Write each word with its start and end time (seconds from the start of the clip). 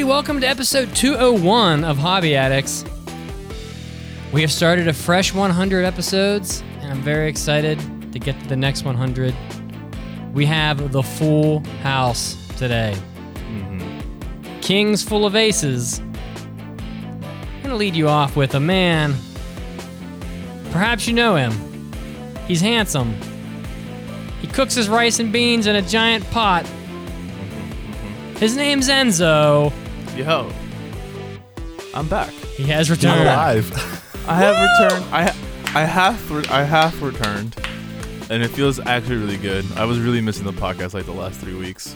everybody, 0.00 0.16
welcome 0.16 0.40
to 0.40 0.48
episode 0.48 0.96
201 0.96 1.84
of 1.84 1.98
Hobby 1.98 2.34
Addicts. 2.34 2.86
We 4.32 4.40
have 4.40 4.50
started 4.50 4.88
a 4.88 4.94
fresh 4.94 5.34
100 5.34 5.84
episodes, 5.84 6.62
and 6.80 6.90
I'm 6.90 7.02
very 7.02 7.28
excited 7.28 7.78
to 8.10 8.18
get 8.18 8.40
to 8.40 8.48
the 8.48 8.56
next 8.56 8.84
100. 8.84 9.34
We 10.32 10.46
have 10.46 10.92
the 10.92 11.02
full 11.02 11.60
house 11.82 12.38
today. 12.56 12.96
Mm-hmm. 13.50 14.60
Kings 14.62 15.02
full 15.02 15.26
of 15.26 15.36
aces. 15.36 15.98
I'm 15.98 17.62
gonna 17.62 17.74
lead 17.74 17.94
you 17.94 18.08
off 18.08 18.36
with 18.36 18.54
a 18.54 18.60
man. 18.60 19.14
Perhaps 20.70 21.08
you 21.08 21.12
know 21.12 21.36
him. 21.36 21.52
He's 22.46 22.62
handsome. 22.62 23.14
He 24.40 24.46
cooks 24.46 24.74
his 24.74 24.88
rice 24.88 25.20
and 25.20 25.30
beans 25.30 25.66
in 25.66 25.76
a 25.76 25.82
giant 25.82 26.24
pot. 26.30 26.64
Mm-hmm. 26.64 27.72
Mm-hmm. 27.72 28.36
His 28.36 28.56
name's 28.56 28.88
Enzo. 28.88 29.74
Yo, 30.16 30.52
I'm 31.94 32.06
back. 32.08 32.30
He 32.56 32.64
has 32.64 32.88
You're 32.88 32.96
returned. 32.96 33.22
alive. 33.22 33.72
I 34.28 34.34
have 34.36 34.56
returned. 34.90 35.14
I 35.14 35.80
I 35.80 35.84
have 35.84 36.30
re- 36.30 36.44
I 36.50 36.62
have 36.62 37.00
returned, 37.02 37.56
and 38.28 38.42
it 38.42 38.48
feels 38.48 38.78
actually 38.80 39.16
really 39.16 39.38
good. 39.38 39.64
I 39.76 39.84
was 39.86 39.98
really 39.98 40.20
missing 40.20 40.44
the 40.44 40.52
podcast 40.52 40.92
like 40.92 41.06
the 41.06 41.12
last 41.12 41.40
three 41.40 41.54
weeks. 41.54 41.94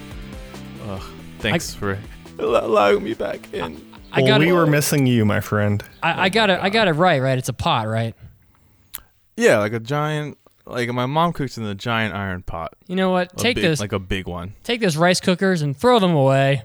Ugh, 0.86 1.02
thanks 1.40 1.74
for 1.74 1.98
allowing 2.38 3.02
me 3.04 3.12
back 3.14 3.52
in. 3.52 3.84
I 4.10 4.20
well, 4.20 4.28
got 4.28 4.40
we 4.40 4.48
it. 4.48 4.52
were 4.52 4.66
missing 4.66 5.06
you, 5.06 5.24
my 5.24 5.40
friend. 5.40 5.82
I, 6.02 6.24
I 6.24 6.28
got 6.30 6.48
it. 6.50 6.58
I 6.62 6.70
got 6.70 6.88
it 6.88 6.92
right. 6.92 7.20
Right. 7.20 7.36
It's 7.36 7.48
a 7.50 7.52
pot, 7.54 7.88
right? 7.88 8.14
Yeah, 9.36 9.58
like 9.58 9.72
a 9.72 9.80
giant. 9.80 10.38
Like 10.66 10.88
my 10.90 11.04
mom 11.04 11.34
cooks 11.34 11.58
in 11.58 11.64
the 11.64 11.74
giant 11.74 12.14
iron 12.14 12.42
pot. 12.42 12.72
You 12.86 12.96
know 12.96 13.10
what? 13.10 13.32
A 13.34 13.36
Take 13.36 13.56
big- 13.56 13.64
this. 13.64 13.80
like 13.80 13.92
a 13.92 13.98
big 13.98 14.26
one. 14.26 14.54
take 14.62 14.80
those 14.80 14.96
rice 14.96 15.20
cookers 15.20 15.60
and 15.60 15.76
throw 15.76 15.98
them 15.98 16.12
away. 16.14 16.62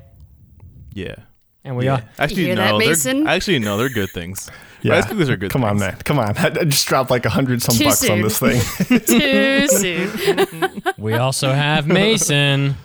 Yeah. 0.94 1.16
And 1.64 1.76
we 1.76 1.86
yeah. 1.86 1.96
are. 1.96 2.04
Actually, 2.20 2.46
hear 2.46 2.56
no. 2.56 2.62
that, 2.62 2.70
they're- 2.80 2.88
Mason? 2.90 3.28
actually, 3.28 3.60
no. 3.60 3.78
They're 3.78 3.90
good 3.90 4.10
things. 4.12 4.50
Yeah. 4.82 4.94
Rice 4.94 5.08
cookers 5.08 5.30
are 5.30 5.36
good. 5.36 5.52
Come 5.52 5.66
on, 5.66 5.72
things. 5.78 5.92
man. 5.92 5.98
Come 6.06 6.20
on. 6.20 6.38
I 6.38 6.46
I 6.62 6.64
just 6.64 6.88
dropped 6.88 7.10
like 7.12 7.26
a 7.26 7.30
hundred 7.30 7.62
some 7.62 7.76
Too 7.76 7.84
bucks 7.84 8.02
on 8.10 8.22
soon. 8.22 8.22
this 8.22 8.40
thing. 8.40 9.00
Too 9.02 9.68
soon. 9.68 10.82
We 10.98 11.16
also 11.16 11.52
have 11.52 11.86
Mason. 11.86 12.78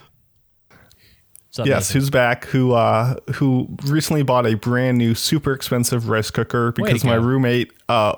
What's 1.47 1.59
up, 1.61 1.67
yes, 1.67 1.83
Mason? 1.91 2.01
who's 2.01 2.11
back? 2.11 2.47
Who 2.47 2.73
uh 2.73 3.15
who 3.35 3.69
recently 3.85 4.25
bought 4.25 4.45
a 4.45 4.55
brand 4.55 4.99
new 4.99 5.15
super 5.15 5.53
expensive 5.53 6.09
rice 6.09 6.33
cooker 6.33 6.73
because 6.73 7.05
my 7.05 7.15
go. 7.15 7.23
roommate 7.23 7.73
uh 7.89 8.15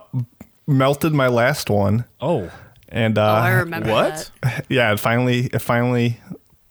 melted 0.67 1.13
my 1.13 1.29
last 1.29 1.69
one. 1.69 2.07
Oh, 2.19 2.51
And 2.89 3.19
uh 3.19 3.23
Oh, 3.31 3.35
I 3.35 3.51
remember 3.51 3.91
What? 3.93 4.31
that. 4.43 4.65
yeah, 4.71 4.91
it 4.91 5.01
finally 5.01 5.51
it 5.53 5.59
finally 5.59 6.19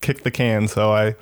kicked 0.01 0.23
the 0.23 0.31
can, 0.31 0.67
so 0.67 0.91
I 0.91 1.15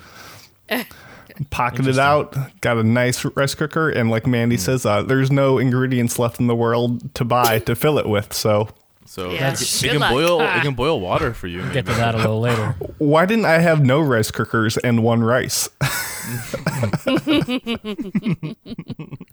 pocketed 1.49 1.99
out, 1.99 2.35
got 2.61 2.77
a 2.77 2.83
nice 2.83 3.23
rice 3.25 3.55
cooker, 3.55 3.89
and 3.89 4.09
like 4.09 4.27
Mandy 4.27 4.57
says, 4.57 4.85
uh, 4.85 5.03
there's 5.03 5.31
no 5.31 5.57
ingredients 5.57 6.19
left 6.19 6.39
in 6.39 6.47
the 6.47 6.55
world 6.55 7.13
to 7.15 7.25
buy 7.25 7.59
to 7.59 7.75
fill 7.75 7.97
it 7.97 8.07
with. 8.07 8.33
So 8.33 8.69
So 9.05 9.31
Yeah, 9.31 9.51
it, 9.53 9.59
good 9.81 9.91
can 9.91 9.99
luck. 9.99 10.11
boil. 10.11 10.39
Ah. 10.41 10.57
It 10.57 10.61
can 10.63 10.73
boil 10.75 10.99
water 10.99 11.33
for 11.33 11.47
you. 11.47 11.61
get 11.71 11.85
to 11.85 11.93
that 11.93 12.15
a 12.15 12.17
little 12.17 12.39
later. 12.39 12.75
why 12.99 13.25
didn't 13.25 13.45
I 13.45 13.59
have 13.59 13.83
no 13.85 13.99
rice 14.01 14.31
cookers 14.31 14.77
and 14.77 15.03
one 15.03 15.23
rice? 15.23 15.69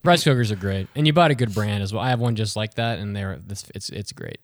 Rice 0.02 0.24
cookers 0.24 0.50
are 0.50 0.56
great, 0.56 0.88
and 0.96 1.06
you 1.06 1.12
bought 1.12 1.30
a 1.30 1.34
good 1.34 1.54
brand 1.54 1.82
as 1.82 1.92
well. 1.92 2.02
I 2.02 2.10
have 2.10 2.20
one 2.20 2.36
just 2.36 2.56
like 2.56 2.74
that, 2.74 2.98
and 2.98 3.14
they're 3.14 3.38
this. 3.46 3.64
It's 3.74 3.90
it's 3.90 4.12
great. 4.12 4.38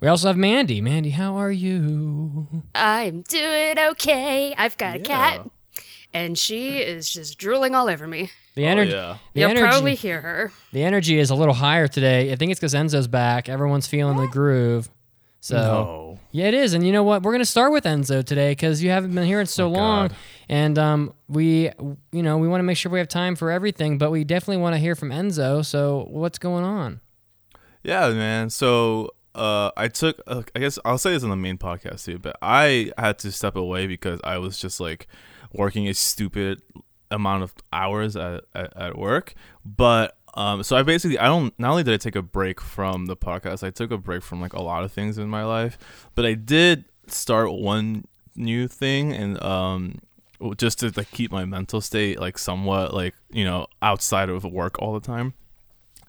We 0.00 0.08
also 0.08 0.28
have 0.28 0.36
Mandy. 0.36 0.80
Mandy, 0.80 1.10
how 1.10 1.36
are 1.36 1.50
you? 1.52 2.62
I'm 2.74 3.22
doing 3.22 3.78
okay. 3.90 4.54
I've 4.56 4.76
got 4.78 4.96
a 4.96 5.00
cat, 5.00 5.48
and 6.12 6.36
she 6.38 6.78
is 6.78 7.08
just 7.10 7.38
drooling 7.38 7.74
all 7.74 7.88
over 7.88 8.06
me. 8.06 8.30
The 8.56 8.64
Oh, 8.66 8.68
energy. 8.68 8.90
yeah. 8.92 9.16
The 9.34 9.40
You'll 9.40 9.50
energy. 9.50 9.66
probably 9.68 9.94
hear 9.94 10.20
her. 10.20 10.52
The 10.72 10.82
energy 10.82 11.18
is 11.18 11.30
a 11.30 11.34
little 11.34 11.54
higher 11.54 11.86
today. 11.88 12.32
I 12.32 12.36
think 12.36 12.50
it's 12.50 12.60
because 12.60 12.74
Enzo's 12.74 13.06
back. 13.08 13.48
Everyone's 13.48 13.86
feeling 13.86 14.16
the 14.16 14.26
groove. 14.26 14.88
So 15.42 15.56
No. 15.56 16.18
yeah, 16.32 16.46
it 16.48 16.54
is. 16.54 16.74
And 16.74 16.84
you 16.86 16.92
know 16.92 17.02
what? 17.02 17.22
We're 17.22 17.32
gonna 17.32 17.44
start 17.46 17.72
with 17.72 17.84
Enzo 17.84 18.22
today 18.24 18.50
because 18.50 18.82
you 18.82 18.90
haven't 18.90 19.14
been 19.14 19.24
here 19.24 19.40
in 19.40 19.46
so 19.46 19.68
long, 19.70 20.08
God. 20.08 20.16
and 20.50 20.78
um, 20.78 21.14
we, 21.28 21.70
you 22.12 22.22
know, 22.22 22.36
we 22.38 22.46
want 22.48 22.58
to 22.60 22.64
make 22.64 22.76
sure 22.76 22.92
we 22.92 22.98
have 22.98 23.08
time 23.08 23.36
for 23.36 23.50
everything, 23.50 23.96
but 23.96 24.10
we 24.10 24.24
definitely 24.24 24.58
want 24.60 24.74
to 24.74 24.78
hear 24.78 24.94
from 24.94 25.10
Enzo. 25.10 25.64
So 25.64 26.06
what's 26.10 26.38
going 26.38 26.64
on? 26.64 27.00
Yeah, 27.82 28.10
man. 28.10 28.50
So 28.50 29.10
uh, 29.34 29.70
I 29.76 29.88
took, 29.88 30.20
uh, 30.26 30.42
I 30.54 30.58
guess 30.58 30.78
I'll 30.84 30.98
say 30.98 31.12
this 31.12 31.22
on 31.22 31.30
the 31.30 31.36
main 31.36 31.58
podcast 31.58 32.04
too, 32.04 32.18
but 32.18 32.36
I 32.42 32.92
had 32.98 33.18
to 33.20 33.32
step 33.32 33.56
away 33.56 33.86
because 33.86 34.20
I 34.24 34.38
was 34.38 34.58
just 34.58 34.80
like 34.80 35.06
working 35.52 35.88
a 35.88 35.94
stupid 35.94 36.62
amount 37.10 37.42
of 37.42 37.54
hours 37.72 38.16
at, 38.16 38.44
at, 38.54 38.76
at 38.76 38.98
work. 38.98 39.34
But 39.64 40.16
um, 40.34 40.62
so 40.62 40.76
I 40.76 40.82
basically, 40.82 41.18
I 41.18 41.26
don't, 41.26 41.56
not 41.58 41.70
only 41.70 41.82
did 41.82 41.94
I 41.94 41.96
take 41.96 42.16
a 42.16 42.22
break 42.22 42.60
from 42.60 43.06
the 43.06 43.16
podcast, 43.16 43.66
I 43.66 43.70
took 43.70 43.90
a 43.90 43.98
break 43.98 44.22
from 44.22 44.40
like 44.40 44.52
a 44.52 44.62
lot 44.62 44.84
of 44.84 44.92
things 44.92 45.18
in 45.18 45.28
my 45.28 45.44
life, 45.44 45.78
but 46.14 46.24
I 46.24 46.34
did 46.34 46.84
start 47.06 47.52
one 47.52 48.06
new 48.36 48.68
thing 48.68 49.12
and, 49.12 49.42
um, 49.42 50.00
just 50.56 50.78
to 50.78 50.92
like 50.96 51.10
keep 51.10 51.30
my 51.30 51.44
mental 51.44 51.80
state 51.80 52.18
like 52.18 52.38
somewhat 52.38 52.94
like 52.94 53.14
you 53.30 53.44
know 53.44 53.66
outside 53.82 54.30
of 54.30 54.42
work 54.44 54.80
all 54.80 54.94
the 54.94 55.06
time 55.06 55.34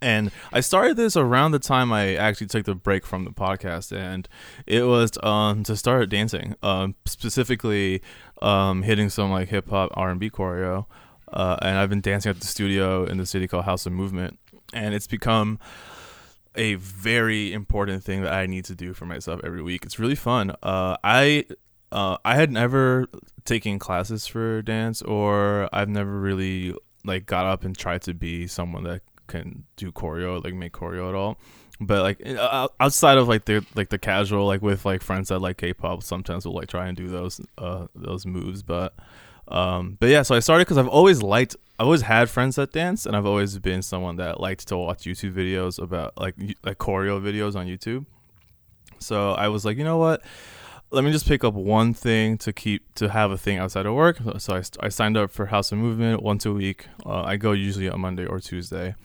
and 0.01 0.31
I 0.51 0.61
started 0.61 0.97
this 0.97 1.15
around 1.15 1.51
the 1.51 1.59
time 1.59 1.93
I 1.93 2.15
actually 2.15 2.47
took 2.47 2.65
the 2.65 2.75
break 2.75 3.05
from 3.05 3.25
the 3.25 3.31
podcast, 3.31 3.95
and 3.95 4.27
it 4.65 4.83
was 4.83 5.11
um, 5.23 5.63
to 5.63 5.75
start 5.75 6.09
dancing, 6.09 6.55
um, 6.63 6.95
specifically 7.05 8.01
um, 8.41 8.83
hitting 8.83 9.09
some 9.09 9.31
like 9.31 9.49
hip 9.49 9.69
hop 9.69 9.91
R 9.93 10.09
and 10.09 10.19
B 10.19 10.29
choreo. 10.29 10.85
Uh, 11.31 11.57
and 11.61 11.77
I've 11.77 11.89
been 11.89 12.01
dancing 12.01 12.29
at 12.29 12.39
the 12.41 12.47
studio 12.47 13.05
in 13.05 13.17
the 13.17 13.25
city 13.25 13.47
called 13.47 13.65
House 13.65 13.85
of 13.85 13.93
Movement, 13.93 14.37
and 14.73 14.93
it's 14.93 15.07
become 15.07 15.59
a 16.55 16.75
very 16.75 17.53
important 17.53 18.03
thing 18.03 18.23
that 18.23 18.33
I 18.33 18.45
need 18.45 18.65
to 18.65 18.75
do 18.75 18.93
for 18.93 19.05
myself 19.05 19.39
every 19.43 19.61
week. 19.61 19.85
It's 19.85 19.99
really 19.99 20.15
fun. 20.15 20.51
Uh, 20.61 20.97
I 21.03 21.45
uh, 21.91 22.17
I 22.25 22.35
had 22.35 22.51
never 22.51 23.07
taken 23.45 23.79
classes 23.79 24.27
for 24.27 24.61
dance, 24.61 25.01
or 25.01 25.69
I've 25.73 25.89
never 25.89 26.19
really 26.19 26.73
like 27.03 27.25
got 27.25 27.45
up 27.45 27.63
and 27.63 27.77
tried 27.77 28.01
to 28.03 28.13
be 28.13 28.47
someone 28.47 28.83
that 28.83 29.01
can 29.31 29.63
do 29.75 29.91
choreo, 29.91 30.43
like 30.43 30.53
make 30.53 30.73
choreo 30.73 31.09
at 31.09 31.15
all. 31.15 31.37
But 31.79 32.03
like 32.03 32.21
uh, 32.27 32.67
outside 32.79 33.17
of 33.17 33.27
like 33.27 33.45
the 33.45 33.65
like 33.73 33.89
the 33.89 33.97
casual, 33.97 34.45
like 34.45 34.61
with 34.61 34.85
like 34.85 35.01
friends 35.01 35.29
that 35.29 35.39
like 35.39 35.57
K-pop, 35.57 36.03
sometimes 36.03 36.45
we'll 36.45 36.53
like 36.53 36.69
try 36.69 36.87
and 36.87 36.95
do 36.95 37.07
those 37.07 37.41
uh 37.57 37.87
those 37.95 38.25
moves. 38.25 38.61
But 38.61 38.93
um, 39.47 39.97
but 39.99 40.09
yeah, 40.09 40.21
so 40.21 40.35
I 40.35 40.39
started 40.39 40.65
because 40.65 40.77
I've 40.77 40.87
always 40.87 41.21
liked, 41.21 41.55
I've 41.77 41.87
always 41.87 42.03
had 42.03 42.29
friends 42.29 42.55
that 42.55 42.71
dance, 42.71 43.05
and 43.05 43.15
I've 43.15 43.25
always 43.25 43.57
been 43.59 43.81
someone 43.81 44.15
that 44.17 44.39
liked 44.39 44.67
to 44.69 44.77
watch 44.77 45.03
YouTube 45.03 45.33
videos 45.33 45.81
about 45.81 46.17
like 46.17 46.35
like 46.63 46.77
choreo 46.77 47.19
videos 47.19 47.55
on 47.55 47.67
YouTube. 47.67 48.05
So 48.99 49.31
I 49.31 49.47
was 49.47 49.65
like, 49.65 49.77
you 49.77 49.83
know 49.83 49.97
what? 49.97 50.21
Let 50.91 51.03
me 51.03 51.11
just 51.11 51.27
pick 51.27 51.43
up 51.43 51.53
one 51.53 51.93
thing 51.93 52.37
to 52.39 52.53
keep 52.53 52.93
to 52.95 53.09
have 53.09 53.31
a 53.31 53.37
thing 53.37 53.57
outside 53.57 53.85
of 53.85 53.95
work. 53.95 54.19
So 54.37 54.55
I, 54.55 54.63
I 54.85 54.89
signed 54.89 55.17
up 55.17 55.31
for 55.31 55.47
House 55.47 55.71
of 55.71 55.79
Movement 55.79 56.21
once 56.21 56.45
a 56.45 56.51
week. 56.51 56.87
Uh, 57.05 57.23
I 57.23 57.37
go 57.37 57.53
usually 57.53 57.89
on 57.89 58.01
Monday 58.01 58.25
or 58.25 58.39
Tuesday. 58.39 58.95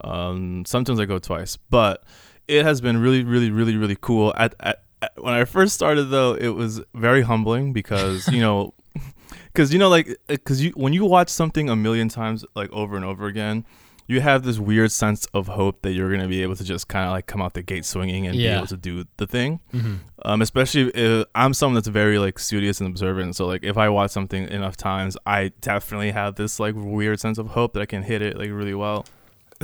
Um, 0.00 0.64
sometimes 0.66 1.00
I 1.00 1.04
go 1.04 1.18
twice, 1.18 1.56
but 1.56 2.04
it 2.48 2.64
has 2.64 2.80
been 2.80 2.98
really, 2.98 3.24
really, 3.24 3.50
really, 3.50 3.76
really 3.76 3.96
cool. 4.00 4.32
At, 4.36 4.54
at, 4.60 4.82
at 5.02 5.12
when 5.22 5.34
I 5.34 5.44
first 5.44 5.74
started, 5.74 6.04
though, 6.04 6.34
it 6.34 6.48
was 6.48 6.80
very 6.94 7.22
humbling 7.22 7.72
because 7.72 8.28
you 8.28 8.40
know, 8.40 8.74
because 9.52 9.72
you 9.72 9.78
know, 9.78 9.88
like, 9.88 10.18
because 10.26 10.62
you 10.62 10.70
when 10.72 10.92
you 10.92 11.04
watch 11.04 11.28
something 11.28 11.68
a 11.68 11.76
million 11.76 12.08
times, 12.08 12.44
like 12.54 12.70
over 12.72 12.96
and 12.96 13.04
over 13.04 13.26
again, 13.26 13.64
you 14.06 14.20
have 14.20 14.42
this 14.42 14.58
weird 14.58 14.92
sense 14.92 15.26
of 15.32 15.48
hope 15.48 15.82
that 15.82 15.92
you're 15.92 16.10
gonna 16.10 16.28
be 16.28 16.42
able 16.42 16.56
to 16.56 16.64
just 16.64 16.88
kind 16.88 17.06
of 17.06 17.12
like 17.12 17.26
come 17.26 17.40
out 17.40 17.54
the 17.54 17.62
gate 17.62 17.84
swinging 17.84 18.26
and 18.26 18.36
be 18.36 18.46
able 18.46 18.66
to 18.66 18.76
do 18.76 19.04
the 19.16 19.26
thing. 19.26 19.60
Mm-hmm. 19.72 19.94
Um, 20.22 20.42
especially 20.42 20.90
if 20.90 21.26
I'm 21.34 21.54
someone 21.54 21.74
that's 21.74 21.88
very 21.88 22.18
like 22.18 22.38
studious 22.38 22.80
and 22.80 22.88
observant. 22.88 23.36
So 23.36 23.46
like 23.46 23.64
if 23.64 23.78
I 23.78 23.88
watch 23.88 24.10
something 24.10 24.48
enough 24.48 24.76
times, 24.76 25.16
I 25.24 25.52
definitely 25.60 26.10
have 26.10 26.34
this 26.34 26.60
like 26.60 26.74
weird 26.76 27.20
sense 27.20 27.38
of 27.38 27.48
hope 27.48 27.72
that 27.74 27.80
I 27.80 27.86
can 27.86 28.02
hit 28.02 28.20
it 28.20 28.36
like 28.36 28.50
really 28.50 28.74
well. 28.74 29.06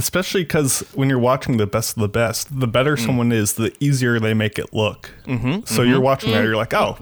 Especially 0.01 0.43
because 0.43 0.81
when 0.95 1.09
you're 1.11 1.19
watching 1.19 1.57
the 1.59 1.67
best 1.67 1.97
of 1.97 2.01
the 2.01 2.09
best, 2.09 2.59
the 2.59 2.67
better 2.67 2.97
someone 2.97 3.31
is, 3.33 3.53
the 3.55 3.73
easier 3.81 4.19
they 4.19 4.35
make 4.35 4.59
it 4.59 4.73
look. 4.73 5.11
Mm-hmm. 5.27 5.67
So 5.67 5.83
you're 5.83 6.01
watching 6.01 6.31
that, 6.33 6.43
you're 6.43 6.57
like, 6.57 6.73
oh, 6.75 6.97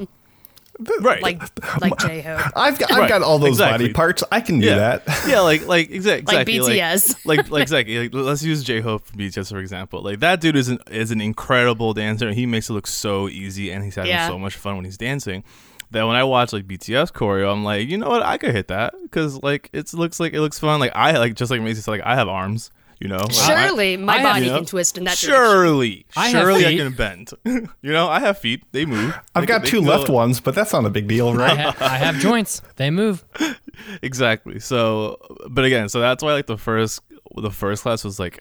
right. 1.00 1.22
like 1.22 1.40
like 1.80 1.98
J 2.06 2.20
Hope, 2.22 2.40
I've 2.56 2.78
got, 2.78 2.92
I've 2.92 2.98
Right, 2.98 3.08
got 3.08 3.22
all 3.22 3.38
those 3.38 3.50
exactly. 3.56 3.86
body 3.86 3.92
parts. 3.94 4.22
I 4.30 4.40
can 4.40 4.60
do 4.60 4.66
yeah, 4.66 4.76
that. 5.04 5.24
yeah, 5.28 5.40
like 5.40 5.66
like 5.66 5.88
exa- 5.90 6.26
like 6.26 6.48
exactly 6.48 6.58
BTS. 6.58 7.26
like 7.26 7.50
like 7.50 7.62
exactly 7.62 7.98
like 7.98 8.14
let's 8.14 8.42
use 8.42 8.62
J 8.64 8.80
Hope 8.80 9.06
from 9.06 9.18
BTS 9.18 9.50
for 9.50 9.58
example. 9.58 10.02
Like 10.02 10.20
that 10.20 10.40
dude 10.40 10.56
is 10.56 10.68
an 10.68 10.78
is 10.90 11.10
an 11.10 11.20
incredible 11.20 11.94
dancer 11.94 12.32
he 12.32 12.46
makes 12.46 12.68
it 12.70 12.72
look 12.74 12.86
so 12.86 13.28
easy 13.28 13.70
and 13.70 13.84
he's 13.84 13.94
having 13.96 14.10
Yeah. 14.10 14.28
so 14.28 14.38
much 14.38 14.56
fun 14.56 14.76
when 14.76 14.84
he's 14.84 14.98
dancing. 14.98 15.44
That 15.90 16.04
when 16.06 16.16
I 16.16 16.24
watch 16.24 16.52
like 16.52 16.66
BTS 16.66 17.12
choreo, 17.12 17.50
I'm 17.50 17.64
like, 17.64 17.88
you 17.88 17.96
know 17.96 18.10
what, 18.10 18.22
I 18.22 18.36
could 18.36 18.54
hit 18.54 18.68
that 18.68 18.94
because 19.02 19.42
like 19.42 19.70
it 19.72 19.92
looks 19.94 20.20
like 20.20 20.34
it 20.34 20.40
looks 20.42 20.58
fun. 20.58 20.80
Like 20.80 20.92
I 20.94 21.16
like 21.18 21.34
just 21.34 21.50
like 21.50 21.62
Macy 21.62 21.80
said, 21.80 21.90
like 21.92 22.02
I 22.04 22.14
have 22.14 22.28
arms, 22.28 22.70
you 23.00 23.08
know. 23.08 23.18
Like, 23.18 23.30
I- 23.38 23.66
Surely 23.66 23.96
my 23.96 24.14
I 24.14 24.16
have- 24.18 24.24
body 24.34 24.44
you 24.46 24.50
know, 24.52 24.56
can 24.58 24.66
twist 24.66 24.98
in 24.98 25.04
that 25.04 25.18
direction. 25.18 25.30
Surely, 25.30 26.06
surely 26.30 26.66
I 26.66 26.68
feet. 26.70 26.78
can 26.78 26.92
bend. 26.94 27.30
you 27.44 27.92
know, 27.92 28.08
I 28.08 28.20
have 28.20 28.38
feet; 28.38 28.64
they 28.72 28.84
move. 28.86 29.14
I've 29.34 29.42
They 29.42 29.46
got 29.46 29.54
can- 29.56 29.62
they 29.64 29.70
two 29.70 29.76
can 29.78 29.86
go- 29.86 29.96
left 29.96 30.08
ones, 30.10 30.40
but 30.40 30.54
that's 30.54 30.72
not 30.72 30.84
a 30.84 30.90
big 30.90 31.06
deal, 31.08 31.28
I, 31.28 31.32
right? 31.36 31.58
ha- 31.58 31.76
I 31.80 31.96
have 31.98 32.18
joints. 32.18 32.62
They 32.76 32.90
move. 32.90 33.24
exactly 34.02 34.58
so 34.58 35.16
but 35.48 35.64
again 35.64 35.88
so 35.88 36.00
that's 36.00 36.20
why 36.20 36.32
like 36.32 36.46
the 36.46 36.58
first 36.58 37.00
the 37.36 37.50
first 37.50 37.84
class 37.84 38.02
was 38.02 38.18
like 38.18 38.40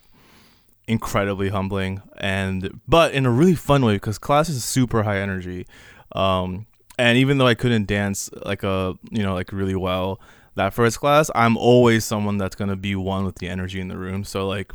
incredibly 0.87 1.49
humbling 1.49 2.01
and 2.17 2.79
but 2.87 3.13
in 3.13 3.25
a 3.25 3.29
really 3.29 3.53
fun 3.53 3.85
way 3.85 3.93
because 3.93 4.17
class 4.17 4.49
is 4.49 4.63
super 4.63 5.03
high 5.03 5.19
energy 5.19 5.67
um 6.15 6.65
and 6.97 7.17
even 7.19 7.37
though 7.37 7.45
i 7.45 7.53
couldn't 7.53 7.85
dance 7.85 8.31
like 8.45 8.63
a 8.63 8.95
you 9.11 9.21
know 9.21 9.33
like 9.35 9.51
really 9.51 9.75
well 9.75 10.19
that 10.57 10.73
first 10.73 10.99
class 10.99 11.31
i'm 11.33 11.55
always 11.57 12.03
someone 12.03 12.37
that's 12.37 12.55
to 12.55 12.75
be 12.75 12.95
one 12.95 13.23
with 13.23 13.35
the 13.35 13.47
energy 13.47 13.79
in 13.79 13.87
the 13.87 13.97
room 13.97 14.23
so 14.23 14.47
like 14.47 14.71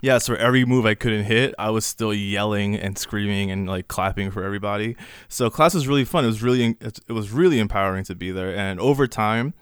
yeah, 0.00 0.18
so 0.18 0.34
every 0.34 0.64
move 0.64 0.86
I 0.86 0.94
couldn't 0.94 1.24
hit, 1.24 1.54
I 1.58 1.70
was 1.70 1.84
still 1.84 2.14
yelling 2.14 2.76
and 2.76 2.96
screaming 2.96 3.50
and 3.50 3.68
like 3.68 3.88
clapping 3.88 4.30
for 4.30 4.44
everybody. 4.44 4.96
So 5.28 5.50
class 5.50 5.74
was 5.74 5.88
really 5.88 6.04
fun. 6.04 6.24
It 6.24 6.28
was 6.28 6.42
really 6.42 6.76
it 6.80 7.12
was 7.12 7.30
really 7.30 7.58
empowering 7.58 8.04
to 8.04 8.14
be 8.14 8.30
there. 8.30 8.54
And 8.54 8.78
over 8.80 9.06
time, 9.06 9.54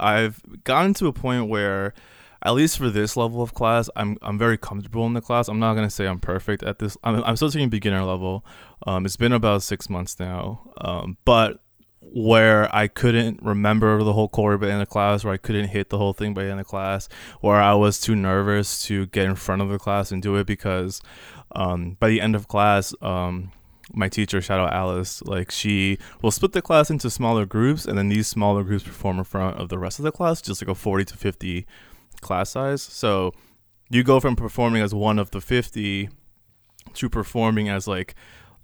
I've 0.00 0.40
gotten 0.64 0.94
to 0.94 1.06
a 1.06 1.12
point 1.12 1.48
where, 1.48 1.94
at 2.42 2.54
least 2.54 2.76
for 2.76 2.90
this 2.90 3.16
level 3.16 3.40
of 3.40 3.54
class, 3.54 3.88
I'm 3.94 4.18
I'm 4.20 4.38
very 4.38 4.58
comfortable 4.58 5.06
in 5.06 5.12
the 5.12 5.20
class. 5.20 5.48
I'm 5.48 5.60
not 5.60 5.74
gonna 5.74 5.90
say 5.90 6.06
I'm 6.06 6.20
perfect 6.20 6.62
at 6.62 6.78
this. 6.78 6.96
I'm 7.04 7.22
I'm 7.22 7.36
still 7.36 7.50
taking 7.50 7.68
beginner 7.68 8.02
level. 8.04 8.44
Um, 8.86 9.06
it's 9.06 9.16
been 9.16 9.32
about 9.32 9.62
six 9.62 9.88
months 9.88 10.18
now. 10.18 10.72
Um, 10.78 11.16
but 11.24 11.62
where 12.12 12.74
I 12.74 12.86
couldn't 12.86 13.42
remember 13.42 14.02
the 14.02 14.12
whole 14.12 14.28
chord 14.28 14.60
by 14.60 14.66
the 14.66 14.72
end 14.72 14.82
of 14.82 14.88
class, 14.88 15.24
where 15.24 15.34
I 15.34 15.38
couldn't 15.38 15.68
hit 15.68 15.90
the 15.90 15.98
whole 15.98 16.12
thing 16.12 16.34
by 16.34 16.44
the 16.44 16.50
end 16.50 16.60
of 16.60 16.66
class, 16.66 17.08
where 17.40 17.60
I 17.60 17.74
was 17.74 18.00
too 18.00 18.14
nervous 18.14 18.82
to 18.86 19.06
get 19.06 19.26
in 19.26 19.34
front 19.34 19.62
of 19.62 19.68
the 19.68 19.78
class 19.78 20.12
and 20.12 20.22
do 20.22 20.36
it 20.36 20.46
because 20.46 21.02
um, 21.52 21.96
by 22.00 22.08
the 22.08 22.20
end 22.20 22.34
of 22.34 22.48
class, 22.48 22.94
um, 23.02 23.52
my 23.92 24.08
teacher, 24.08 24.40
shout 24.40 24.60
out 24.60 24.72
Alice, 24.72 25.22
like 25.22 25.50
she 25.50 25.98
will 26.22 26.30
split 26.30 26.52
the 26.52 26.62
class 26.62 26.90
into 26.90 27.10
smaller 27.10 27.44
groups, 27.44 27.84
and 27.84 27.98
then 27.98 28.08
these 28.08 28.26
smaller 28.26 28.62
groups 28.62 28.84
perform 28.84 29.18
in 29.18 29.24
front 29.24 29.58
of 29.58 29.68
the 29.68 29.78
rest 29.78 29.98
of 29.98 30.04
the 30.04 30.12
class, 30.12 30.40
just 30.40 30.62
like 30.62 30.70
a 30.70 30.74
40 30.74 31.04
to 31.06 31.16
50 31.16 31.66
class 32.20 32.50
size. 32.50 32.82
So 32.82 33.32
you 33.90 34.02
go 34.02 34.20
from 34.20 34.36
performing 34.36 34.82
as 34.82 34.94
one 34.94 35.18
of 35.18 35.30
the 35.30 35.40
50 35.40 36.08
to 36.94 37.08
performing 37.08 37.68
as 37.68 37.86
like 37.86 38.14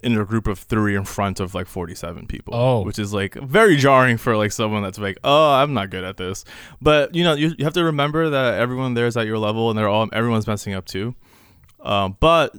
in 0.03 0.17
a 0.17 0.25
group 0.25 0.47
of 0.47 0.59
three 0.59 0.95
in 0.95 1.03
front 1.03 1.39
of 1.39 1.53
like 1.53 1.67
47 1.67 2.25
people 2.27 2.53
Oh. 2.55 2.83
which 2.83 2.97
is 2.99 3.13
like 3.13 3.35
very 3.35 3.75
jarring 3.77 4.17
for 4.17 4.35
like 4.37 4.51
someone 4.51 4.81
that's 4.83 4.97
like 4.99 5.17
oh 5.23 5.51
i'm 5.53 5.73
not 5.73 5.89
good 5.89 6.03
at 6.03 6.17
this 6.17 6.43
but 6.81 7.13
you 7.15 7.23
know 7.23 7.33
you, 7.33 7.53
you 7.57 7.63
have 7.65 7.73
to 7.73 7.83
remember 7.83 8.29
that 8.29 8.55
everyone 8.55 8.93
there 8.93 9.07
is 9.07 9.15
at 9.17 9.25
your 9.27 9.37
level 9.37 9.69
and 9.69 9.77
they're 9.77 9.87
all 9.89 10.09
everyone's 10.13 10.47
messing 10.47 10.73
up 10.73 10.85
too 10.85 11.13
um, 11.81 12.15
but 12.19 12.55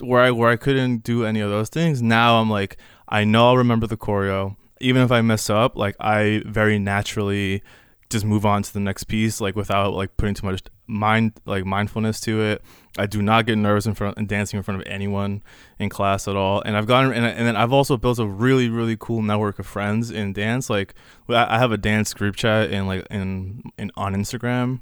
where 0.00 0.22
I 0.22 0.30
where 0.30 0.50
I 0.50 0.56
couldn't 0.56 1.04
do 1.04 1.24
any 1.24 1.40
of 1.40 1.48
those 1.50 1.68
things, 1.70 2.02
now 2.02 2.40
I'm 2.40 2.50
like 2.50 2.76
I 3.08 3.24
know 3.24 3.46
I'll 3.48 3.56
remember 3.56 3.86
the 3.86 3.96
choreo. 3.96 4.56
Even 4.80 5.02
if 5.02 5.10
I 5.10 5.22
mess 5.22 5.48
up, 5.50 5.74
like 5.76 5.96
I 6.00 6.42
very 6.46 6.78
naturally 6.78 7.62
just 8.10 8.24
move 8.24 8.46
on 8.46 8.62
to 8.62 8.72
the 8.72 8.80
next 8.80 9.04
piece, 9.04 9.40
like 9.40 9.56
without 9.56 9.92
like 9.92 10.16
putting 10.16 10.34
too 10.34 10.46
much 10.46 10.62
mind 10.86 11.32
like 11.44 11.64
mindfulness 11.64 12.20
to 12.22 12.40
it. 12.40 12.62
I 12.96 13.06
do 13.06 13.20
not 13.22 13.46
get 13.46 13.58
nervous 13.58 13.86
in 13.86 13.94
front 13.94 14.16
and 14.16 14.26
dancing 14.26 14.56
in 14.56 14.62
front 14.62 14.80
of 14.80 14.86
anyone 14.86 15.42
in 15.78 15.88
class 15.88 16.26
at 16.26 16.36
all. 16.36 16.62
And 16.62 16.76
I've 16.76 16.86
gotten 16.86 17.12
and, 17.12 17.26
and 17.26 17.46
then 17.46 17.56
I've 17.56 17.72
also 17.72 17.96
built 17.96 18.18
a 18.18 18.26
really 18.26 18.68
really 18.68 18.96
cool 18.98 19.22
network 19.22 19.58
of 19.58 19.66
friends 19.66 20.10
in 20.10 20.32
dance. 20.32 20.70
Like 20.70 20.94
I 21.28 21.58
have 21.58 21.72
a 21.72 21.78
dance 21.78 22.14
group 22.14 22.36
chat 22.36 22.70
in 22.70 22.86
like 22.86 23.06
in, 23.10 23.62
in 23.78 23.90
on 23.96 24.14
Instagram 24.14 24.80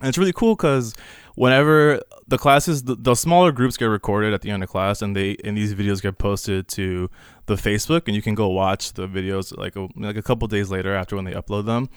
and 0.00 0.08
it's 0.08 0.18
really 0.18 0.32
cool 0.32 0.54
because 0.54 0.94
whenever 1.36 2.02
the 2.28 2.36
classes, 2.36 2.82
the, 2.84 2.96
the 2.96 3.14
smaller 3.14 3.50
groups 3.50 3.76
get 3.76 3.86
recorded 3.86 4.34
at 4.34 4.42
the 4.42 4.50
end 4.50 4.62
of 4.62 4.68
class, 4.68 5.00
and 5.00 5.16
they 5.16 5.36
and 5.42 5.56
these 5.56 5.74
videos 5.74 6.02
get 6.02 6.18
posted 6.18 6.68
to 6.68 7.10
the 7.46 7.54
Facebook, 7.54 8.02
and 8.06 8.14
you 8.14 8.20
can 8.20 8.34
go 8.34 8.48
watch 8.48 8.92
the 8.92 9.08
videos 9.08 9.56
like 9.56 9.74
a, 9.76 9.88
like 9.96 10.16
a 10.16 10.22
couple 10.22 10.46
days 10.48 10.70
later 10.70 10.94
after 10.94 11.16
when 11.16 11.24
they 11.24 11.32
upload 11.32 11.64
them. 11.64 11.88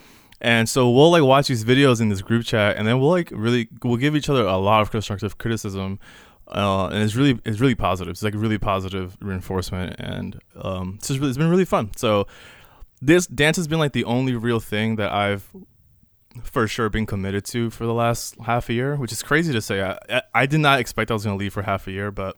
And 0.42 0.70
so 0.70 0.90
we'll 0.90 1.12
like 1.12 1.24
watch 1.24 1.48
these 1.48 1.66
videos 1.66 2.00
in 2.02 2.10
this 2.10 2.22
group 2.22 2.46
chat, 2.46 2.78
and 2.78 2.88
then 2.88 3.00
we'll 3.00 3.10
like 3.10 3.30
really 3.34 3.68
we'll 3.84 3.98
give 3.98 4.16
each 4.16 4.30
other 4.30 4.46
a 4.46 4.58
lot 4.58 4.82
of 4.82 4.90
constructive 4.90 5.38
criticism, 5.38 6.00
uh, 6.48 6.88
and 6.88 7.04
it's 7.04 7.16
really 7.16 7.40
it's 7.44 7.60
really 7.60 7.76
positive. 7.76 8.12
It's 8.12 8.24
like 8.24 8.34
really 8.36 8.58
positive 8.58 9.18
reinforcement, 9.22 9.96
and 10.00 10.40
um, 10.56 10.94
it's 10.98 11.10
just 11.10 11.20
really, 11.20 11.30
it's 11.30 11.38
been 11.38 11.50
really 11.50 11.66
fun. 11.66 11.92
So 11.98 12.26
this 13.02 13.28
dance 13.28 13.58
has 13.58 13.68
been 13.68 13.80
like 13.80 13.92
the 13.94 14.06
only 14.06 14.34
real 14.36 14.60
thing 14.62 14.96
that 14.96 15.12
I've 15.12 15.50
for 16.44 16.68
sure 16.68 16.90
been 16.90 17.06
committed 17.06 17.44
to 17.44 17.70
for 17.70 17.86
the 17.86 17.94
last 17.94 18.36
half 18.46 18.70
a 18.70 18.74
year, 18.74 18.96
which 18.96 19.12
is 19.12 19.22
crazy 19.24 19.52
to 19.52 19.62
say. 19.62 19.82
I, 19.82 19.98
I- 20.10 20.22
I 20.36 20.46
did 20.46 20.60
not 20.62 20.80
expect 20.80 21.12
I 21.12 21.16
was 21.16 21.26
going 21.26 21.38
to 21.38 21.40
leave 21.40 21.52
for 21.54 21.64
half 21.64 21.86
a 21.88 21.92
year, 21.92 22.12
but 22.12 22.38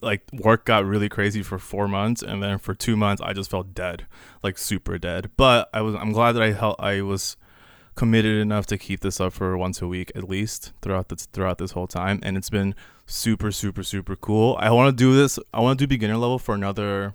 like 0.00 0.22
work 0.32 0.64
got 0.64 0.84
really 0.84 1.08
crazy 1.08 1.42
for 1.42 1.58
four 1.58 1.88
months, 1.88 2.22
and 2.22 2.42
then 2.42 2.58
for 2.58 2.74
two 2.74 2.96
months 2.96 3.22
I 3.22 3.32
just 3.32 3.50
felt 3.50 3.74
dead, 3.74 4.06
like 4.42 4.58
super 4.58 4.98
dead. 4.98 5.30
But 5.36 5.68
I 5.72 5.80
was 5.82 5.94
I'm 5.94 6.12
glad 6.12 6.32
that 6.32 6.42
I 6.42 6.52
held 6.52 6.76
I 6.78 7.02
was 7.02 7.36
committed 7.94 8.36
enough 8.36 8.66
to 8.66 8.78
keep 8.78 9.00
this 9.00 9.20
up 9.20 9.32
for 9.32 9.56
once 9.58 9.82
a 9.82 9.86
week 9.86 10.10
at 10.14 10.28
least 10.28 10.72
throughout 10.80 11.08
this 11.08 11.26
throughout 11.26 11.58
this 11.58 11.72
whole 11.72 11.86
time, 11.86 12.20
and 12.22 12.36
it's 12.36 12.50
been 12.50 12.74
super 13.06 13.50
super 13.52 13.82
super 13.82 14.16
cool. 14.16 14.56
I 14.60 14.70
want 14.70 14.96
to 14.96 15.04
do 15.04 15.14
this. 15.14 15.38
I 15.52 15.60
want 15.60 15.78
to 15.78 15.84
do 15.84 15.88
beginner 15.88 16.16
level 16.16 16.38
for 16.38 16.54
another 16.54 17.14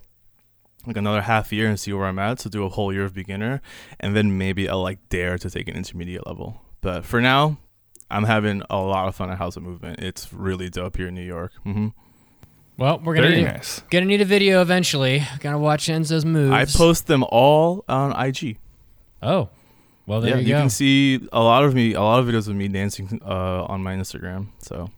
like 0.85 0.97
another 0.97 1.21
half 1.21 1.51
year 1.51 1.67
and 1.67 1.79
see 1.79 1.93
where 1.93 2.05
I'm 2.05 2.19
at. 2.19 2.39
So 2.39 2.49
do 2.49 2.63
a 2.63 2.69
whole 2.69 2.93
year 2.93 3.05
of 3.05 3.13
beginner, 3.13 3.61
and 3.99 4.15
then 4.15 4.37
maybe 4.37 4.69
I'll 4.69 4.83
like 4.83 4.99
dare 5.09 5.37
to 5.37 5.49
take 5.49 5.67
an 5.67 5.75
intermediate 5.75 6.27
level. 6.27 6.61
But 6.81 7.05
for 7.05 7.19
now, 7.21 7.57
I'm 8.11 8.25
having 8.25 8.61
a 8.69 8.77
lot 8.77 9.07
of 9.07 9.15
fun 9.15 9.31
at 9.31 9.37
House 9.37 9.57
of 9.57 9.63
Movement. 9.63 9.99
It's 9.99 10.31
really 10.31 10.69
dope 10.69 10.97
here 10.97 11.07
in 11.07 11.15
New 11.15 11.21
York. 11.21 11.53
hmm 11.63 11.87
Well, 12.77 12.99
we're 13.03 13.15
gonna 13.15 13.27
Very 13.27 13.41
need, 13.41 13.47
nice. 13.47 13.81
gonna 13.89 14.05
need 14.05 14.21
a 14.21 14.25
video 14.25 14.61
eventually. 14.61 15.23
Gotta 15.39 15.57
watch 15.57 15.87
Enzo's 15.87 16.25
moves. 16.25 16.51
I 16.51 16.65
post 16.65 17.07
them 17.07 17.23
all 17.29 17.85
on 17.87 18.11
IG. 18.19 18.57
Oh, 19.23 19.49
well 20.05 20.21
there 20.21 20.31
yeah, 20.35 20.41
you 20.41 20.47
you 20.49 20.53
can 20.55 20.69
see 20.69 21.27
a 21.31 21.41
lot 21.41 21.63
of 21.63 21.73
me, 21.73 21.93
a 21.93 22.01
lot 22.01 22.19
of 22.19 22.25
videos 22.27 22.47
of 22.47 22.55
me 22.55 22.67
dancing 22.67 23.21
uh, 23.25 23.63
on 23.65 23.81
my 23.83 23.95
Instagram. 23.95 24.47
So. 24.59 24.89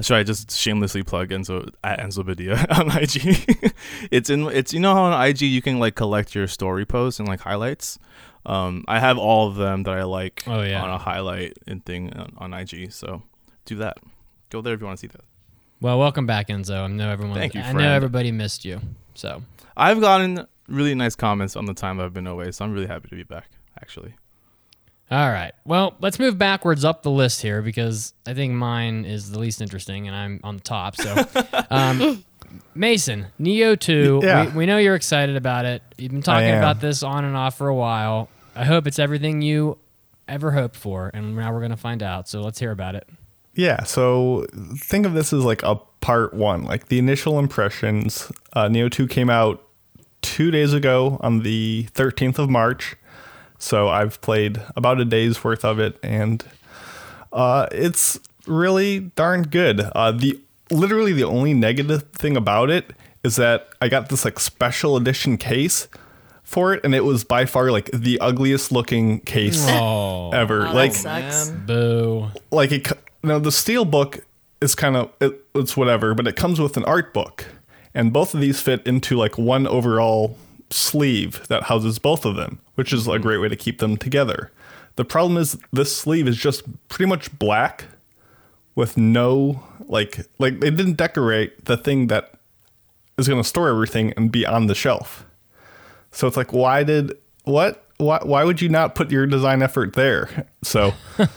Should 0.00 0.14
I 0.16 0.22
just 0.22 0.52
shamelessly 0.52 1.02
plug 1.02 1.30
Enzo 1.30 1.72
at 1.82 1.98
Enzo 1.98 2.24
Badia 2.24 2.64
on 2.70 2.88
IG? 2.96 3.72
it's 4.12 4.30
in 4.30 4.44
it's 4.46 4.72
you 4.72 4.78
know 4.78 4.94
how 4.94 5.02
on 5.02 5.26
IG 5.26 5.40
you 5.42 5.60
can 5.60 5.80
like 5.80 5.96
collect 5.96 6.36
your 6.36 6.46
story 6.46 6.86
posts 6.86 7.18
and 7.18 7.28
like 7.28 7.40
highlights. 7.40 7.98
Um, 8.46 8.84
I 8.86 9.00
have 9.00 9.18
all 9.18 9.48
of 9.48 9.56
them 9.56 9.82
that 9.82 9.98
I 9.98 10.04
like 10.04 10.44
Oh, 10.46 10.62
yeah. 10.62 10.84
on 10.84 10.90
a 10.90 10.98
highlight 10.98 11.58
and 11.66 11.84
thing 11.84 12.12
on, 12.12 12.32
on 12.38 12.54
IG. 12.54 12.92
So 12.92 13.24
do 13.64 13.74
that. 13.78 13.96
Go 14.50 14.60
there 14.62 14.74
if 14.74 14.78
you 14.80 14.86
want 14.86 14.98
to 14.98 15.00
see 15.00 15.08
that. 15.08 15.24
Well, 15.80 15.98
welcome 15.98 16.26
back, 16.26 16.48
Enzo. 16.48 16.84
I 16.84 16.86
know 16.88 17.10
everyone. 17.10 17.36
Thank 17.36 17.54
you, 17.54 17.60
I 17.60 17.72
know 17.72 17.78
friend. 17.78 17.92
everybody 17.92 18.32
missed 18.32 18.64
you. 18.64 18.80
So 19.14 19.42
I've 19.76 20.00
gotten 20.00 20.46
really 20.66 20.94
nice 20.94 21.14
comments 21.14 21.56
on 21.56 21.66
the 21.66 21.74
time 21.74 22.00
I've 22.00 22.12
been 22.12 22.26
away, 22.26 22.50
so 22.50 22.64
I'm 22.64 22.72
really 22.72 22.86
happy 22.86 23.08
to 23.08 23.16
be 23.16 23.22
back. 23.22 23.48
Actually, 23.80 24.12
All 25.10 25.30
right. 25.30 25.52
Well, 25.64 25.94
let's 26.00 26.18
move 26.18 26.36
backwards 26.36 26.84
up 26.84 27.02
the 27.04 27.10
list 27.12 27.40
here 27.42 27.62
because 27.62 28.12
I 28.26 28.34
think 28.34 28.54
mine 28.54 29.04
is 29.04 29.30
the 29.30 29.38
least 29.38 29.60
interesting 29.62 30.08
and 30.08 30.16
I'm 30.16 30.40
on 30.42 30.56
the 30.56 30.62
top. 30.62 30.96
So, 30.96 31.24
um, 31.70 32.24
Mason, 32.74 33.26
Nioh 33.40 33.78
2, 33.78 34.20
Yeah. 34.24 34.46
we, 34.50 34.58
we 34.58 34.66
know 34.66 34.78
you're 34.78 34.96
excited 34.96 35.36
about 35.36 35.64
it. 35.64 35.80
You've 35.96 36.10
been 36.10 36.22
talking 36.22 36.50
about 36.50 36.80
this 36.80 37.04
on 37.04 37.24
and 37.24 37.36
off 37.36 37.56
for 37.56 37.68
a 37.68 37.74
while. 37.74 38.28
I 38.56 38.64
hope 38.64 38.88
it's 38.88 38.98
everything 38.98 39.42
you 39.42 39.78
ever 40.26 40.50
hoped 40.50 40.74
for, 40.76 41.10
and 41.14 41.36
now 41.36 41.52
we're 41.52 41.60
going 41.60 41.70
to 41.70 41.76
find 41.76 42.02
out. 42.02 42.28
So, 42.28 42.40
let's 42.42 42.58
hear 42.58 42.72
about 42.72 42.96
it. 42.96 43.08
Yeah, 43.58 43.82
so 43.82 44.46
think 44.76 45.04
of 45.04 45.14
this 45.14 45.32
as 45.32 45.42
like 45.44 45.64
a 45.64 45.74
part 46.00 46.32
one, 46.32 46.62
like 46.62 46.86
the 46.86 46.98
initial 47.00 47.40
impressions. 47.40 48.30
Uh, 48.52 48.68
Nioh 48.68 48.88
2 48.88 49.08
came 49.08 49.28
out 49.28 49.64
two 50.22 50.52
days 50.52 50.72
ago 50.72 51.18
on 51.22 51.40
the 51.42 51.88
13th 51.94 52.38
of 52.38 52.48
March. 52.48 52.94
So 53.58 53.88
I've 53.88 54.20
played 54.20 54.62
about 54.76 55.00
a 55.00 55.04
day's 55.04 55.42
worth 55.42 55.64
of 55.64 55.80
it, 55.80 55.98
and 56.04 56.44
uh, 57.32 57.66
it's 57.72 58.20
really 58.46 59.00
darn 59.16 59.42
good. 59.42 59.80
Uh, 59.80 60.12
the 60.12 60.38
literally 60.70 61.12
the 61.12 61.24
only 61.24 61.52
negative 61.52 62.04
thing 62.12 62.36
about 62.36 62.70
it 62.70 62.92
is 63.24 63.34
that 63.36 63.70
I 63.82 63.88
got 63.88 64.08
this 64.08 64.24
like 64.24 64.38
special 64.38 64.96
edition 64.96 65.36
case 65.36 65.88
for 66.44 66.72
it, 66.74 66.84
and 66.84 66.94
it 66.94 67.04
was 67.04 67.24
by 67.24 67.44
far 67.44 67.72
like 67.72 67.90
the 67.92 68.20
ugliest 68.20 68.70
looking 68.70 69.18
case 69.22 69.66
Oh, 69.68 70.30
ever. 70.30 70.68
Oh, 70.68 70.72
like 70.72 70.92
that 71.02 71.32
sucks. 71.34 71.50
boo. 71.50 72.28
like 72.52 72.70
it 72.70 72.84
co- 72.84 72.96
now 73.22 73.38
the 73.38 73.52
steel 73.52 73.84
book 73.84 74.24
is 74.60 74.74
kind 74.74 74.96
of 74.96 75.10
it, 75.20 75.44
it's 75.54 75.76
whatever 75.76 76.14
but 76.14 76.26
it 76.26 76.36
comes 76.36 76.60
with 76.60 76.76
an 76.76 76.84
art 76.84 77.12
book 77.12 77.46
and 77.94 78.12
both 78.12 78.34
of 78.34 78.40
these 78.40 78.60
fit 78.60 78.86
into 78.86 79.16
like 79.16 79.38
one 79.38 79.66
overall 79.66 80.36
sleeve 80.70 81.46
that 81.48 81.64
houses 81.64 81.98
both 81.98 82.24
of 82.24 82.36
them, 82.36 82.60
which 82.74 82.92
is 82.92 83.06
a 83.06 83.16
hmm. 83.16 83.22
great 83.22 83.38
way 83.38 83.48
to 83.48 83.56
keep 83.56 83.78
them 83.78 83.96
together. 83.96 84.50
The 84.96 85.04
problem 85.04 85.36
is 85.36 85.56
this 85.72 85.96
sleeve 85.96 86.26
is 86.26 86.36
just 86.36 86.62
pretty 86.88 87.08
much 87.08 87.36
black 87.38 87.84
with 88.74 88.96
no 88.96 89.62
like 89.86 90.26
like 90.38 90.60
they 90.60 90.70
didn't 90.70 90.96
decorate 90.96 91.64
the 91.64 91.76
thing 91.76 92.08
that 92.08 92.34
is 93.16 93.26
going 93.28 93.42
to 93.42 93.48
store 93.48 93.68
everything 93.68 94.12
and 94.16 94.30
be 94.30 94.44
on 94.44 94.66
the 94.66 94.74
shelf. 94.74 95.24
So 96.10 96.26
it's 96.26 96.36
like 96.36 96.52
why 96.52 96.82
did 96.84 97.16
what 97.44 97.84
why 97.96 98.20
why 98.22 98.44
would 98.44 98.60
you 98.60 98.68
not 98.68 98.94
put 98.94 99.10
your 99.10 99.26
design 99.26 99.62
effort 99.62 99.94
there? 99.94 100.46
So 100.62 100.94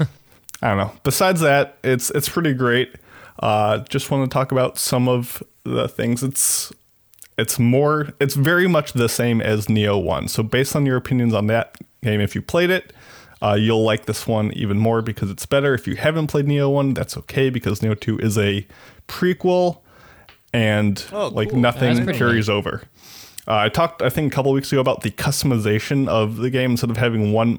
I 0.61 0.69
don't 0.69 0.77
know. 0.77 0.91
Besides 1.03 1.41
that, 1.41 1.77
it's 1.83 2.09
it's 2.11 2.29
pretty 2.29 2.53
great. 2.53 2.95
Uh, 3.39 3.79
just 3.89 4.11
want 4.11 4.29
to 4.29 4.33
talk 4.33 4.51
about 4.51 4.77
some 4.77 5.07
of 5.09 5.41
the 5.63 5.87
things. 5.87 6.21
It's 6.23 6.71
it's 7.37 7.57
more 7.57 8.09
it's 8.19 8.35
very 8.35 8.67
much 8.67 8.93
the 8.93 9.09
same 9.09 9.41
as 9.41 9.67
Nioh 9.67 10.01
One. 10.03 10.27
So 10.27 10.43
based 10.43 10.75
on 10.75 10.85
your 10.85 10.97
opinions 10.97 11.33
on 11.33 11.47
that 11.47 11.77
game, 12.03 12.21
if 12.21 12.35
you 12.35 12.41
played 12.43 12.69
it, 12.69 12.93
uh, 13.41 13.55
you'll 13.59 13.83
like 13.83 14.05
this 14.05 14.27
one 14.27 14.51
even 14.53 14.77
more 14.77 15.01
because 15.01 15.31
it's 15.31 15.45
better. 15.47 15.73
If 15.73 15.87
you 15.87 15.95
haven't 15.95 16.27
played 16.27 16.45
Nioh 16.45 16.71
One, 16.71 16.93
that's 16.93 17.17
okay 17.17 17.49
because 17.49 17.79
Nioh 17.79 17.99
Two 17.99 18.19
is 18.19 18.37
a 18.37 18.67
prequel, 19.07 19.79
and 20.53 21.03
Oh, 21.11 21.29
like 21.29 21.49
cool. 21.49 21.59
nothing 21.59 22.05
carries 22.13 22.49
over. 22.49 22.83
Uh, 23.47 23.55
I 23.55 23.69
talked, 23.69 24.03
I 24.03 24.09
think, 24.09 24.31
a 24.31 24.35
couple 24.35 24.51
weeks 24.51 24.71
ago 24.71 24.79
about 24.81 25.01
the 25.01 25.09
customization 25.09 26.07
of 26.07 26.37
the 26.37 26.51
game. 26.51 26.71
Instead 26.71 26.91
of 26.91 26.97
having 26.97 27.33
one 27.33 27.57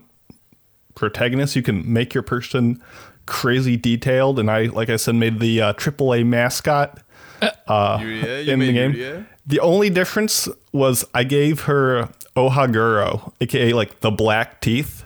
protagonist, 0.95 1.57
you 1.57 1.63
can 1.63 1.91
make 1.93 2.15
your 2.15 2.23
person 2.23 2.83
crazy 3.27 3.77
detailed. 3.77 4.39
And 4.39 4.51
I, 4.51 4.65
like 4.67 4.89
I 4.91 4.97
said, 4.97 5.15
made 5.15 5.41
the 5.41 5.61
uh, 5.63 5.73
AAA 5.75 6.27
mascot 6.27 7.01
Yuria, 7.69 8.45
you 8.47 8.53
in 8.53 8.59
the 8.61 8.73
game. 8.73 8.93
Yuria? 8.93 9.27
The 9.47 9.61
only 9.61 9.91
difference 9.91 10.49
was 10.73 11.05
I 11.15 11.25
gave 11.25 11.63
her 11.63 12.09
Ohaguro, 12.37 13.33
aka 13.41 13.73
like 13.73 14.01
the 14.01 14.11
black 14.11 14.61
teeth 14.61 15.05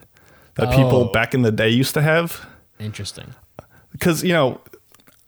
that 0.56 0.70
people 0.70 1.08
Oh. 1.08 1.12
back 1.12 1.34
in 1.34 1.42
the 1.42 1.52
day 1.52 1.68
used 1.68 1.94
to 1.94 2.02
have. 2.02 2.46
Interesting. 2.78 3.34
Because, 3.92 4.22
you 4.22 4.32
know, 4.32 4.60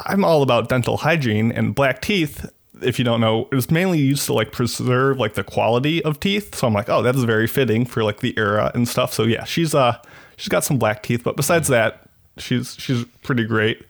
I'm 0.07 0.25
all 0.25 0.43
about 0.43 0.69
dental 0.69 0.99
hygiene 0.99 1.50
and 1.53 1.75
black 1.75 2.03
teeth. 2.03 2.49
If 2.83 2.99
you 2.99 3.05
don't 3.05 3.21
know, 3.21 3.49
it 3.50 3.55
was 3.55 3.71
mainly 3.71 3.99
used 3.99 4.27
to 4.27 4.35
like 4.35 4.53
preserve 4.53 5.19
like 5.19 5.35
the 5.35 5.43
quality 5.45 6.05
of 6.05 6.21
teeth. 6.21 6.55
So 6.55 6.67
I'm 6.67 6.75
like, 6.75 6.88
oh, 6.88 7.03
that 7.03 7.17
is 7.17 7.25
very 7.25 7.47
fitting 7.47 7.85
for 7.87 8.05
like 8.05 8.21
the 8.21 8.35
era 8.38 8.71
and 8.75 8.87
stuff. 8.87 9.12
So 9.12 9.25
yeah, 9.25 9.45
she's 9.45 9.75
uh 9.75 9.97
she's 10.38 10.49
got 10.49 10.64
some 10.64 10.78
black 10.78 11.02
teeth, 11.02 11.23
but 11.23 11.37
besides 11.37 11.68
that, 11.68 12.09
she's 12.38 12.75
she's 12.78 13.04
pretty 13.23 13.45
great. 13.45 13.83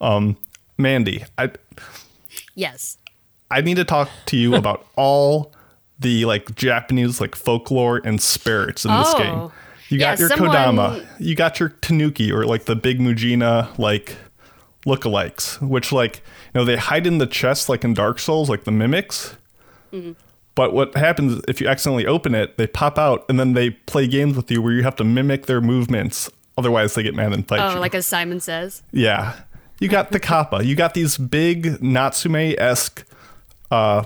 Um, 0.00 0.36
Mandy, 0.76 1.24
I 1.38 1.50
Yes. 2.54 2.96
I 3.50 3.60
need 3.60 3.76
to 3.76 3.84
talk 3.84 4.08
to 4.26 4.36
you 4.36 4.54
about 4.56 4.84
all 4.96 5.52
the 5.98 6.24
like 6.24 6.54
Japanese 6.56 7.20
like 7.20 7.34
folklore 7.36 8.00
and 8.04 8.20
spirits 8.20 8.84
in 8.84 8.90
this 8.90 9.08
Oh. 9.14 9.18
game. 9.18 9.50
You 9.88 9.98
got 9.98 10.18
Yeah, 10.18 10.20
your 10.20 10.28
someone- 10.36 10.50
Kodama, 10.56 11.06
you 11.18 11.34
got 11.34 11.58
your 11.60 11.70
Tanuki 11.80 12.30
or 12.32 12.44
like 12.46 12.64
the 12.64 12.76
big 12.76 12.98
Mujina 13.00 13.76
like 13.78 14.16
lookalikes, 14.86 15.60
which 15.60 15.92
like 15.92 16.22
you 16.54 16.60
know 16.60 16.64
they 16.64 16.76
hide 16.76 17.06
in 17.06 17.18
the 17.18 17.26
chest 17.26 17.68
like 17.68 17.84
in 17.84 17.92
Dark 17.94 18.18
Souls, 18.18 18.48
like 18.48 18.64
the 18.64 18.70
mimics. 18.70 19.36
Mm-hmm. 19.92 20.12
But 20.54 20.72
what 20.72 20.94
happens 20.96 21.40
if 21.48 21.60
you 21.60 21.68
accidentally 21.68 22.06
open 22.06 22.34
it, 22.34 22.58
they 22.58 22.66
pop 22.66 22.98
out 22.98 23.24
and 23.28 23.38
then 23.38 23.52
they 23.54 23.70
play 23.70 24.06
games 24.06 24.36
with 24.36 24.50
you 24.50 24.60
where 24.60 24.72
you 24.72 24.82
have 24.82 24.96
to 24.96 25.04
mimic 25.04 25.46
their 25.46 25.60
movements. 25.60 26.28
Otherwise, 26.58 26.94
they 26.94 27.02
get 27.02 27.14
mad 27.14 27.32
and 27.32 27.46
fight 27.46 27.60
Oh, 27.60 27.70
you. 27.70 27.76
Oh, 27.76 27.80
like 27.80 27.94
as 27.94 28.06
Simon 28.06 28.40
says. 28.40 28.82
Yeah. 28.92 29.34
You 29.78 29.88
got 29.88 30.10
the 30.10 30.20
kappa. 30.20 30.62
You 30.64 30.74
got 30.76 30.92
these 30.94 31.16
big 31.16 31.82
Natsume 31.82 32.54
esque 32.58 33.04
uh, 33.70 34.04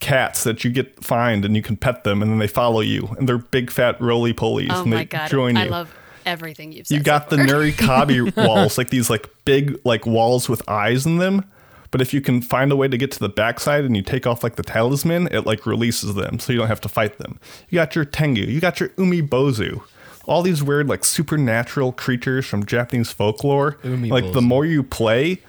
cats 0.00 0.44
that 0.44 0.62
you 0.62 0.70
get 0.70 1.02
find 1.02 1.44
and 1.44 1.56
you 1.56 1.62
can 1.62 1.76
pet 1.76 2.04
them 2.04 2.22
and 2.22 2.30
then 2.30 2.38
they 2.38 2.46
follow 2.46 2.80
you 2.80 3.08
and 3.18 3.28
they're 3.28 3.38
big 3.38 3.70
fat 3.70 4.00
roly 4.00 4.32
polies 4.32 4.68
Oh 4.70 4.82
and 4.82 4.90
my 4.90 4.96
they 4.98 5.04
god. 5.06 5.28
join 5.30 5.56
you. 5.56 5.62
I 5.62 5.66
love 5.66 5.92
everything 6.24 6.70
you've 6.72 6.86
said. 6.86 6.94
you 6.98 7.02
got 7.02 7.28
so 7.30 7.36
the 7.36 7.42
Nuri 7.42 7.72
Kabi 7.76 8.36
walls, 8.36 8.78
like 8.78 8.90
these 8.90 9.10
like 9.10 9.28
big 9.44 9.80
like 9.84 10.06
walls 10.06 10.48
with 10.48 10.68
eyes 10.68 11.06
in 11.06 11.16
them. 11.18 11.44
But 11.90 12.00
if 12.02 12.12
you 12.12 12.20
can 12.20 12.42
find 12.42 12.70
a 12.70 12.76
way 12.76 12.88
to 12.88 12.96
get 12.98 13.10
to 13.12 13.18
the 13.18 13.28
backside 13.28 13.84
and 13.84 13.96
you 13.96 14.02
take 14.02 14.26
off 14.26 14.42
like 14.42 14.56
the 14.56 14.62
talisman, 14.62 15.28
it 15.32 15.46
like 15.46 15.64
releases 15.66 16.14
them, 16.14 16.38
so 16.38 16.52
you 16.52 16.58
don't 16.58 16.68
have 16.68 16.80
to 16.82 16.88
fight 16.88 17.18
them. 17.18 17.40
You 17.70 17.76
got 17.76 17.94
your 17.94 18.04
Tengu, 18.04 18.42
you 18.42 18.60
got 18.60 18.78
your 18.80 18.90
Umibozu, 18.90 19.80
all 20.26 20.42
these 20.42 20.62
weird 20.62 20.88
like 20.88 21.04
supernatural 21.04 21.92
creatures 21.92 22.44
from 22.46 22.66
Japanese 22.66 23.10
folklore. 23.10 23.78
Like 23.82 24.32
the 24.32 24.42
more 24.42 24.66
you 24.66 24.82
play, 24.82 25.40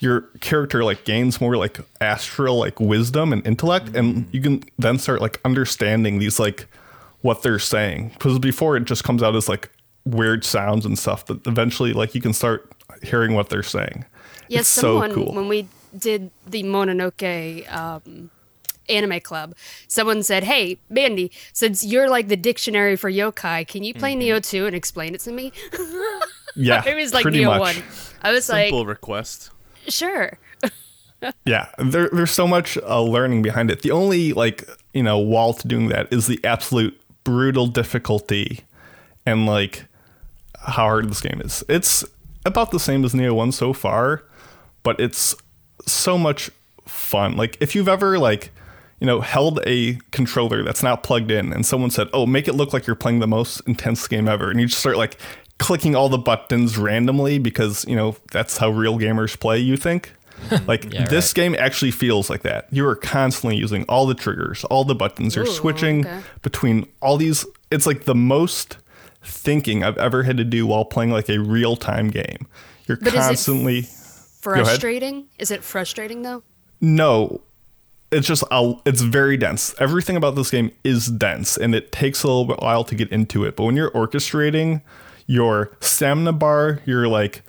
your 0.00 0.22
character 0.40 0.82
like 0.82 1.04
gains 1.04 1.40
more 1.40 1.56
like 1.56 1.78
astral 2.00 2.58
like 2.58 2.80
wisdom 2.80 3.32
and 3.32 3.46
intellect, 3.46 3.94
and 3.94 4.26
you 4.32 4.40
can 4.40 4.62
then 4.78 4.98
start 4.98 5.20
like 5.20 5.40
understanding 5.44 6.18
these 6.18 6.40
like 6.40 6.66
what 7.20 7.42
they're 7.42 7.58
saying. 7.58 8.08
Because 8.14 8.38
before 8.38 8.76
it 8.76 8.84
just 8.84 9.04
comes 9.04 9.22
out 9.22 9.36
as 9.36 9.48
like 9.48 9.68
weird 10.06 10.44
sounds 10.44 10.86
and 10.86 10.98
stuff, 10.98 11.26
but 11.26 11.40
eventually 11.46 11.92
like 11.92 12.14
you 12.14 12.22
can 12.22 12.32
start 12.32 12.72
hearing 13.02 13.34
what 13.34 13.50
they're 13.50 13.62
saying. 13.62 14.06
Yes, 14.48 14.62
it's 14.62 14.70
someone 14.70 15.10
so 15.10 15.14
cool. 15.14 15.34
when 15.34 15.48
we 15.48 15.68
did 15.96 16.30
the 16.46 16.62
Mononoke 16.62 17.72
um, 17.72 18.30
anime 18.88 19.20
club, 19.20 19.54
someone 19.88 20.22
said, 20.22 20.44
"Hey, 20.44 20.78
Mandy, 20.88 21.30
since 21.52 21.84
you're 21.84 22.08
like 22.08 22.28
the 22.28 22.36
dictionary 22.36 22.96
for 22.96 23.10
yokai, 23.10 23.66
can 23.66 23.84
you 23.84 23.94
play 23.94 24.14
Nioh 24.14 24.42
2 24.42 24.66
and 24.66 24.76
explain 24.76 25.14
it 25.14 25.20
to 25.20 25.32
me?" 25.32 25.52
yeah, 26.54 26.82
it 26.86 26.94
was 26.94 27.14
like 27.14 27.26
Nioh 27.26 27.46
much. 27.58 27.76
1. 27.76 27.84
I 28.22 28.32
was 28.32 28.44
Simple 28.46 28.80
like, 28.80 28.88
request. 28.88 29.50
"Sure." 29.88 30.38
Yeah, 31.46 31.68
there, 31.78 32.10
there's 32.12 32.32
so 32.32 32.48
much 32.48 32.76
uh, 32.78 33.00
learning 33.00 33.42
behind 33.42 33.70
it. 33.70 33.82
The 33.82 33.92
only 33.92 34.32
like 34.32 34.68
you 34.92 35.04
know 35.04 35.18
wall 35.20 35.54
to 35.54 35.68
doing 35.68 35.86
that 35.86 36.12
is 36.12 36.26
the 36.26 36.40
absolute 36.42 37.00
brutal 37.22 37.68
difficulty 37.68 38.62
and 39.24 39.46
like 39.46 39.84
how 40.58 40.86
hard 40.86 41.08
this 41.08 41.20
game 41.20 41.40
is. 41.40 41.62
It's 41.68 42.04
about 42.44 42.72
the 42.72 42.80
same 42.80 43.04
as 43.04 43.14
Nioh 43.14 43.36
One 43.36 43.52
so 43.52 43.72
far, 43.72 44.24
but 44.82 44.98
it's 44.98 45.36
so 45.86 46.18
much 46.18 46.50
fun. 46.86 47.36
Like 47.36 47.56
if 47.60 47.74
you've 47.74 47.88
ever 47.88 48.18
like 48.18 48.50
you 49.00 49.06
know 49.06 49.20
held 49.20 49.60
a 49.66 49.98
controller 50.12 50.62
that's 50.62 50.82
not 50.82 51.02
plugged 51.02 51.30
in 51.30 51.52
and 51.52 51.66
someone 51.66 51.90
said, 51.90 52.08
"Oh, 52.12 52.26
make 52.26 52.48
it 52.48 52.54
look 52.54 52.72
like 52.72 52.86
you're 52.86 52.96
playing 52.96 53.18
the 53.18 53.26
most 53.26 53.60
intense 53.66 54.06
game 54.06 54.28
ever," 54.28 54.50
and 54.50 54.60
you 54.60 54.66
just 54.66 54.80
start 54.80 54.96
like 54.96 55.18
clicking 55.58 55.94
all 55.94 56.08
the 56.08 56.18
buttons 56.18 56.76
randomly 56.76 57.38
because 57.38 57.84
you 57.86 57.96
know 57.96 58.16
that's 58.30 58.58
how 58.58 58.70
real 58.70 58.98
gamers 58.98 59.38
play. 59.38 59.58
You 59.58 59.76
think. 59.76 60.12
Like 60.66 60.92
Yeah, 60.92 61.06
this 61.06 61.32
game 61.32 61.54
actually 61.56 61.92
feels 61.92 62.28
like 62.28 62.42
that. 62.42 62.66
You 62.72 62.84
are 62.88 62.96
constantly 62.96 63.56
using 63.56 63.84
all 63.84 64.06
the 64.06 64.14
triggers, 64.14 64.64
all 64.64 64.84
the 64.84 64.94
buttons. 64.94 65.36
You're 65.36 65.46
Ooh, 65.46 65.52
switching 65.52 66.04
okay. 66.04 66.20
between 66.42 66.88
all 67.00 67.16
these. 67.16 67.46
It's 67.70 67.86
like 67.86 68.04
the 68.04 68.14
most 68.14 68.76
thinking 69.22 69.84
I've 69.84 69.98
ever 69.98 70.24
had 70.24 70.36
to 70.38 70.44
do 70.44 70.66
while 70.66 70.84
playing 70.84 71.12
like 71.12 71.28
a 71.28 71.38
real 71.38 71.76
time 71.76 72.08
game. 72.08 72.48
You're 72.86 72.96
But 72.96 73.08
is 73.08 73.14
it 73.14 73.16
constantly 73.18 73.78
ahead. 73.78 74.01
Frustrating? 74.42 75.28
Is 75.38 75.50
it 75.50 75.62
frustrating 75.64 76.22
though? 76.22 76.42
no. 76.80 77.40
It's 78.10 78.26
just 78.26 78.44
a, 78.50 78.74
it's 78.84 79.00
very 79.00 79.38
dense. 79.38 79.74
Everything 79.80 80.16
about 80.16 80.34
this 80.34 80.50
game 80.50 80.70
is 80.84 81.06
dense, 81.06 81.56
and 81.56 81.74
it 81.74 81.92
takes 81.92 82.22
a 82.22 82.26
little 82.28 82.54
while 82.56 82.84
to 82.84 82.94
get 82.94 83.08
into 83.10 83.42
it. 83.46 83.56
But 83.56 83.64
when 83.64 83.74
you're 83.74 83.90
orchestrating 83.92 84.82
your 85.26 85.74
stamina 85.80 86.34
bar, 86.34 86.80
your 86.84 87.08
like 87.08 87.42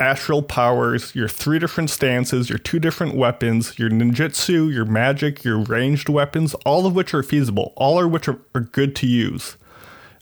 astral 0.00 0.42
powers, 0.42 1.14
your 1.14 1.28
three 1.28 1.60
different 1.60 1.88
stances, 1.88 2.48
your 2.48 2.58
two 2.58 2.80
different 2.80 3.14
weapons, 3.14 3.78
your 3.78 3.90
ninjutsu, 3.90 4.74
your 4.74 4.86
magic, 4.86 5.44
your 5.44 5.60
ranged 5.60 6.08
weapons, 6.08 6.54
all 6.66 6.84
of 6.84 6.96
which 6.96 7.14
are 7.14 7.22
feasible, 7.22 7.72
all 7.76 8.02
of 8.02 8.10
which 8.10 8.26
are, 8.26 8.40
are 8.56 8.62
good 8.62 8.96
to 8.96 9.06
use. 9.06 9.56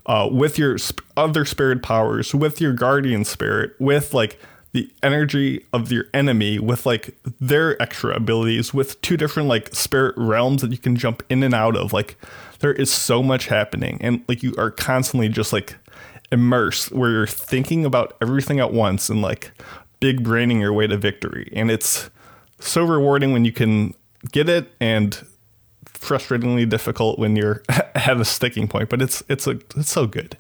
Uh, 0.05 0.29
with 0.31 0.59
your 0.59 0.77
sp- 0.77 1.01
other 1.17 1.47
spirit 1.47 1.83
powers, 1.83 2.35
with 2.35 2.61
your 2.61 2.75
guardian 2.75 3.25
spirit, 3.25 3.73
with 3.79 4.13
like 4.13 4.39
the 4.79 4.93
energy 5.03 5.65
of 5.73 5.91
your 5.91 6.05
enemy, 6.15 6.59
with 6.59 6.87
like 6.87 7.17
their 7.41 7.81
extra 7.83 8.15
abilities, 8.15 8.73
with 8.73 9.01
two 9.01 9.17
different 9.17 9.49
like 9.49 9.75
spirit 9.75 10.15
realms 10.17 10.63
that 10.63 10.71
you 10.71 10.79
can 10.79 10.95
jump 10.95 11.23
in 11.29 11.43
and 11.43 11.55
out 11.55 11.77
of. 11.77 11.93
Like 11.93 12.17
there 12.61 12.73
is 12.73 12.91
so 12.91 13.23
much 13.23 13.47
happening, 13.47 13.99
and 14.01 14.23
like 14.29 14.43
you 14.43 14.55
are 14.57 14.71
constantly 14.71 15.29
just 15.29 15.53
like 15.53 15.77
immersed 16.31 16.93
where 16.93 17.11
you're 17.11 17.27
thinking 17.27 17.85
about 17.85 18.17
everything 18.21 18.61
at 18.61 18.73
once 18.73 19.09
and 19.09 19.21
like 19.21 19.51
big 19.99 20.23
braining 20.23 20.61
your 20.61 20.73
way 20.73 20.87
to 20.87 20.97
victory. 20.97 21.51
And 21.55 21.71
it's 21.71 22.11
so 22.61 22.85
rewarding 22.85 23.33
when 23.33 23.45
you 23.45 23.53
can 23.53 23.95
get 24.31 24.49
it 24.49 24.71
and 24.81 25.25
frustratingly 25.87 26.69
difficult 26.69 27.19
when 27.19 27.35
you're 27.35 27.63
at 27.69 28.21
a 28.21 28.25
sticking 28.25 28.69
point, 28.69 28.89
but 28.91 29.03
it's 29.03 29.25
it's 29.29 29.47
a 29.47 29.59
it's 29.77 29.91
so 29.91 30.07
good. 30.07 30.37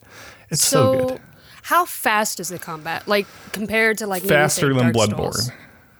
It's 0.50 0.66
so, 0.66 1.08
good. 1.08 1.20
How 1.68 1.84
fast 1.84 2.40
is 2.40 2.48
the 2.48 2.58
combat? 2.58 3.06
Like 3.06 3.26
compared 3.52 3.98
to 3.98 4.06
like 4.06 4.22
Faster 4.22 4.72
than 4.72 4.90
Bloodborne. 4.90 5.34
Souls? 5.34 5.50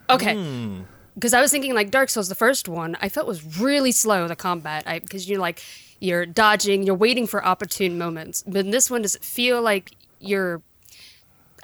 Okay. 0.08 0.82
Because 1.14 1.34
I 1.34 1.42
was 1.42 1.50
thinking 1.50 1.74
like 1.74 1.90
Dark 1.90 2.08
Souls, 2.08 2.30
the 2.30 2.34
first 2.34 2.70
one, 2.70 2.96
I 3.02 3.10
felt 3.10 3.26
was 3.26 3.58
really 3.58 3.92
slow 3.92 4.26
the 4.28 4.34
combat. 4.34 4.84
I 4.86 5.00
because 5.00 5.28
you're 5.28 5.38
like 5.38 5.62
you're 6.00 6.24
dodging, 6.24 6.84
you're 6.84 6.94
waiting 6.94 7.26
for 7.26 7.44
opportune 7.44 7.98
moments. 7.98 8.42
But 8.46 8.64
in 8.64 8.70
this 8.70 8.90
one, 8.90 9.02
does 9.02 9.14
it 9.14 9.22
feel 9.22 9.60
like 9.60 9.92
you're 10.20 10.62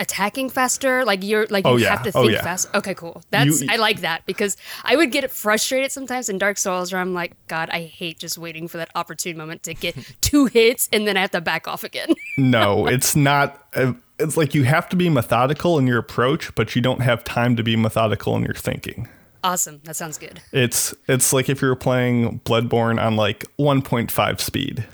attacking 0.01 0.51
faster? 0.51 1.05
Like 1.05 1.23
you're 1.23 1.47
like 1.49 1.65
you 1.65 1.71
Oh, 1.73 1.77
yeah. 1.77 1.91
have 1.91 2.03
to 2.05 2.11
Oh, 2.15 2.23
think 2.23 2.33
yeah. 2.33 2.43
fast. 2.43 2.69
Okay, 2.75 2.95
cool. 2.95 3.23
That's 3.31 3.63
You- 3.63 3.69
I 3.71 3.77
like 3.77 4.01
that 4.01 4.25
because 4.27 4.57
I 4.85 4.97
would 4.97 5.11
get 5.13 5.31
frustrated 5.31 5.93
sometimes 5.93 6.29
in 6.29 6.39
Dark 6.39 6.59
Souls 6.59 6.93
where 6.93 7.01
I'm 7.01 7.15
like, 7.15 7.33
God, 7.49 7.71
I 7.71 7.83
hate 7.85 8.19
just 8.19 8.39
waiting 8.39 8.69
for 8.69 8.77
that 8.79 8.91
opportune 8.95 9.37
moment 9.37 9.63
to 9.65 9.75
get 9.75 9.97
two 10.21 10.47
hits 10.47 10.89
and 10.93 11.07
then 11.07 11.17
I 11.17 11.21
have 11.23 11.31
to 11.33 11.41
back 11.41 11.67
off 11.69 11.85
again. 11.85 12.15
No, 12.37 12.87
it's 12.87 13.15
not. 13.15 13.65
uh, 13.75 13.93
It's 14.19 14.37
like 14.37 14.55
you 14.55 14.65
have 14.65 14.89
to 14.89 14.97
be 14.97 15.09
methodical 15.09 15.79
in 15.79 15.87
your 15.87 15.99
approach, 15.99 16.53
but 16.57 16.75
you 16.75 16.83
don't 16.83 17.01
have 17.01 17.23
time 17.25 17.55
to 17.57 17.63
be 17.63 17.77
methodical 17.77 18.35
in 18.37 18.43
your 18.43 18.55
thinking. 18.55 19.09
awesome. 19.45 19.81
That 19.85 19.95
sounds 19.95 20.19
good. 20.19 20.41
It's 20.53 20.93
it's 21.07 21.33
like 21.33 21.49
if 21.49 21.61
you're 21.63 21.77
playing 21.77 22.41
Bloodborne 22.41 23.01
on 23.01 23.15
like 23.17 23.45
1.5 23.59 24.41
speed. 24.41 24.85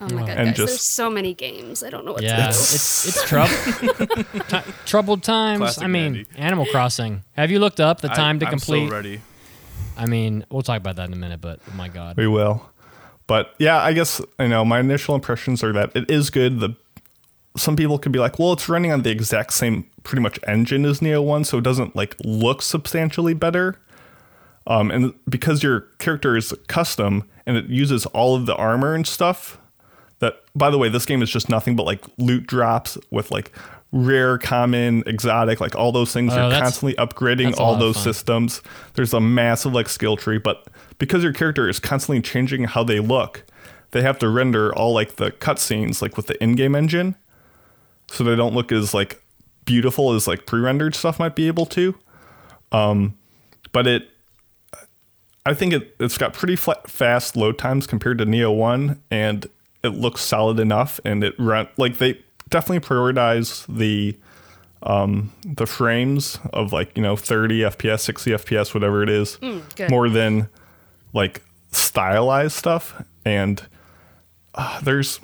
Oh 0.00 0.08
my 0.10 0.20
god, 0.20 0.28
And 0.30 0.48
guys, 0.48 0.56
just- 0.56 0.68
there's 0.68 0.82
so 0.82 1.08
many 1.10 1.32
games. 1.34 1.82
I 1.82 1.90
don't 1.90 2.04
know 2.04 2.12
what 2.12 2.22
Yeah, 2.22 2.36
to 2.36 2.42
do. 2.42 2.48
it's 2.48 3.06
it's 3.08 3.28
trouble. 3.28 3.54
Ti- 4.48 4.72
troubled 4.84 5.22
times. 5.22 5.58
Classic 5.60 5.82
I 5.84 5.86
mean, 5.86 6.12
Mandy. 6.12 6.26
Animal 6.36 6.66
Crossing. 6.66 7.22
Have 7.32 7.50
you 7.50 7.58
looked 7.58 7.80
up 7.80 8.00
the 8.02 8.08
time 8.08 8.36
I, 8.36 8.38
to 8.40 8.46
I'm 8.46 8.50
complete? 8.50 8.88
so 8.88 8.94
ready. 8.94 9.20
I 9.96 10.04
mean, 10.06 10.44
we'll 10.50 10.62
talk 10.62 10.76
about 10.78 10.96
that 10.96 11.08
in 11.08 11.12
a 11.14 11.16
minute. 11.16 11.40
But 11.40 11.60
oh 11.70 11.74
my 11.74 11.88
god, 11.88 12.16
We 12.16 12.26
will. 12.26 12.68
But 13.26 13.54
yeah, 13.58 13.78
I 13.82 13.92
guess 13.92 14.20
you 14.38 14.48
know 14.48 14.64
my 14.64 14.80
initial 14.80 15.14
impressions 15.14 15.64
are 15.64 15.72
that 15.72 15.96
it 15.96 16.10
is 16.10 16.30
good. 16.30 16.60
The 16.60 16.76
some 17.56 17.74
people 17.74 17.98
could 17.98 18.12
be 18.12 18.18
like, 18.18 18.38
well, 18.38 18.52
it's 18.52 18.68
running 18.68 18.92
on 18.92 19.00
the 19.02 19.10
exact 19.10 19.54
same 19.54 19.86
pretty 20.02 20.20
much 20.20 20.38
engine 20.46 20.84
as 20.84 21.00
Nioh 21.00 21.24
One, 21.24 21.42
so 21.42 21.56
it 21.58 21.64
doesn't 21.64 21.96
like 21.96 22.14
look 22.22 22.60
substantially 22.60 23.32
better. 23.32 23.80
Um, 24.66 24.90
and 24.90 25.14
because 25.28 25.62
your 25.62 25.82
character 25.98 26.36
is 26.36 26.52
custom 26.66 27.28
and 27.46 27.56
it 27.56 27.66
uses 27.66 28.04
all 28.06 28.34
of 28.36 28.44
the 28.46 28.54
armor 28.56 28.94
and 28.94 29.06
stuff. 29.06 29.58
That 30.20 30.42
by 30.54 30.70
the 30.70 30.78
way, 30.78 30.88
this 30.88 31.04
game 31.04 31.22
is 31.22 31.30
just 31.30 31.48
nothing 31.48 31.76
but 31.76 31.84
like 31.84 32.04
loot 32.16 32.46
drops 32.46 32.96
with 33.10 33.30
like 33.30 33.52
rare, 33.92 34.38
common, 34.38 35.02
exotic, 35.06 35.60
like 35.60 35.74
all 35.76 35.92
those 35.92 36.12
things. 36.12 36.32
Oh, 36.32 36.48
You're 36.48 36.58
constantly 36.58 36.94
upgrading 36.94 37.58
all 37.58 37.76
those 37.76 38.02
systems. 38.02 38.62
There's 38.94 39.12
a 39.12 39.20
massive 39.20 39.72
like 39.72 39.88
skill 39.88 40.16
tree, 40.16 40.38
but 40.38 40.66
because 40.98 41.22
your 41.22 41.32
character 41.32 41.68
is 41.68 41.78
constantly 41.78 42.22
changing 42.22 42.64
how 42.64 42.82
they 42.82 43.00
look, 43.00 43.44
they 43.90 44.02
have 44.02 44.18
to 44.20 44.28
render 44.28 44.74
all 44.74 44.92
like 44.92 45.16
the 45.16 45.30
cutscenes 45.30 46.02
like 46.02 46.16
with 46.16 46.26
the 46.26 46.42
in-game 46.42 46.74
engine, 46.74 47.14
so 48.08 48.24
they 48.24 48.36
don't 48.36 48.54
look 48.54 48.72
as 48.72 48.92
like 48.94 49.22
beautiful 49.64 50.12
as 50.12 50.26
like 50.26 50.46
pre-rendered 50.46 50.94
stuff 50.94 51.18
might 51.18 51.36
be 51.36 51.46
able 51.46 51.66
to. 51.66 51.94
Um, 52.72 53.16
but 53.72 53.86
it, 53.86 54.10
I 55.44 55.54
think 55.54 55.72
it 55.72 55.94
it's 56.00 56.18
got 56.18 56.32
pretty 56.32 56.56
fla 56.56 56.76
fast 56.86 57.36
load 57.36 57.58
times 57.58 57.86
compared 57.86 58.18
to 58.18 58.26
Nioh 58.26 58.56
One, 58.56 59.00
and 59.10 59.46
it 59.86 59.90
looks 59.94 60.20
solid 60.22 60.60
enough, 60.60 61.00
and 61.04 61.24
it 61.24 61.34
run 61.38 61.68
like 61.76 61.98
they 61.98 62.20
definitely 62.50 62.80
prioritize 62.86 63.64
the 63.74 64.16
um 64.82 65.32
the 65.44 65.66
frames 65.66 66.38
of 66.52 66.72
like 66.72 66.94
you 66.96 67.02
know 67.02 67.16
30 67.16 67.60
fps 67.60 68.00
60 68.00 68.30
fps 68.32 68.74
whatever 68.74 69.02
it 69.02 69.08
is 69.08 69.36
good. 69.74 69.90
more 69.90 70.08
than 70.10 70.48
like 71.14 71.42
stylized 71.72 72.52
stuff 72.54 73.02
and 73.24 73.66
uh, 74.54 74.78
there's 74.82 75.18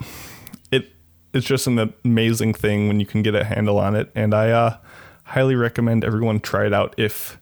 it 0.73 0.91
it's 1.35 1.47
just 1.47 1.67
an 1.67 1.93
amazing 2.05 2.55
thing 2.55 2.89
when 2.89 2.99
you 2.99 3.05
can 3.07 3.23
get 3.23 3.35
a 3.35 3.45
handle 3.45 3.79
on 3.79 3.95
it 3.95 4.11
and 4.15 4.33
i 4.35 4.49
uh 4.51 4.77
highly 5.25 5.55
recommend 5.55 6.03
everyone 6.03 6.41
try 6.41 6.65
it 6.67 6.73
out 6.73 6.95
if 6.99 7.39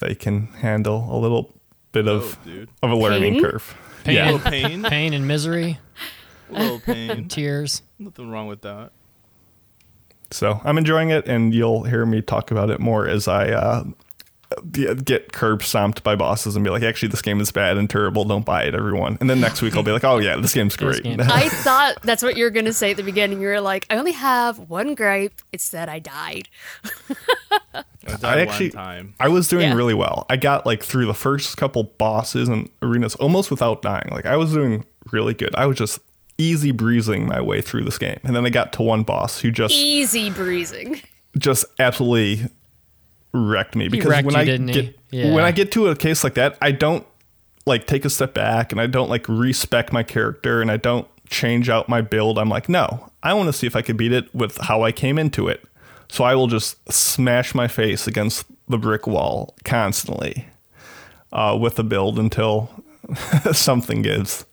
they 0.00 0.14
can 0.14 0.46
handle 0.64 1.06
a 1.14 1.18
little 1.18 1.54
bit 1.92 2.08
of 2.08 2.38
Oh, 2.48 2.66
of 2.82 2.90
a 2.90 2.96
learning 2.96 3.34
Pain? 3.34 3.42
curve 3.42 3.76
Pain. 4.04 4.14
A 4.16 4.18
yeah 4.18 4.30
little 4.32 4.50
pain. 4.50 4.82
pain 4.88 5.12
and 5.14 5.26
misery, 5.28 5.78
A 6.50 6.58
little 6.62 6.80
pain. 6.86 7.28
tears. 7.28 7.82
Nothing 7.98 8.30
wrong 8.30 8.46
with 8.48 8.62
that. 8.62 8.90
so 10.30 10.60
i'm 10.64 10.78
enjoying 10.78 11.10
it 11.10 11.26
and 11.28 11.54
you'll 11.54 11.84
hear 11.84 12.06
me 12.06 12.22
talk 12.22 12.50
about 12.50 12.70
it 12.70 12.80
more 12.80 13.06
as 13.06 13.28
i 13.28 13.50
uh 13.50 13.84
be- 13.84 13.94
get 14.70 15.32
curb 15.32 15.62
stomped 15.62 16.02
by 16.02 16.14
bosses 16.14 16.54
and 16.56 16.64
be 16.64 16.70
like 16.70 16.82
actually 16.82 17.08
this 17.08 17.22
game 17.22 17.40
is 17.40 17.50
bad 17.52 17.76
and 17.76 17.90
terrible 17.90 18.24
don't 18.24 18.44
buy 18.44 18.62
it 18.62 18.74
everyone 18.74 19.18
and 19.20 19.28
then 19.28 19.40
next 19.40 19.60
week 19.62 19.74
i'll 19.76 19.82
be 19.82 19.90
like 19.92 20.04
oh 20.04 20.18
yeah 20.18 20.36
this 20.36 20.54
game's 20.54 20.76
This 20.76 21.00
great 21.00 21.02
game- 21.02 21.20
I 21.22 21.48
thought 21.48 22.00
that's 22.02 22.22
what 22.22 22.36
you 22.36 22.44
were 22.44 22.50
gonna 22.50 22.72
say 22.72 22.92
at 22.92 22.96
the 22.96 23.02
beginning. 23.02 23.40
You 23.40 23.48
were 23.48 23.60
like, 23.60 23.86
I 23.90 23.96
only 23.96 24.12
have 24.12 24.58
one 24.58 24.94
gripe. 24.94 25.34
It's 25.52 25.70
that 25.70 25.88
I 25.88 25.98
died. 25.98 26.48
I 27.74 27.82
died 28.16 28.24
I 28.24 28.40
actually, 28.40 28.70
time. 28.70 29.14
I 29.20 29.28
was 29.28 29.48
doing 29.48 29.68
Yeah. 29.70 29.74
really 29.74 29.94
well. 29.94 30.26
I 30.28 30.36
got 30.36 30.66
like 30.66 30.82
through 30.82 31.06
the 31.06 31.14
first 31.14 31.56
couple 31.56 31.84
bosses 31.84 32.48
and 32.48 32.68
arenas 32.82 33.14
almost 33.16 33.50
without 33.50 33.82
dying. 33.82 34.08
Like 34.10 34.26
I 34.26 34.36
was 34.36 34.52
doing 34.52 34.84
really 35.10 35.34
good. 35.34 35.54
I 35.54 35.66
was 35.66 35.76
just 35.78 36.00
easy 36.38 36.72
breezing 36.72 37.26
my 37.26 37.40
way 37.40 37.60
through 37.60 37.84
this 37.84 37.98
game, 37.98 38.18
and 38.24 38.34
then 38.34 38.44
I 38.46 38.50
got 38.50 38.72
to 38.74 38.82
one 38.82 39.02
boss 39.02 39.38
who 39.40 39.50
just 39.50 39.74
Easy 39.74 40.30
breezing. 40.30 41.00
just 41.38 41.64
absolutely 41.78 42.48
wrecked 43.32 43.74
me 43.76 43.88
because 43.88 44.08
wrecked 44.10 44.26
when 44.26 44.34
you, 44.34 44.40
I 44.40 44.44
didn't 44.44 44.68
he? 44.68 44.82
get 44.82 44.98
Yeah. 45.10 45.34
when 45.34 45.44
I 45.44 45.52
get 45.52 45.72
to 45.72 45.88
a 45.88 45.96
case 45.96 46.22
like 46.24 46.34
that, 46.34 46.56
I 46.60 46.72
don't 46.72 47.06
like 47.66 47.86
take 47.86 48.04
a 48.04 48.10
step 48.10 48.34
back 48.34 48.72
and 48.72 48.80
I 48.80 48.86
don't 48.86 49.08
like 49.08 49.28
respec 49.28 49.92
my 49.92 50.02
character 50.02 50.60
and 50.60 50.70
I 50.70 50.76
don't 50.76 51.06
change 51.30 51.68
out 51.68 51.88
my 51.88 52.00
build. 52.00 52.38
I'm 52.38 52.48
like, 52.48 52.68
no, 52.68 53.10
I 53.22 53.34
want 53.34 53.48
to 53.48 53.52
see 53.52 53.66
if 53.66 53.76
I 53.76 53.82
could 53.82 53.96
beat 53.96 54.12
it 54.12 54.34
with 54.34 54.58
how 54.58 54.82
I 54.82 54.92
came 54.92 55.18
into 55.18 55.48
it. 55.48 55.64
So 56.08 56.24
I 56.24 56.34
will 56.34 56.46
just 56.46 56.76
smash 56.92 57.54
my 57.54 57.68
face 57.68 58.06
against 58.06 58.44
the 58.68 58.76
brick 58.76 59.06
wall 59.06 59.54
constantly 59.64 60.46
uh, 61.32 61.56
with 61.58 61.76
the 61.76 61.84
build 61.84 62.18
until 62.18 62.68
something 63.52 64.02
gives. 64.02 64.44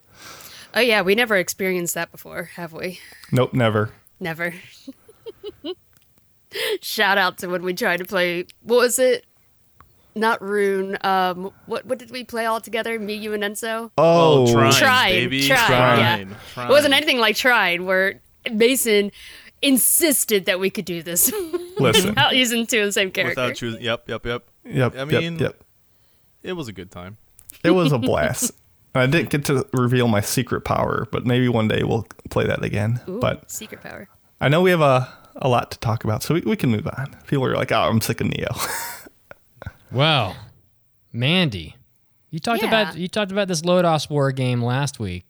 Oh 0.73 0.79
yeah, 0.79 1.01
we 1.01 1.15
never 1.15 1.35
experienced 1.35 1.95
that 1.95 2.11
before, 2.11 2.45
have 2.55 2.71
we? 2.71 2.99
Nope, 3.31 3.53
never. 3.53 3.91
Never. 4.19 4.53
Shout 6.81 7.17
out 7.17 7.37
to 7.39 7.47
when 7.47 7.61
we 7.63 7.73
tried 7.73 7.97
to 7.97 8.05
play. 8.05 8.45
What 8.61 8.77
was 8.77 8.99
it? 8.99 9.25
Not 10.15 10.41
Rune. 10.41 10.97
Um, 11.01 11.51
what 11.67 11.85
what 11.85 11.99
did 11.99 12.11
we 12.11 12.23
play 12.23 12.45
all 12.45 12.59
together? 12.59 12.99
Me, 12.99 13.13
you, 13.13 13.33
and 13.33 13.43
Enzo. 13.43 13.91
Oh, 13.97 14.51
Trine, 14.51 14.73
Trine, 14.73 15.11
baby. 15.11 15.47
Trine, 15.47 15.67
Trine, 15.67 15.99
yeah. 15.99 16.35
Trine. 16.53 16.67
It 16.67 16.71
wasn't 16.71 16.93
anything 16.93 17.19
like 17.19 17.35
Trine, 17.35 17.85
where 17.85 18.19
Mason 18.51 19.11
insisted 19.61 20.45
that 20.45 20.59
we 20.59 20.69
could 20.69 20.85
do 20.85 21.03
this 21.03 21.31
listen. 21.77 22.09
without 22.09 22.35
using 22.35 22.65
two 22.65 22.79
of 22.79 22.85
the 22.87 22.91
same 22.91 23.11
character. 23.11 23.39
Without 23.41 23.55
choosing. 23.55 23.81
Yep, 23.81 24.09
yep, 24.09 24.25
yep. 24.25 24.43
Yep, 24.65 24.95
I 24.97 25.05
mean- 25.05 25.33
yep, 25.33 25.41
yep. 25.41 25.63
It 26.41 26.53
was 26.53 26.67
a 26.69 26.73
good 26.73 26.89
time. 26.91 27.17
It 27.63 27.71
was 27.71 27.91
a 27.91 27.97
blast. 27.99 28.51
I 28.95 29.05
didn't 29.05 29.29
get 29.29 29.45
to 29.45 29.67
reveal 29.73 30.07
my 30.07 30.21
secret 30.21 30.61
power, 30.61 31.05
but 31.11 31.25
maybe 31.25 31.47
one 31.49 31.67
day 31.67 31.83
we'll 31.83 32.07
play 32.29 32.47
that 32.47 32.63
again. 32.63 33.01
Ooh, 33.07 33.19
But 33.19 33.51
secret 33.51 33.81
power. 33.81 34.07
I 34.41 34.47
know 34.49 34.61
we 34.61 34.71
have 34.71 34.81
a, 34.81 35.07
a 35.39 35.47
lot 35.49 35.71
to 35.71 35.79
talk 35.79 36.03
about, 36.03 36.21
so 36.23 36.33
we, 36.35 36.41
we 36.41 36.55
can 36.55 36.69
move 36.69 36.87
on. 36.87 37.15
People 37.27 37.45
are 37.45 37.55
like, 37.55 37.71
oh, 37.71 37.81
I'm 37.81 38.01
sick 38.01 38.21
of 38.21 38.27
Nioh. 38.27 38.85
Well, 39.91 40.35
Mandy, 41.11 41.75
you 42.29 42.39
talked 42.39 42.61
Yeah. 42.61 42.67
about 42.67 42.97
you 42.97 43.07
talked 43.07 43.31
about 43.31 43.47
this 43.47 43.61
Lodoss 43.61 44.09
War 44.09 44.31
game 44.31 44.61
last 44.63 44.99
week. 44.99 45.25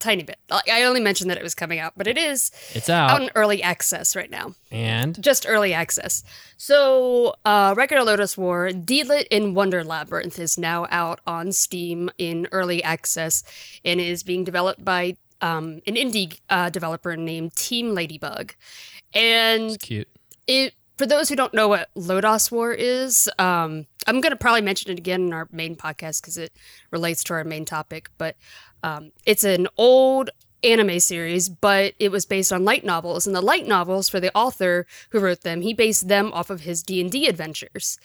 Tiny 0.00 0.22
bit. 0.22 0.38
I 0.50 0.84
only 0.84 1.00
mentioned 1.00 1.30
that 1.30 1.36
it 1.36 1.42
was 1.42 1.54
coming 1.54 1.78
out, 1.78 1.92
but 1.94 2.06
it 2.06 2.16
is 2.16 2.50
It's 2.74 2.88
out 2.88 3.10
out, 3.10 3.22
in 3.22 3.30
early 3.34 3.62
access 3.62 4.16
right 4.16 4.30
now. 4.30 4.54
and 4.72 5.22
just 5.22 5.44
early 5.46 5.74
access. 5.74 6.24
So, 6.56 7.34
uh, 7.44 7.74
Record 7.76 7.98
of 7.98 8.06
Lodoss 8.08 8.36
War, 8.38 8.70
Deedlit 8.70 9.26
in 9.30 9.52
Wonder 9.54 9.84
Labyrinth 9.84 10.38
is 10.38 10.56
now 10.56 10.86
out 10.90 11.20
on 11.26 11.52
Steam 11.52 12.10
in 12.16 12.48
early 12.50 12.82
access 12.82 13.44
and 13.84 14.00
is 14.00 14.22
being 14.22 14.42
developed 14.42 14.82
by 14.84 15.16
um, 15.42 15.80
an 15.86 15.94
indie 15.96 16.40
uh, 16.48 16.70
developer 16.70 17.14
named 17.16 17.54
Team 17.54 17.94
Ladybug. 17.94 18.54
And 19.14 19.78
cute. 19.80 20.08
it 20.46 20.74
for 21.00 21.06
those 21.06 21.30
who 21.30 21.36
don't 21.36 21.54
know 21.54 21.66
what 21.66 21.88
Lodoss 21.94 22.52
War 22.52 22.72
is, 22.72 23.28
um, 23.38 23.86
I'm 24.06 24.20
going 24.20 24.32
to 24.32 24.36
probably 24.36 24.60
mention 24.60 24.92
it 24.92 24.98
again 24.98 25.22
in 25.22 25.32
our 25.32 25.48
main 25.50 25.74
podcast 25.74 26.20
because 26.20 26.36
it 26.36 26.52
relates 26.90 27.24
to 27.24 27.32
our 27.32 27.42
main 27.42 27.64
topic. 27.64 28.10
But 28.18 28.36
um, 28.82 29.12
it's 29.24 29.42
an 29.42 29.66
old 29.78 30.28
anime 30.62 31.00
series, 31.00 31.48
but 31.48 31.94
it 31.98 32.10
was 32.10 32.26
based 32.26 32.52
on 32.52 32.66
light 32.66 32.84
novels, 32.84 33.26
and 33.26 33.34
the 33.34 33.40
light 33.40 33.66
novels 33.66 34.10
for 34.10 34.20
the 34.20 34.30
author 34.36 34.86
who 35.08 35.20
wrote 35.20 35.40
them, 35.40 35.62
he 35.62 35.72
based 35.72 36.08
them 36.08 36.30
off 36.34 36.50
of 36.50 36.60
his 36.60 36.82
D 36.82 37.00
and 37.00 37.10
D 37.10 37.26
adventures. 37.26 37.98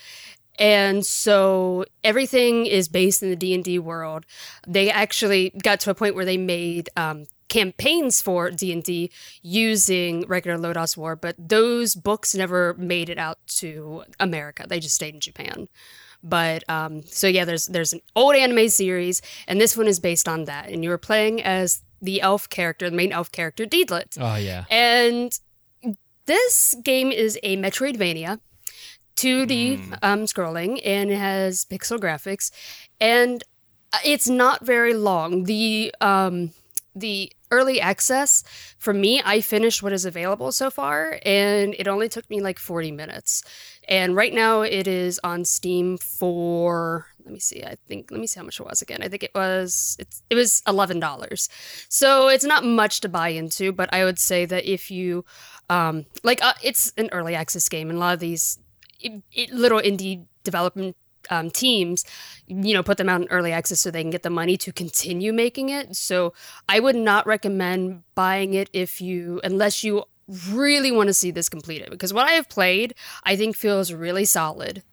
And 0.57 1.05
so 1.05 1.83
everything 2.03 2.65
is 2.65 2.87
based 2.87 3.21
in 3.21 3.29
the 3.29 3.35
D 3.35 3.53
and 3.53 3.63
D 3.63 3.77
world. 3.77 4.25
They 4.65 4.89
actually 4.89 5.49
got 5.49 5.81
to 5.81 5.89
a 5.89 5.95
point 5.95 6.15
where 6.15 6.23
they 6.23 6.37
made 6.37 6.89
um, 6.95 7.25
campaigns 7.47 8.21
for 8.21 8.51
D 8.51 8.71
and 8.71 8.83
D 8.83 9.11
using 9.41 10.25
regular 10.27 10.57
Lodoss 10.57 10.97
War, 10.97 11.15
but 11.15 11.35
those 11.37 11.95
books 11.95 12.35
never 12.35 12.73
made 12.75 13.09
it 13.09 13.17
out 13.17 13.39
to 13.47 14.03
America. 14.19 14.65
They 14.67 14.79
just 14.79 14.95
stayed 14.95 15.13
in 15.13 15.19
Japan. 15.19 15.67
But 16.23 16.67
um, 16.69 17.03
so 17.05 17.27
yeah, 17.27 17.45
there's 17.45 17.67
there's 17.67 17.93
an 17.93 18.01
old 18.15 18.35
anime 18.35 18.69
series, 18.69 19.21
and 19.47 19.61
this 19.61 19.77
one 19.77 19.87
is 19.87 19.99
based 19.99 20.27
on 20.27 20.45
that. 20.45 20.69
And 20.69 20.83
you 20.83 20.89
were 20.89 20.97
playing 20.97 21.43
as 21.43 21.83
the 22.01 22.21
elf 22.21 22.49
character, 22.49 22.89
the 22.89 22.95
main 22.95 23.11
elf 23.11 23.31
character, 23.31 23.65
Deedlit. 23.65 24.17
Oh 24.19 24.35
yeah. 24.35 24.65
And 24.69 25.37
this 26.25 26.75
game 26.83 27.11
is 27.11 27.37
a 27.43 27.57
Metroidvania, 27.57 28.39
2D 29.17 29.99
um, 30.01 30.25
scrolling, 30.25 30.81
and 30.83 31.11
it 31.11 31.17
has 31.17 31.65
pixel 31.65 31.99
graphics. 31.99 32.49
And 32.99 33.43
it's 34.03 34.27
not 34.27 34.65
very 34.65 34.93
long. 34.95 35.43
The 35.43 35.93
um, 36.01 36.51
the 36.95 37.31
early 37.51 37.79
access 37.79 38.43
for 38.77 38.93
me, 38.93 39.21
I 39.23 39.41
finished 39.41 39.83
what 39.83 39.93
is 39.93 40.05
available 40.05 40.51
so 40.51 40.69
far, 40.69 41.19
and 41.25 41.75
it 41.77 41.87
only 41.87 42.09
took 42.09 42.29
me 42.29 42.41
like 42.41 42.57
40 42.59 42.91
minutes. 42.91 43.43
And 43.87 44.15
right 44.15 44.33
now, 44.33 44.61
it 44.61 44.87
is 44.87 45.19
on 45.23 45.45
Steam 45.45 45.97
for 45.97 47.07
let 47.25 47.33
me 47.33 47.39
see. 47.39 47.63
I 47.63 47.75
think 47.87 48.11
let 48.11 48.19
me 48.19 48.27
see 48.27 48.39
how 48.39 48.45
much 48.45 48.59
it 48.59 48.65
was 48.65 48.81
again. 48.81 49.01
I 49.01 49.09
think 49.09 49.23
it 49.23 49.31
was 49.33 49.97
it's 49.99 50.21
it 50.29 50.35
was 50.35 50.61
eleven 50.67 50.99
dollars. 50.99 51.49
So 51.89 52.29
it's 52.29 52.45
not 52.45 52.63
much 52.63 53.01
to 53.01 53.09
buy 53.09 53.29
into, 53.29 53.71
but 53.71 53.93
I 53.93 54.05
would 54.05 54.19
say 54.19 54.45
that 54.45 54.65
if 54.65 54.91
you 54.91 55.25
um 55.69 56.05
like 56.23 56.43
uh, 56.43 56.53
it's 56.63 56.93
an 56.97 57.09
early 57.11 57.35
access 57.35 57.67
game, 57.67 57.89
and 57.89 57.97
a 57.97 57.99
lot 57.99 58.13
of 58.13 58.19
these 58.19 58.59
it, 58.99 59.23
it, 59.31 59.51
little 59.51 59.79
indie 59.79 60.25
development 60.43 60.95
um, 61.29 61.49
teams, 61.49 62.05
you 62.47 62.73
know, 62.73 62.83
put 62.83 62.97
them 62.97 63.09
out 63.09 63.21
in 63.21 63.27
early 63.29 63.51
access 63.51 63.81
so 63.81 63.91
they 63.91 64.01
can 64.01 64.11
get 64.11 64.23
the 64.23 64.29
money 64.29 64.57
to 64.57 64.71
continue 64.71 65.33
making 65.33 65.69
it. 65.69 65.95
So 65.95 66.33
I 66.69 66.79
would 66.79 66.95
not 66.95 67.25
recommend 67.27 68.03
buying 68.15 68.53
it 68.53 68.69
if 68.73 69.01
you, 69.01 69.41
unless 69.43 69.83
you 69.83 70.03
really 70.51 70.91
want 70.91 71.07
to 71.07 71.13
see 71.13 71.31
this 71.31 71.49
completed, 71.49 71.89
because 71.91 72.13
what 72.13 72.27
I 72.27 72.31
have 72.31 72.49
played, 72.49 72.95
I 73.23 73.35
think 73.35 73.55
feels 73.55 73.93
really 73.93 74.25
solid. 74.25 74.83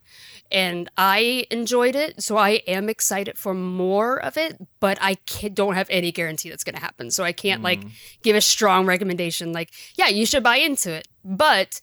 And 0.51 0.87
I 0.97 1.47
enjoyed 1.49 1.95
it, 1.95 2.21
so 2.21 2.37
I 2.37 2.61
am 2.67 2.87
excited 2.87 3.39
for 3.39 3.55
more 3.55 4.21
of 4.21 4.37
it. 4.37 4.55
But 4.79 4.99
I 5.01 5.17
don't 5.51 5.73
have 5.73 5.87
any 5.89 6.11
guarantee 6.11 6.49
that's 6.49 6.63
going 6.63 6.75
to 6.75 6.81
happen, 6.81 7.09
so 7.09 7.23
I 7.23 7.31
can't 7.31 7.61
mm. 7.61 7.63
like 7.63 7.81
give 8.21 8.35
a 8.35 8.41
strong 8.41 8.85
recommendation. 8.85 9.51
Like, 9.51 9.71
yeah, 9.95 10.09
you 10.09 10.27
should 10.27 10.43
buy 10.43 10.57
into 10.57 10.91
it, 10.91 11.07
but 11.25 11.81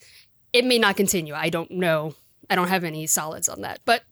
it 0.52 0.64
may 0.64 0.78
not 0.78 0.96
continue. 0.96 1.34
I 1.34 1.48
don't 1.48 1.70
know. 1.72 2.14
I 2.48 2.54
don't 2.54 2.68
have 2.68 2.84
any 2.84 3.08
solids 3.08 3.48
on 3.48 3.62
that. 3.62 3.80
But 3.84 4.02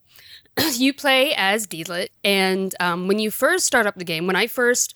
you 0.74 0.92
play 0.92 1.34
as 1.34 1.66
Deedlit, 1.66 2.08
and 2.24 2.74
um, 2.80 3.08
when 3.08 3.18
you 3.18 3.30
first 3.30 3.66
start 3.66 3.86
up 3.86 3.96
the 3.96 4.04
game, 4.04 4.26
when 4.26 4.36
I 4.36 4.46
first 4.46 4.94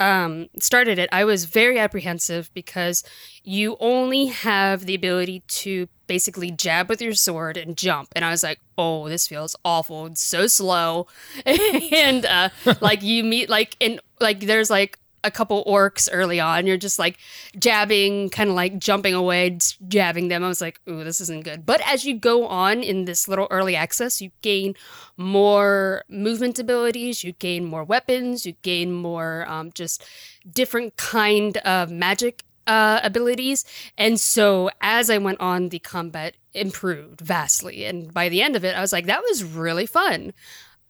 um, 0.00 0.48
started 0.58 0.98
it, 0.98 1.08
I 1.12 1.24
was 1.24 1.44
very 1.44 1.78
apprehensive 1.78 2.52
because 2.54 3.04
you 3.44 3.76
only 3.80 4.26
have 4.26 4.86
the 4.86 4.94
ability 4.94 5.42
to 5.46 5.88
basically 6.06 6.50
jab 6.50 6.88
with 6.88 7.00
your 7.00 7.14
sword 7.14 7.56
and 7.56 7.76
jump. 7.76 8.08
And 8.16 8.24
I 8.24 8.30
was 8.30 8.42
like, 8.42 8.60
oh, 8.76 9.08
this 9.08 9.28
feels 9.28 9.54
awful. 9.64 10.06
It's 10.06 10.22
so 10.22 10.46
slow. 10.46 11.06
and 11.46 12.26
uh, 12.26 12.48
like 12.80 13.02
you 13.02 13.22
meet 13.22 13.48
like 13.48 13.76
and 13.80 14.00
like 14.20 14.40
there's 14.40 14.70
like 14.70 14.98
a 15.24 15.30
couple 15.30 15.64
orcs 15.64 16.08
early 16.12 16.38
on. 16.38 16.66
You're 16.66 16.76
just 16.76 16.98
like 16.98 17.18
jabbing, 17.58 18.30
kind 18.30 18.50
of 18.50 18.56
like 18.56 18.78
jumping 18.78 19.14
away, 19.14 19.58
jabbing 19.88 20.28
them. 20.28 20.44
I 20.44 20.48
was 20.48 20.60
like, 20.60 20.80
ooh, 20.88 21.02
this 21.02 21.20
isn't 21.20 21.44
good. 21.44 21.66
But 21.66 21.80
as 21.86 22.04
you 22.04 22.18
go 22.18 22.46
on 22.46 22.82
in 22.82 23.06
this 23.06 23.26
little 23.26 23.48
early 23.50 23.74
access, 23.74 24.20
you 24.20 24.30
gain 24.42 24.74
more 25.16 26.04
movement 26.08 26.58
abilities, 26.58 27.24
you 27.24 27.32
gain 27.32 27.64
more 27.64 27.84
weapons, 27.84 28.46
you 28.46 28.52
gain 28.62 28.92
more 28.92 29.46
um, 29.48 29.72
just 29.72 30.04
different 30.52 30.96
kind 30.96 31.56
of 31.58 31.90
magic 31.90 32.44
uh, 32.66 33.00
abilities. 33.02 33.64
And 33.98 34.18
so 34.18 34.70
as 34.80 35.10
I 35.10 35.18
went 35.18 35.40
on, 35.40 35.68
the 35.68 35.78
combat 35.78 36.34
improved 36.52 37.20
vastly. 37.20 37.84
And 37.84 38.12
by 38.12 38.28
the 38.28 38.42
end 38.42 38.56
of 38.56 38.64
it, 38.64 38.76
I 38.76 38.80
was 38.80 38.92
like, 38.92 39.06
that 39.06 39.22
was 39.22 39.44
really 39.44 39.86
fun. 39.86 40.32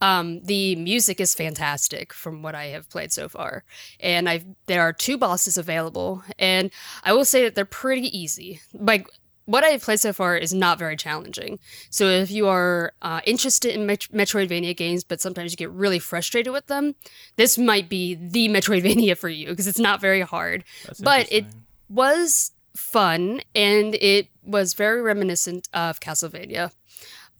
Um, 0.00 0.42
the 0.42 0.76
music 0.76 1.20
is 1.20 1.34
fantastic 1.34 2.12
from 2.12 2.42
what 2.42 2.54
I 2.54 2.66
have 2.66 2.90
played 2.90 3.12
so 3.12 3.28
far, 3.28 3.64
and 4.00 4.28
I 4.28 4.44
there 4.66 4.82
are 4.82 4.92
two 4.92 5.16
bosses 5.16 5.56
available, 5.56 6.22
and 6.38 6.70
I 7.04 7.12
will 7.12 7.24
say 7.24 7.44
that 7.44 7.54
they're 7.54 7.64
pretty 7.64 8.16
easy. 8.16 8.60
Like 8.74 9.08
what 9.46 9.64
I 9.64 9.68
have 9.68 9.82
played 9.82 10.00
so 10.00 10.12
far 10.12 10.36
is 10.36 10.54
not 10.54 10.78
very 10.78 10.96
challenging. 10.96 11.58
So 11.90 12.06
if 12.06 12.30
you 12.30 12.48
are 12.48 12.92
uh, 13.02 13.20
interested 13.26 13.74
in 13.74 13.86
Met- 13.86 14.08
Metroidvania 14.12 14.76
games, 14.76 15.04
but 15.04 15.20
sometimes 15.20 15.52
you 15.52 15.56
get 15.56 15.70
really 15.70 15.98
frustrated 15.98 16.52
with 16.52 16.66
them, 16.66 16.94
this 17.36 17.58
might 17.58 17.88
be 17.88 18.14
the 18.14 18.48
Metroidvania 18.50 19.16
for 19.16 19.28
you 19.28 19.48
because 19.48 19.66
it's 19.66 19.78
not 19.78 20.00
very 20.00 20.22
hard. 20.22 20.64
That's 20.86 21.00
but 21.00 21.30
it 21.30 21.44
was 21.88 22.52
fun 22.74 23.40
and 23.54 23.94
it 23.96 24.28
was 24.42 24.74
very 24.74 25.02
reminiscent 25.02 25.68
of 25.72 26.00
Castlevania. 26.00 26.72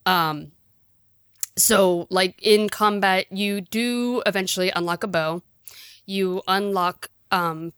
Um, 0.06 0.52
so, 1.56 2.06
like 2.10 2.40
in 2.42 2.68
combat, 2.68 3.26
you 3.30 3.60
do 3.60 4.22
eventually 4.26 4.70
unlock 4.74 5.04
a 5.04 5.08
bow. 5.08 5.42
You 6.06 6.42
unlock. 6.46 7.10
Um, 7.30 7.72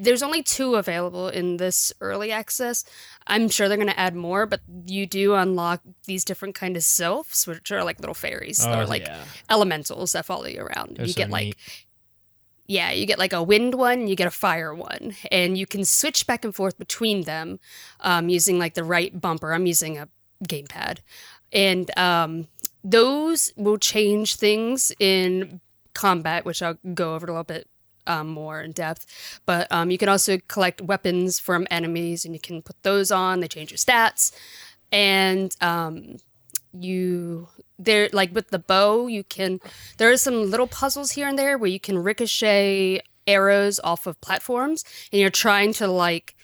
there's 0.00 0.22
only 0.22 0.42
two 0.42 0.74
available 0.74 1.28
in 1.28 1.58
this 1.58 1.92
early 2.00 2.32
access. 2.32 2.84
I'm 3.26 3.48
sure 3.48 3.68
they're 3.68 3.76
going 3.76 3.88
to 3.88 3.98
add 3.98 4.16
more, 4.16 4.46
but 4.46 4.60
you 4.86 5.06
do 5.06 5.34
unlock 5.34 5.80
these 6.06 6.24
different 6.24 6.54
kind 6.54 6.76
of 6.76 6.82
sylphs, 6.82 7.46
which 7.46 7.70
are 7.70 7.84
like 7.84 8.00
little 8.00 8.14
fairies. 8.14 8.64
Oh, 8.66 8.70
They're 8.70 8.86
like 8.86 9.06
yeah. 9.06 9.24
elementals 9.48 10.12
that 10.12 10.26
follow 10.26 10.46
you 10.46 10.60
around. 10.60 10.96
They're 10.96 11.06
you 11.06 11.12
so 11.12 11.18
get 11.18 11.30
like 11.30 11.56
yeah, 12.68 12.90
you 12.90 13.06
get 13.06 13.18
like 13.18 13.32
a 13.32 13.42
wind 13.42 13.74
one, 13.74 14.08
you 14.08 14.16
get 14.16 14.26
a 14.26 14.32
fire 14.32 14.74
one, 14.74 15.14
and 15.30 15.56
you 15.56 15.66
can 15.66 15.84
switch 15.84 16.26
back 16.26 16.44
and 16.44 16.54
forth 16.54 16.78
between 16.78 17.22
them 17.22 17.60
um, 18.00 18.28
using 18.28 18.58
like 18.58 18.74
the 18.74 18.84
right 18.84 19.18
bumper. 19.20 19.52
I'm 19.52 19.66
using 19.66 19.98
a 19.98 20.08
gamepad, 20.44 20.98
and 21.52 21.96
um, 21.96 22.48
those 22.86 23.52
will 23.56 23.78
change 23.78 24.36
things 24.36 24.92
in 25.00 25.60
combat, 25.92 26.44
which 26.44 26.62
I'll 26.62 26.78
go 26.94 27.14
over 27.14 27.26
a 27.26 27.30
little 27.30 27.42
bit 27.42 27.68
um, 28.06 28.28
more 28.28 28.60
in 28.60 28.70
depth. 28.70 29.40
But 29.44 29.66
um, 29.72 29.90
you 29.90 29.98
can 29.98 30.08
also 30.08 30.38
collect 30.46 30.80
weapons 30.80 31.40
from 31.40 31.66
enemies, 31.68 32.24
and 32.24 32.32
you 32.32 32.40
can 32.40 32.62
put 32.62 32.80
those 32.84 33.10
on. 33.10 33.40
They 33.40 33.48
change 33.48 33.72
your 33.72 33.78
stats, 33.78 34.32
and 34.92 35.54
um, 35.60 36.18
you 36.72 37.48
there 37.76 38.08
like 38.12 38.32
with 38.32 38.50
the 38.50 38.60
bow, 38.60 39.08
you 39.08 39.24
can. 39.24 39.58
There 39.98 40.12
are 40.12 40.16
some 40.16 40.48
little 40.48 40.68
puzzles 40.68 41.10
here 41.10 41.26
and 41.26 41.36
there 41.36 41.58
where 41.58 41.70
you 41.70 41.80
can 41.80 41.98
ricochet 41.98 43.00
arrows 43.26 43.80
off 43.82 44.06
of 44.06 44.20
platforms, 44.20 44.84
and 45.10 45.20
you're 45.20 45.30
trying 45.30 45.72
to 45.74 45.88
like 45.88 46.35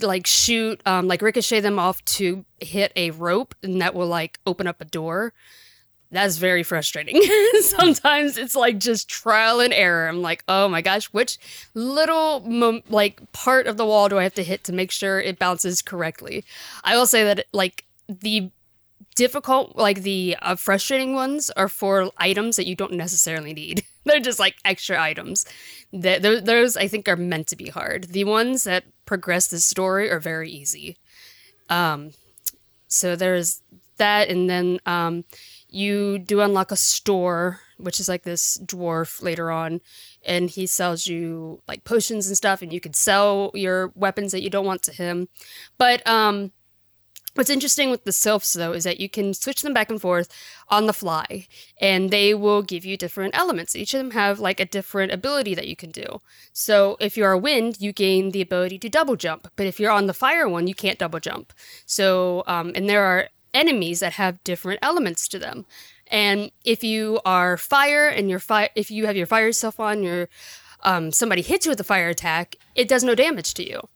like 0.00 0.26
shoot 0.26 0.80
um 0.86 1.06
like 1.06 1.22
ricochet 1.22 1.60
them 1.60 1.78
off 1.78 2.04
to 2.04 2.44
hit 2.60 2.92
a 2.96 3.10
rope 3.12 3.54
and 3.62 3.80
that 3.80 3.94
will 3.94 4.08
like 4.08 4.38
open 4.46 4.66
up 4.66 4.80
a 4.80 4.84
door. 4.84 5.32
That's 6.10 6.36
very 6.36 6.62
frustrating. 6.62 7.20
Sometimes 7.60 8.36
it's 8.36 8.54
like 8.54 8.78
just 8.78 9.08
trial 9.08 9.60
and 9.60 9.72
error. 9.72 10.08
I'm 10.08 10.22
like 10.22 10.44
oh 10.48 10.68
my 10.68 10.82
gosh 10.82 11.06
which 11.06 11.38
little 11.74 12.40
mo- 12.40 12.82
like 12.88 13.32
part 13.32 13.66
of 13.66 13.76
the 13.76 13.86
wall 13.86 14.08
do 14.08 14.18
i 14.18 14.22
have 14.22 14.34
to 14.34 14.44
hit 14.44 14.64
to 14.64 14.72
make 14.72 14.90
sure 14.90 15.20
it 15.20 15.38
bounces 15.38 15.82
correctly? 15.82 16.44
I 16.84 16.96
will 16.96 17.06
say 17.06 17.24
that 17.24 17.46
like 17.52 17.84
the 18.08 18.50
difficult 19.16 19.76
like 19.76 20.02
the 20.02 20.36
uh, 20.42 20.54
frustrating 20.54 21.14
ones 21.14 21.50
are 21.50 21.68
for 21.68 22.10
items 22.18 22.56
that 22.56 22.66
you 22.66 22.76
don't 22.76 22.92
necessarily 22.92 23.52
need 23.52 23.84
they're 24.06 24.20
just 24.20 24.38
like 24.38 24.56
extra 24.64 25.00
items 25.00 25.44
that 25.92 26.22
those 26.22 26.76
i 26.76 26.88
think 26.88 27.08
are 27.08 27.16
meant 27.16 27.46
to 27.46 27.56
be 27.56 27.68
hard 27.68 28.04
the 28.04 28.24
ones 28.24 28.64
that 28.64 28.84
progress 29.06 29.46
the 29.46 29.60
story 29.60 30.10
are 30.10 30.20
very 30.20 30.50
easy. 30.50 30.98
Um, 31.70 32.10
so 32.88 33.16
there's 33.16 33.62
that, 33.96 34.28
and 34.28 34.50
then 34.50 34.78
um, 34.84 35.24
you 35.70 36.18
do 36.18 36.40
unlock 36.40 36.70
a 36.70 36.76
store, 36.76 37.60
which 37.78 37.98
is 37.98 38.08
like 38.08 38.24
this 38.24 38.58
dwarf 38.58 39.22
later 39.22 39.50
on, 39.50 39.80
and 40.24 40.50
he 40.50 40.66
sells 40.66 41.06
you 41.06 41.62
like 41.66 41.84
potions 41.84 42.26
and 42.26 42.36
stuff, 42.36 42.60
and 42.60 42.72
you 42.72 42.80
can 42.80 42.92
sell 42.92 43.50
your 43.54 43.92
weapons 43.94 44.32
that 44.32 44.42
you 44.42 44.50
don't 44.50 44.66
want 44.66 44.82
to 44.82 44.92
him. 44.92 45.28
But 45.78 46.06
um, 46.06 46.52
What's 47.36 47.50
interesting 47.50 47.90
with 47.90 48.04
the 48.04 48.12
sylphs, 48.12 48.54
though, 48.54 48.72
is 48.72 48.84
that 48.84 48.98
you 48.98 49.10
can 49.10 49.34
switch 49.34 49.60
them 49.60 49.74
back 49.74 49.90
and 49.90 50.00
forth 50.00 50.32
on 50.70 50.86
the 50.86 50.94
fly, 50.94 51.46
and 51.78 52.10
they 52.10 52.32
will 52.32 52.62
give 52.62 52.84
you 52.86 52.96
different 52.96 53.36
elements. 53.36 53.76
Each 53.76 53.92
of 53.92 53.98
them 53.98 54.12
have 54.12 54.40
like 54.40 54.58
a 54.58 54.64
different 54.64 55.12
ability 55.12 55.54
that 55.54 55.68
you 55.68 55.76
can 55.76 55.90
do. 55.90 56.22
So 56.54 56.96
if 56.98 57.14
you're 57.14 57.32
a 57.32 57.38
wind, 57.38 57.76
you 57.78 57.92
gain 57.92 58.30
the 58.30 58.40
ability 58.40 58.78
to 58.78 58.88
double 58.88 59.16
jump, 59.16 59.48
but 59.54 59.66
if 59.66 59.78
you're 59.78 59.90
on 59.90 60.06
the 60.06 60.14
fire 60.14 60.48
one, 60.48 60.66
you 60.66 60.74
can't 60.74 60.98
double 60.98 61.20
jump. 61.20 61.52
So, 61.84 62.42
um, 62.46 62.72
and 62.74 62.88
there 62.88 63.04
are 63.04 63.28
enemies 63.52 64.00
that 64.00 64.14
have 64.14 64.42
different 64.42 64.78
elements 64.80 65.28
to 65.28 65.38
them. 65.38 65.66
And 66.08 66.50
if 66.64 66.82
you 66.82 67.20
are 67.26 67.58
fire 67.58 68.08
and 68.08 68.30
your 68.30 68.38
fire, 68.38 68.70
if 68.74 68.90
you 68.90 69.04
have 69.06 69.16
your 69.16 69.26
fire 69.26 69.52
self 69.52 69.78
on, 69.78 70.02
your 70.02 70.30
um, 70.84 71.12
somebody 71.12 71.42
hits 71.42 71.66
you 71.66 71.70
with 71.70 71.80
a 71.80 71.84
fire 71.84 72.08
attack, 72.08 72.56
it 72.74 72.88
does 72.88 73.04
no 73.04 73.14
damage 73.14 73.54
to 73.54 73.68
you. 73.68 73.88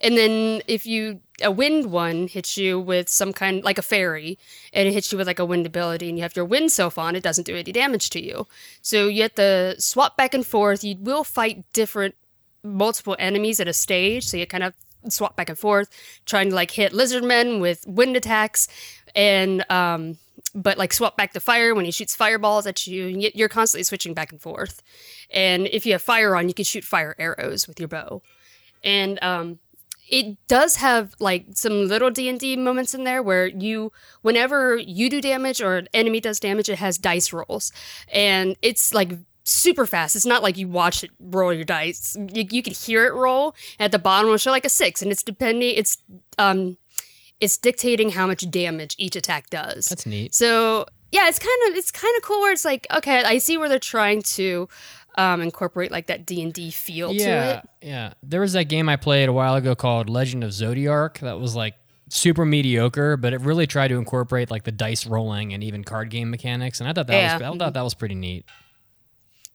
And 0.00 0.16
then 0.16 0.62
if 0.66 0.86
you 0.86 1.20
a 1.42 1.50
wind 1.50 1.92
one 1.92 2.26
hits 2.26 2.56
you 2.56 2.80
with 2.80 3.08
some 3.08 3.32
kind 3.32 3.62
like 3.62 3.78
a 3.78 3.82
fairy, 3.82 4.38
and 4.72 4.88
it 4.88 4.92
hits 4.92 5.12
you 5.12 5.18
with 5.18 5.26
like 5.26 5.38
a 5.38 5.44
wind 5.44 5.66
ability, 5.66 6.08
and 6.08 6.18
you 6.18 6.22
have 6.22 6.36
your 6.36 6.44
wind 6.44 6.72
self 6.72 6.98
on, 6.98 7.16
it 7.16 7.22
doesn't 7.22 7.46
do 7.46 7.56
any 7.56 7.72
damage 7.72 8.10
to 8.10 8.24
you. 8.24 8.46
So 8.82 9.06
you 9.08 9.22
have 9.22 9.34
to 9.36 9.80
swap 9.80 10.16
back 10.16 10.34
and 10.34 10.46
forth. 10.46 10.84
You 10.84 10.96
will 10.98 11.24
fight 11.24 11.64
different 11.72 12.14
multiple 12.62 13.16
enemies 13.18 13.60
at 13.60 13.68
a 13.68 13.72
stage, 13.72 14.26
so 14.26 14.36
you 14.36 14.46
kind 14.46 14.64
of 14.64 14.74
swap 15.08 15.36
back 15.36 15.48
and 15.48 15.58
forth, 15.58 15.88
trying 16.26 16.50
to 16.50 16.54
like 16.54 16.72
hit 16.72 16.92
lizardmen 16.92 17.60
with 17.60 17.86
wind 17.86 18.16
attacks, 18.16 18.68
and 19.14 19.64
um, 19.70 20.18
but 20.54 20.78
like 20.78 20.92
swap 20.92 21.16
back 21.16 21.32
the 21.32 21.40
fire 21.40 21.74
when 21.74 21.84
he 21.84 21.90
shoots 21.90 22.16
fireballs 22.16 22.66
at 22.66 22.86
you. 22.86 23.30
You're 23.34 23.48
constantly 23.48 23.84
switching 23.84 24.14
back 24.14 24.32
and 24.32 24.40
forth, 24.40 24.82
and 25.30 25.66
if 25.68 25.86
you 25.86 25.92
have 25.92 26.02
fire 26.02 26.36
on, 26.36 26.48
you 26.48 26.54
can 26.54 26.64
shoot 26.64 26.84
fire 26.84 27.14
arrows 27.18 27.68
with 27.68 27.78
your 27.78 27.88
bow, 27.88 28.22
and 28.82 29.22
um, 29.22 29.58
it 30.08 30.36
does 30.46 30.76
have 30.76 31.14
like 31.20 31.46
some 31.54 31.86
little 31.86 32.10
d&d 32.10 32.56
moments 32.56 32.94
in 32.94 33.04
there 33.04 33.22
where 33.22 33.46
you 33.46 33.92
whenever 34.22 34.76
you 34.76 35.10
do 35.10 35.20
damage 35.20 35.60
or 35.60 35.76
an 35.76 35.88
enemy 35.92 36.20
does 36.20 36.40
damage 36.40 36.68
it 36.68 36.78
has 36.78 36.98
dice 36.98 37.32
rolls 37.32 37.72
and 38.12 38.56
it's 38.62 38.94
like 38.94 39.12
super 39.48 39.86
fast. 39.86 40.14
It's 40.14 40.26
not 40.26 40.42
like 40.42 40.56
you 40.58 40.68
watch 40.68 41.02
it 41.02 41.10
roll 41.18 41.52
your 41.52 41.64
dice. 41.64 42.16
You, 42.32 42.44
you 42.50 42.62
could 42.62 42.74
hear 42.74 43.06
it 43.06 43.14
roll. 43.14 43.54
At 43.80 43.92
the 43.92 43.98
bottom, 43.98 44.30
will 44.30 44.36
show 44.36 44.50
like 44.50 44.66
a 44.66 44.70
six, 44.70 45.02
and 45.02 45.10
it's 45.10 45.22
depending. 45.22 45.74
It's 45.74 45.98
um, 46.38 46.76
it's 47.40 47.56
dictating 47.56 48.10
how 48.10 48.26
much 48.26 48.48
damage 48.50 48.94
each 48.98 49.16
attack 49.16 49.50
does. 49.50 49.86
That's 49.86 50.06
neat. 50.06 50.34
So 50.34 50.86
yeah, 51.10 51.28
it's 51.28 51.38
kind 51.38 51.70
of 51.70 51.76
it's 51.76 51.90
kind 51.90 52.14
of 52.16 52.22
cool 52.22 52.40
where 52.40 52.52
it's 52.52 52.64
like 52.64 52.86
okay, 52.94 53.22
I 53.24 53.38
see 53.38 53.56
where 53.56 53.68
they're 53.68 53.78
trying 53.78 54.22
to 54.22 54.68
um, 55.18 55.42
incorporate 55.42 55.90
like 55.90 56.06
that 56.06 56.24
D 56.24 56.40
and 56.42 56.52
D 56.54 56.70
feel 56.70 57.10
to 57.10 57.14
Yeah, 57.14 57.58
it. 57.58 57.68
yeah. 57.82 58.12
There 58.22 58.40
was 58.40 58.54
that 58.54 58.64
game 58.64 58.88
I 58.88 58.96
played 58.96 59.28
a 59.28 59.32
while 59.32 59.56
ago 59.56 59.74
called 59.74 60.08
Legend 60.08 60.42
of 60.44 60.52
Zodiac 60.54 61.18
that 61.18 61.38
was 61.38 61.54
like 61.54 61.74
super 62.08 62.46
mediocre, 62.46 63.18
but 63.18 63.34
it 63.34 63.40
really 63.42 63.66
tried 63.66 63.88
to 63.88 63.96
incorporate 63.96 64.50
like 64.50 64.62
the 64.64 64.72
dice 64.72 65.04
rolling 65.06 65.52
and 65.52 65.62
even 65.62 65.84
card 65.84 66.08
game 66.08 66.30
mechanics, 66.30 66.80
and 66.80 66.88
I 66.88 66.94
thought 66.94 67.08
that 67.08 67.12
Yeah. 67.14 67.34
was 67.34 67.42
I 67.42 67.58
thought 67.58 67.74
that 67.74 67.84
was 67.84 67.92
pretty 67.94 68.14
neat. 68.14 68.46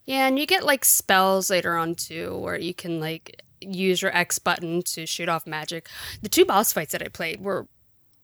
Yeah, 0.06 0.28
and 0.28 0.38
you 0.38 0.45
get 0.45 0.63
like 0.65 0.84
spells 0.86 1.49
later 1.49 1.78
on 1.78 1.95
too, 1.95 2.38
where 2.38 2.60
you 2.60 2.73
can 2.73 2.99
like 2.99 3.41
use 3.62 4.02
your 4.02 4.15
X 4.15 4.38
button 4.39 4.82
to 4.84 5.06
shoot 5.06 5.30
off 5.30 5.47
magic. 5.47 5.88
The 6.21 6.30
two 6.30 6.43
boss 6.45 6.73
fights 6.73 6.91
that 6.91 7.02
I 7.02 7.08
played 7.08 7.39
were 7.41 7.67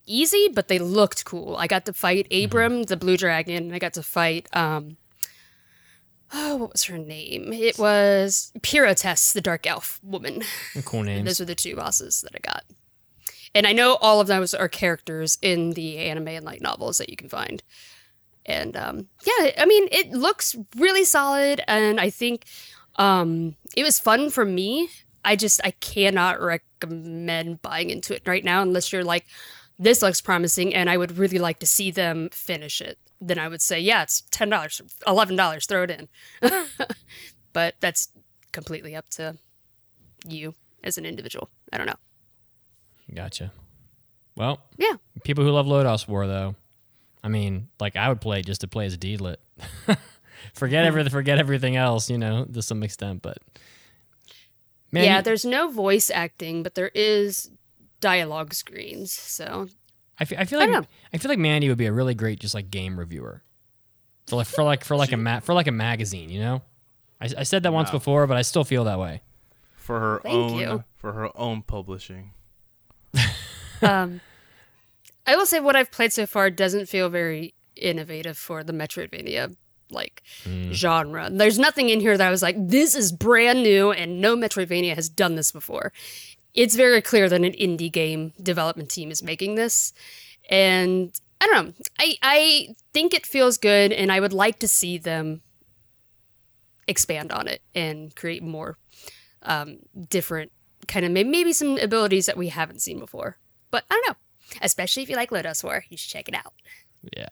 easy, 0.06 0.49
but 0.54 0.67
they 0.67 0.78
looked 0.80 1.23
cool. 1.23 1.56
I 1.56 1.67
got 1.67 1.86
to 1.86 1.93
fight 1.93 2.28
Abram, 2.34 2.84
the 2.84 2.97
blue 2.97 3.15
dragon, 3.15 3.56
and 3.56 3.73
I 3.73 3.80
got 3.80 3.93
to 3.93 4.04
fight 4.04 4.47
um 4.54 4.97
oh, 6.33 6.55
what 6.55 6.71
was 6.73 6.83
her 6.85 6.97
name? 6.97 7.51
It 7.53 7.77
was 7.77 8.51
Pyrotess, 8.61 9.33
the 9.33 9.41
dark 9.41 9.67
elf 9.67 9.99
woman. 10.03 10.43
Cool 10.85 11.03
names. 11.03 11.25
Those 11.25 11.39
were 11.39 11.45
the 11.45 11.55
two 11.55 11.75
bosses 11.75 12.21
that 12.21 12.35
I 12.35 12.39
got. 12.39 12.63
And 13.55 13.65
I 13.65 13.73
know 13.73 13.95
all 13.95 14.21
of 14.21 14.27
those 14.27 14.53
are 14.53 14.67
characters 14.67 15.37
in 15.41 15.71
the 15.71 15.97
anime 15.97 16.27
and 16.27 16.45
light 16.45 16.61
novels 16.61 16.99
that 16.99 17.09
you 17.09 17.15
can 17.15 17.29
find. 17.29 17.63
And 18.45 18.75
um, 18.75 19.07
yeah, 19.25 19.51
I 19.57 19.65
mean, 19.65 19.87
it 19.91 20.11
looks 20.11 20.55
really 20.75 21.03
solid, 21.03 21.61
and 21.67 21.99
I 21.99 22.09
think 22.09 22.45
um, 22.95 23.55
it 23.75 23.83
was 23.83 23.99
fun 23.99 24.29
for 24.29 24.45
me. 24.45 24.89
I 25.23 25.35
just 25.35 25.61
I 25.63 25.71
cannot 25.71 26.41
recommend 26.41 27.61
buying 27.61 27.89
into 27.89 28.15
it 28.15 28.23
right 28.25 28.43
now 28.43 28.61
unless 28.61 28.91
you're 28.91 29.03
like, 29.03 29.25
this 29.77 30.01
looks 30.01 30.21
promising, 30.21 30.73
and 30.73 30.89
I 30.89 30.97
would 30.97 31.17
really 31.17 31.39
like 31.39 31.59
to 31.59 31.65
see 31.65 31.91
them 31.91 32.29
finish 32.31 32.81
it. 32.81 32.97
Then 33.21 33.38
I 33.39 33.47
would 33.47 33.62
say, 33.62 33.79
yeah, 33.79 34.03
it's 34.03 34.21
ten 34.32 34.49
dollars, 34.49 34.82
eleven 35.05 35.36
dollars, 35.36 35.65
throw 35.65 35.84
it 35.84 35.91
in. 35.91 36.08
but 37.53 37.75
that's 37.79 38.10
completely 38.51 38.95
up 38.95 39.10
to 39.10 39.38
you 40.27 40.53
as 40.84 40.97
an 40.97 41.05
individual. 41.05 41.49
I 41.73 41.77
don't 41.77 41.88
know. 41.88 41.95
Gotcha. 43.13 43.51
Well, 44.36 44.62
Yeah. 44.77 44.93
people 45.23 45.43
who 45.43 45.51
love 45.51 45.65
Lodoss 45.65 46.08
War 46.08 46.27
though, 46.27 46.55
I 47.23 47.27
mean, 47.27 47.67
like 47.79 47.95
I 47.97 48.08
would 48.08 48.21
play 48.21 48.41
just 48.41 48.62
to 48.62 48.67
play 48.67 48.86
as 48.86 48.97
Deedlit. 48.97 49.38
forget 50.53 50.86
everything. 50.86 51.12
Forget 51.19 51.38
everything 51.39 51.75
else. 51.75 52.10
You 52.10 52.17
know, 52.17 52.45
to 52.45 52.62
some 52.62 52.84
extent, 52.84 53.21
but 53.21 53.39
man, 54.91 55.03
yeah, 55.03 55.21
there's 55.21 55.43
no 55.43 55.69
voice 55.69 56.10
acting, 56.10 56.63
but 56.63 56.75
there 56.75 56.91
is 56.95 57.51
dialogue 57.99 58.53
screens. 58.53 59.12
So 59.12 59.67
I 60.19 60.25
fe- 60.25 60.36
I 60.38 60.45
feel 60.45 60.60
like 60.60 60.69
don't 60.71 60.88
I, 61.13 61.17
feel 61.17 61.29
like 61.29 61.39
Mandy 61.39 61.69
would 61.69 61.77
be 61.77 61.86
a 61.86 61.93
really 61.93 62.13
great 62.15 62.39
just 62.39 62.53
like 62.53 62.69
game 62.69 62.99
reviewer 62.99 63.41
for 64.27 64.36
like 64.36 64.47
for 64.47 64.63
like 64.63 64.84
for 64.84 64.95
like 64.95 65.12
a 65.12 65.17
ma- 65.17 65.39
for 65.39 65.53
like 65.53 65.67
a 65.67 65.71
magazine. 65.71 66.29
You 66.29 66.39
know, 66.41 66.62
I, 67.21 67.29
I 67.39 67.43
said 67.43 67.63
that 67.63 67.73
once 67.73 67.89
Wow. 67.89 67.93
before, 67.93 68.27
but 68.27 68.38
I 68.38 68.41
still 68.43 68.63
feel 68.63 68.84
that 68.84 68.99
way. 68.99 69.21
for 69.75 69.99
her 69.99 70.19
Thank 70.23 70.36
own 70.36 70.60
you. 70.60 70.84
for 70.97 71.13
her 71.13 71.29
own 71.38 71.62
publishing. 71.63 72.34
um, 73.82 74.21
I 75.25 75.36
will 75.36 75.45
say 75.45 75.60
what 75.60 75.75
I've 75.75 75.91
played 75.91 76.13
so 76.13 76.25
far 76.25 76.49
doesn't 76.49 76.88
feel 76.88 77.10
very 77.10 77.53
innovative 77.75 78.38
for 78.38 78.63
the 78.63 78.73
Metroidvania 78.73 79.55
like 79.91 80.21
genre. 80.71 81.29
There's 81.32 81.58
nothing 81.58 81.89
in 81.89 81.99
here 81.99 82.15
that 82.17 82.27
I 82.27 82.29
was 82.29 82.43
like, 82.43 82.55
this 82.60 82.95
is 82.95 83.12
brand 83.12 83.63
new 83.63 83.91
and 83.91 84.21
no 84.21 84.36
Metroidvania 84.36 84.93
has 84.95 85.10
done 85.10 85.34
this 85.36 85.51
before. 85.51 85.91
It's 86.60 86.76
very 86.76 87.02
clear 87.02 87.30
that 87.30 87.41
an 87.41 87.54
indie 87.54 87.89
game 87.89 88.34
development 88.43 88.89
team 88.89 89.12
is 89.12 89.24
making 89.24 89.56
this. 89.56 89.93
And 90.50 91.10
I 91.39 91.45
don't 91.45 91.67
know. 91.67 91.74
I, 91.98 92.17
I 92.22 92.76
think 92.91 93.13
it 93.13 93.26
feels 93.26 93.58
good 93.58 93.93
and 93.93 94.12
I 94.12 94.19
would 94.19 94.34
like 94.34 94.60
to 94.60 94.67
see 94.67 94.98
them 94.98 95.39
expand 96.86 97.32
on 97.32 97.48
it 97.48 97.62
and 97.74 98.13
create 98.13 98.43
more 98.43 98.78
um, 99.43 99.78
different 100.10 100.52
kind 100.89 101.06
of 101.06 101.13
maybe, 101.13 101.30
maybe 101.30 101.54
some 101.54 101.78
abilities 101.78 102.26
that 102.26 102.36
we 102.36 102.50
haven't 102.50 102.82
seen 102.82 103.00
before. 103.00 103.38
But 103.72 103.86
I 103.89 103.93
don't 103.93 104.10
know. 104.10 104.58
Especially 104.62 105.02
if 105.02 105.10
you 105.10 105.15
like 105.15 105.30
Lodoss 105.30 105.63
War, 105.63 105.86
you 105.88 105.95
should 105.95 106.12
check 106.12 106.28
it 106.28 106.36
out. 106.36 106.52
Yeah. 107.15 107.28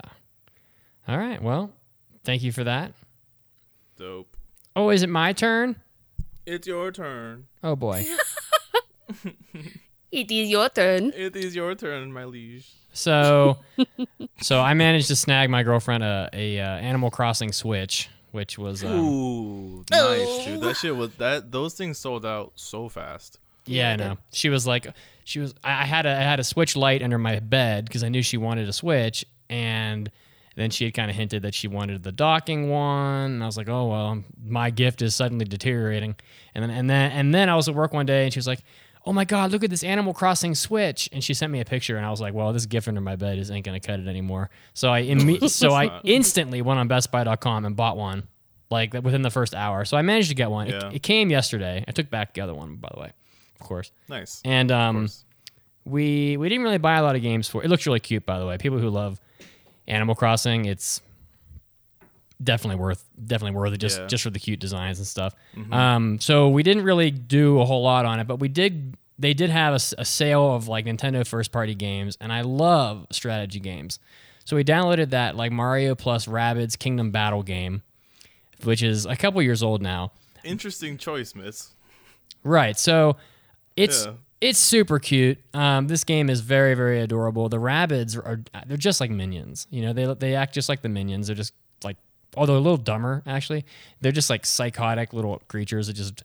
All 1.06 1.18
right. 1.18 1.44
Well, 1.44 1.74
thank 2.24 2.44
you 2.44 2.54
for 2.54 2.63
that. 2.63 2.94
Dope. 3.98 4.38
Oh, 4.74 4.90
is 4.90 5.04
it 5.04 5.10
my 5.10 5.34
turn? 5.34 5.76
It's 6.46 6.66
your 6.66 6.94
turn. 6.94 7.48
Oh 7.62 7.76
boy. 7.76 8.06
It 10.12 10.32
is 10.32 10.50
your 10.50 10.70
turn. 10.70 11.12
It 11.15 11.36
is 11.36 11.56
your 11.56 11.76
turn, 11.76 12.13
my 12.13 12.24
liege. 12.24 12.65
So, 12.93 13.58
so 14.41 14.62
I 14.62 14.74
managed 14.74 15.08
to 15.10 15.15
snag 15.15 15.50
my 15.50 15.63
girlfriend 15.63 16.04
a, 16.04 16.30
a 16.32 16.60
uh, 16.60 16.63
Animal 16.63 17.12
Crossing 17.12 17.52
Switch, 17.52 18.10
which 18.32 18.58
was 18.58 18.84
um, 18.84 19.00
Ooh, 19.00 19.86
nice, 19.91 20.46
dude. 20.46 20.62
That 20.62 20.78
shit 20.78 20.96
was 20.96 21.13
that. 21.15 21.52
Those 21.52 21.74
things 21.74 21.98
sold 21.98 22.26
out 22.26 22.54
so 22.56 22.88
fast. 22.88 23.39
yeah, 23.65 23.91
I 23.91 23.96
know. 23.98 24.17
She 24.32 24.48
was 24.48 24.65
like, 24.65 24.88
she 25.26 25.39
was. 25.39 25.54
I 25.62 25.82
I 25.82 25.86
had 25.86 26.06
a 26.06 26.12
I 26.12 26.22
had 26.22 26.39
a 26.39 26.43
Switch 26.43 26.78
light 26.78 27.04
under 27.04 27.17
my 27.17 27.39
bed 27.39 27.86
because 27.86 28.04
I 28.04 28.10
knew 28.10 28.24
she 28.24 28.38
wanted 28.38 28.70
a 28.70 28.74
Switch, 28.74 29.26
and 29.50 30.10
then 30.56 30.70
she 30.70 30.86
had 30.86 30.93
kind 30.93 31.12
of 31.12 31.17
hinted 31.17 31.43
that 31.43 31.54
she 31.54 31.67
wanted 31.67 32.02
the 32.02 32.13
docking 32.13 32.70
one. 32.70 33.34
And 33.34 33.43
I 33.43 33.46
was 33.46 33.58
like, 33.58 33.67
oh 33.67 33.88
well, 33.88 34.24
my 34.41 34.70
gift 34.70 35.02
is 35.02 35.13
suddenly 35.13 35.46
deteriorating. 35.46 36.15
And 36.56 36.63
then 36.63 36.70
and 36.70 36.89
then 36.89 37.12
and 37.12 37.36
then 37.36 37.50
I 37.50 37.56
was 37.58 37.67
at 37.67 37.76
work 37.76 37.93
one 37.93 38.06
day, 38.06 38.24
and 38.24 38.32
she 38.34 38.39
was 38.39 38.48
like. 38.48 38.63
Oh 39.08 39.13
my 39.13 39.24
God! 39.24 39.52
Look 39.54 39.63
at 39.63 39.70
this 39.70 39.86
Animal 39.86 40.13
Crossing 40.13 40.54
Switch, 40.54 41.08
and 41.13 41.24
she 41.24 41.34
sent 41.34 41.50
me 41.50 41.62
a 41.62 41.65
picture, 41.65 41.96
and 41.96 42.06
I 42.06 42.10
was 42.10 42.20
like, 42.20 42.34
"Well, 42.34 42.52
this 42.52 42.65
gift 42.65 42.89
under 42.89 43.00
my 43.00 43.15
bed 43.15 43.38
is 43.38 43.50
ain't 43.50 43.65
gonna 43.65 43.80
cut 43.80 44.02
it 44.02 44.08
anymore." 44.08 44.50
So 44.74 44.91
I 44.91 45.04
imme- 45.08 45.50
so 45.50 45.72
I 45.72 46.02
instantly 46.04 46.62
went 46.62 46.78
on 46.78 46.89
BestBuy.com 46.89 47.63
and 47.63 47.74
bought 47.74 47.96
one, 47.96 48.28
like 48.70 48.93
within 48.93 49.22
the 49.22 49.30
first 49.30 49.56
hour. 49.56 49.86
So 49.86 49.96
I 49.96 50.02
managed 50.02 50.28
to 50.28 50.36
get 50.36 50.52
one. 50.52 50.67
Yeah. 50.67 50.89
It, 50.89 50.96
it 50.96 51.04
came 51.04 51.30
yesterday. 51.30 51.86
I 51.88 51.91
took 51.91 52.10
back 52.10 52.34
the 52.34 52.41
other 52.41 52.54
one, 52.54 52.76
by 52.76 52.89
the 52.93 53.00
way, 53.00 53.13
of 53.62 53.65
course. 53.65 53.93
Nice. 54.10 54.41
And 54.43 54.74
um, 54.74 54.98
course. 54.98 55.24
we 55.86 56.36
we 56.36 56.50
didn't 56.50 56.65
really 56.65 56.78
buy 56.78 56.98
a 56.98 57.04
lot 57.04 57.15
of 57.15 57.22
games 57.22 57.48
for. 57.48 57.63
It 57.63 57.70
looks 57.70 57.86
really 57.86 58.02
cute, 58.02 58.26
by 58.26 58.39
the 58.39 58.46
way. 58.46 58.58
People 58.58 58.80
who 58.80 58.89
love 58.89 59.22
Animal 59.88 60.15
Crossing, 60.15 60.65
it's 60.65 61.02
definitely 62.43 62.80
worth 62.80 63.04
definitely 63.26 63.58
worth 63.58 63.73
it 63.73 63.78
just 63.80 64.00
Yeah. 64.00 64.08
just 64.08 64.23
for 64.23 64.30
the 64.30 64.39
cute 64.39 64.60
designs 64.60 65.00
and 65.00 65.08
stuff. 65.08 65.34
Um, 65.71 66.19
so 66.19 66.50
we 66.50 66.62
didn't 66.63 66.84
really 66.84 67.10
do 67.12 67.60
a 67.60 67.65
whole 67.65 67.82
lot 67.84 68.06
on 68.06 68.19
it, 68.19 68.28
but 68.28 68.39
we 68.39 68.47
did. 68.47 68.95
They 69.19 69.34
did 69.34 69.50
have 69.50 69.73
a 69.73 70.06
sale 70.06 70.54
of 70.54 70.67
like 70.67 70.86
Nintendo 70.86 71.26
first 71.26 71.52
party 71.52 71.73
games, 71.73 72.17
and 72.21 72.32
I 72.32 72.41
love 72.41 73.08
strategy 73.12 73.60
games. 73.60 73.97
So 74.45 74.56
we 74.56 74.63
downloaded 74.63 75.10
that 75.10 75.36
like 75.36 75.52
Mario 75.52 75.95
plus 75.95 76.28
Rabbids 76.28 76.78
Kingdom 76.78 77.10
Battle 77.12 77.41
game, 77.41 77.82
which 78.63 78.84
is 78.84 79.06
a 79.08 79.15
couple 79.15 79.41
years 79.41 79.63
old 79.63 79.82
now. 79.82 80.12
Interesting 80.43 80.97
choice, 81.00 81.34
Miss. 81.34 81.71
Right. 82.43 82.78
So 82.78 83.17
it's 83.76 84.06
Yeah. 84.06 84.13
it's 84.39 84.60
super 84.60 85.00
cute. 85.00 85.39
Um, 85.54 85.88
this 85.88 86.04
game 86.04 86.30
is 86.30 86.41
very 86.41 86.76
very 86.76 87.02
adorable. 87.02 87.50
The 87.50 87.60
rabbits 87.60 88.15
are 88.15 88.41
they're 88.67 88.78
just 88.78 89.02
like 89.02 89.10
minions. 89.10 89.65
You 89.71 89.82
know, 89.82 89.93
they 89.93 90.13
they 90.13 90.36
act 90.36 90.54
just 90.54 90.69
like 90.69 90.84
the 90.84 90.89
minions. 90.89 91.26
They're 91.28 91.36
just 91.36 91.54
although 92.36 92.58
a 92.58 92.60
little 92.60 92.78
dumber 92.78 93.24
actually. 93.26 93.66
They're 94.02 94.12
just 94.12 94.30
like 94.30 94.46
psychotic 94.46 95.13
little 95.13 95.42
creatures 95.48 95.88
that 95.88 95.94
just 95.94 96.24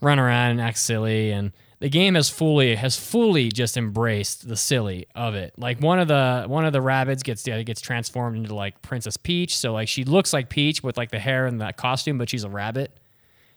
run 0.00 0.18
around 0.18 0.52
and 0.52 0.60
act 0.60 0.78
silly 0.78 1.32
and 1.32 1.52
the 1.80 1.88
game 1.88 2.16
has 2.16 2.28
fully 2.28 2.74
has 2.74 2.96
fully 2.96 3.50
just 3.50 3.76
embraced 3.76 4.48
the 4.48 4.56
silly 4.56 5.06
of 5.14 5.34
it. 5.34 5.54
Like 5.56 5.80
one 5.80 6.00
of 6.00 6.08
the 6.08 6.44
one 6.46 6.64
of 6.64 6.72
the 6.72 6.80
rabbits 6.80 7.22
gets 7.22 7.46
yeah, 7.46 7.62
gets 7.62 7.80
transformed 7.80 8.36
into 8.36 8.54
like 8.54 8.82
Princess 8.82 9.16
Peach. 9.16 9.56
So 9.56 9.72
like 9.72 9.88
she 9.88 10.04
looks 10.04 10.32
like 10.32 10.48
Peach 10.48 10.82
with 10.82 10.96
like 10.96 11.10
the 11.10 11.20
hair 11.20 11.46
and 11.46 11.60
that 11.60 11.76
costume, 11.76 12.18
but 12.18 12.28
she's 12.28 12.44
a 12.44 12.48
rabbit 12.48 12.98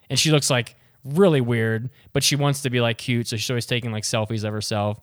and 0.08 0.18
she 0.18 0.30
looks 0.30 0.50
like 0.50 0.76
really 1.04 1.40
weird, 1.40 1.90
but 2.12 2.22
she 2.22 2.36
wants 2.36 2.62
to 2.62 2.70
be 2.70 2.80
like 2.80 2.98
cute, 2.98 3.26
so 3.26 3.36
she's 3.36 3.50
always 3.50 3.66
taking 3.66 3.90
like 3.90 4.04
selfies 4.04 4.44
of 4.44 4.52
herself. 4.52 5.00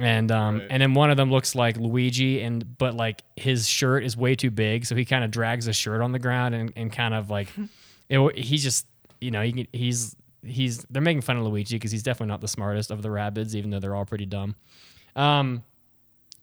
And 0.00 0.32
um 0.32 0.58
Right. 0.58 0.66
and 0.70 0.82
then 0.82 0.94
one 0.94 1.10
of 1.10 1.16
them 1.16 1.30
looks 1.30 1.54
like 1.54 1.76
Luigi 1.76 2.40
and 2.42 2.76
but 2.78 2.94
like 2.94 3.22
his 3.36 3.68
shirt 3.68 4.02
is 4.04 4.16
way 4.16 4.34
too 4.34 4.50
big, 4.50 4.86
so 4.86 4.96
he 4.96 5.04
kind 5.04 5.22
of 5.24 5.30
drags 5.30 5.66
the 5.66 5.72
shirt 5.72 6.00
on 6.00 6.12
the 6.12 6.18
ground 6.18 6.54
and, 6.54 6.72
and 6.74 6.90
kind 6.92 7.14
of 7.14 7.28
like 7.30 7.48
it, 8.08 8.38
he's 8.38 8.62
just 8.62 8.86
you 9.20 9.30
know, 9.30 9.42
he, 9.42 9.68
he's 9.72 10.16
he's 10.42 10.84
they're 10.88 11.02
making 11.02 11.20
fun 11.20 11.36
of 11.36 11.44
Luigi 11.44 11.76
because 11.76 11.90
he's 11.92 12.02
definitely 12.02 12.28
not 12.30 12.40
the 12.40 12.48
smartest 12.48 12.90
of 12.90 13.02
the 13.02 13.10
rabbits, 13.10 13.54
even 13.54 13.70
though 13.70 13.78
they're 13.78 13.94
all 13.94 14.06
pretty 14.06 14.26
dumb. 14.26 14.56
Um 15.14 15.62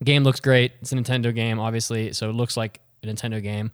game 0.03 0.23
looks 0.23 0.39
great. 0.39 0.73
It's 0.81 0.91
a 0.91 0.95
Nintendo 0.95 1.33
game, 1.33 1.59
obviously, 1.59 2.13
so 2.13 2.29
it 2.29 2.33
looks 2.33 2.55
like 2.55 2.79
a 3.03 3.07
Nintendo 3.07 3.41
game. 3.41 3.71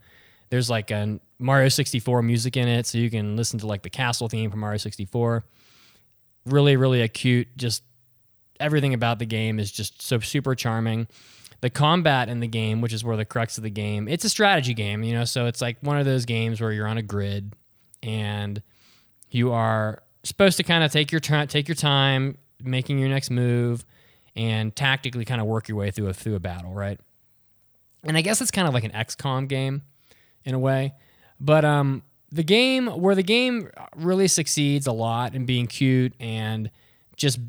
There's 0.50 0.70
like 0.70 0.92
a 0.92 1.20
Mario 1.40 1.68
64 1.68 2.22
music 2.22 2.56
in 2.56 2.68
it, 2.70 2.86
so 2.86 2.98
you 3.00 3.10
can 3.10 3.36
listen 3.36 3.60
to 3.60 3.68
like 3.68 3.82
the 3.82 3.90
castle 3.90 4.30
theme 4.30 4.50
from 4.52 4.62
Mario 4.62 4.78
64. 4.78 5.44
Really, 6.46 6.76
really 6.78 7.02
a 7.02 7.08
cute, 7.08 7.48
just 7.58 7.84
everything 8.64 8.94
about 8.94 9.20
the 9.20 9.26
game 9.26 9.60
is 9.60 9.72
just 9.72 10.02
so 10.02 10.20
super 10.20 10.56
charming. 10.56 11.08
The 11.62 11.70
combat 11.70 12.30
in 12.30 12.40
the 12.40 12.48
game, 12.48 12.82
which 12.82 12.94
is 12.94 13.04
where 13.04 13.16
the 13.16 13.26
crux 13.26 13.58
of 13.58 13.64
the 13.64 13.70
game, 13.70 14.08
it's 14.08 14.26
a 14.26 14.30
strategy 14.30 14.74
game, 14.74 15.04
you 15.04 15.14
know, 15.14 15.24
so 15.24 15.46
it's 15.46 15.62
like 15.62 15.78
one 15.82 15.98
of 15.98 16.06
those 16.06 16.26
games 16.26 16.60
where 16.60 16.72
you're 16.72 16.88
on 16.88 16.98
a 16.98 17.02
grid 17.02 17.54
and 18.02 18.62
you 19.30 19.52
are 19.54 20.04
supposed 20.24 20.58
to 20.58 20.64
kind 20.64 20.84
of 20.84 20.92
take 20.92 21.12
your 21.12 21.22
time, 21.22 21.48
take 21.48 21.68
your 21.68 21.76
time 21.76 22.38
making 22.64 22.98
your 22.98 23.10
next 23.10 23.30
move, 23.30 23.86
and 24.36 24.76
tactically 24.76 25.26
kind 25.26 25.42
of 25.42 25.48
work 25.48 25.68
your 25.68 25.78
way 25.78 25.92
through 25.92 26.08
a 26.08 26.14
through 26.14 26.36
a 26.36 26.40
battle, 26.40 26.74
right? 26.74 27.00
And 28.04 28.18
I 28.18 28.22
guess 28.22 28.42
it's 28.42 28.52
kind 28.52 28.68
of 28.68 28.74
like 28.74 28.84
an 28.84 28.92
XCOM 28.92 29.48
game 29.48 29.84
in 30.44 30.54
a 30.54 30.60
way, 30.60 30.94
but 31.40 31.64
um, 31.64 32.04
the 32.32 32.44
game 32.44 32.88
where 32.88 33.16
the 33.16 33.24
game 33.24 33.70
really 33.96 34.28
succeeds 34.28 34.88
a 34.88 34.92
lot 34.92 35.36
in 35.36 35.46
being 35.46 35.68
cute 35.68 36.14
and 36.20 36.70
just 37.16 37.40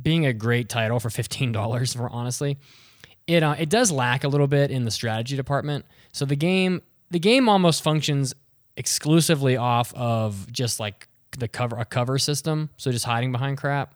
being 0.00 0.26
a 0.26 0.32
great 0.32 0.68
title 0.68 1.00
for 1.00 1.10
fifteen 1.10 1.52
dollars, 1.52 1.94
for 1.94 2.08
honestly, 2.08 2.58
it 3.26 3.42
uh, 3.42 3.56
it 3.58 3.68
does 3.68 3.90
lack 3.90 4.24
a 4.24 4.28
little 4.28 4.46
bit 4.46 4.70
in 4.70 4.84
the 4.84 4.90
strategy 4.90 5.36
department. 5.36 5.84
So 6.12 6.24
the 6.24 6.36
game 6.36 6.82
the 7.10 7.18
game 7.18 7.48
almost 7.48 7.82
functions 7.82 8.34
exclusively 8.76 9.56
off 9.56 9.94
of 9.94 10.50
just 10.52 10.80
like 10.80 11.08
the 11.38 11.48
cover 11.48 11.76
a 11.76 11.84
cover 11.84 12.18
system. 12.18 12.70
So 12.76 12.90
just 12.90 13.04
hiding 13.04 13.32
behind 13.32 13.58
crap. 13.58 13.94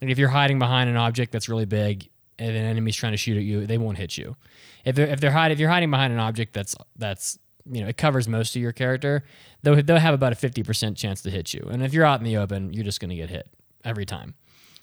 Like 0.00 0.10
if 0.10 0.18
you're 0.18 0.28
hiding 0.28 0.58
behind 0.58 0.88
an 0.88 0.96
object 0.96 1.32
that's 1.32 1.48
really 1.48 1.66
big 1.66 2.08
and 2.38 2.56
an 2.56 2.64
enemy's 2.64 2.96
trying 2.96 3.12
to 3.12 3.18
shoot 3.18 3.36
at 3.36 3.42
you, 3.42 3.66
they 3.66 3.78
won't 3.78 3.98
hit 3.98 4.16
you. 4.16 4.36
If 4.84 4.96
they're 4.96 5.06
if 5.06 5.20
they're 5.20 5.30
hide, 5.30 5.52
if 5.52 5.58
you're 5.58 5.70
hiding 5.70 5.90
behind 5.90 6.12
an 6.12 6.18
object 6.18 6.52
that's 6.54 6.74
that's 6.96 7.38
you 7.70 7.82
know 7.82 7.88
it 7.88 7.96
covers 7.96 8.26
most 8.28 8.56
of 8.56 8.62
your 8.62 8.72
character, 8.72 9.24
they'll 9.62 9.82
they'll 9.82 9.98
have 9.98 10.14
about 10.14 10.32
a 10.32 10.36
fifty 10.36 10.62
percent 10.62 10.96
chance 10.96 11.22
to 11.22 11.30
hit 11.30 11.52
you. 11.52 11.68
And 11.70 11.82
if 11.82 11.92
you're 11.92 12.04
out 12.04 12.18
in 12.18 12.24
the 12.24 12.38
open, 12.38 12.72
you're 12.72 12.84
just 12.84 13.00
going 13.00 13.10
to 13.10 13.16
get 13.16 13.30
hit 13.30 13.48
every 13.84 14.06
time. 14.06 14.34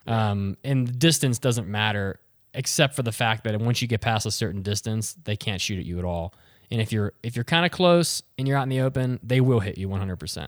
Um, 0.08 0.58
and 0.64 0.98
distance 0.98 1.40
doesn't 1.40 1.68
matter 1.68 2.20
except 2.54 2.96
for 2.96 3.04
the 3.04 3.12
fact 3.12 3.44
that 3.44 3.60
once 3.60 3.82
you 3.82 3.88
get 3.88 4.02
past 4.02 4.26
a 4.26 4.32
certain 4.32 4.62
distance, 4.64 5.16
they 5.26 5.36
can't 5.36 5.62
shoot 5.62 5.80
at 5.80 5.86
you 5.86 6.00
at 6.00 6.06
all. 6.06 6.34
And 6.72 6.82
if 6.82 6.92
you're 6.92 7.14
if 7.24 7.36
you're 7.36 7.46
kind 7.46 7.66
of 7.66 7.72
close 7.72 8.24
and 8.38 8.48
you're 8.48 8.58
out 8.58 8.64
in 8.64 8.70
the 8.70 8.82
open, 8.82 9.20
they 9.24 9.40
will 9.42 9.60
hit 9.60 9.78
you 9.78 9.88
100%. 9.88 10.48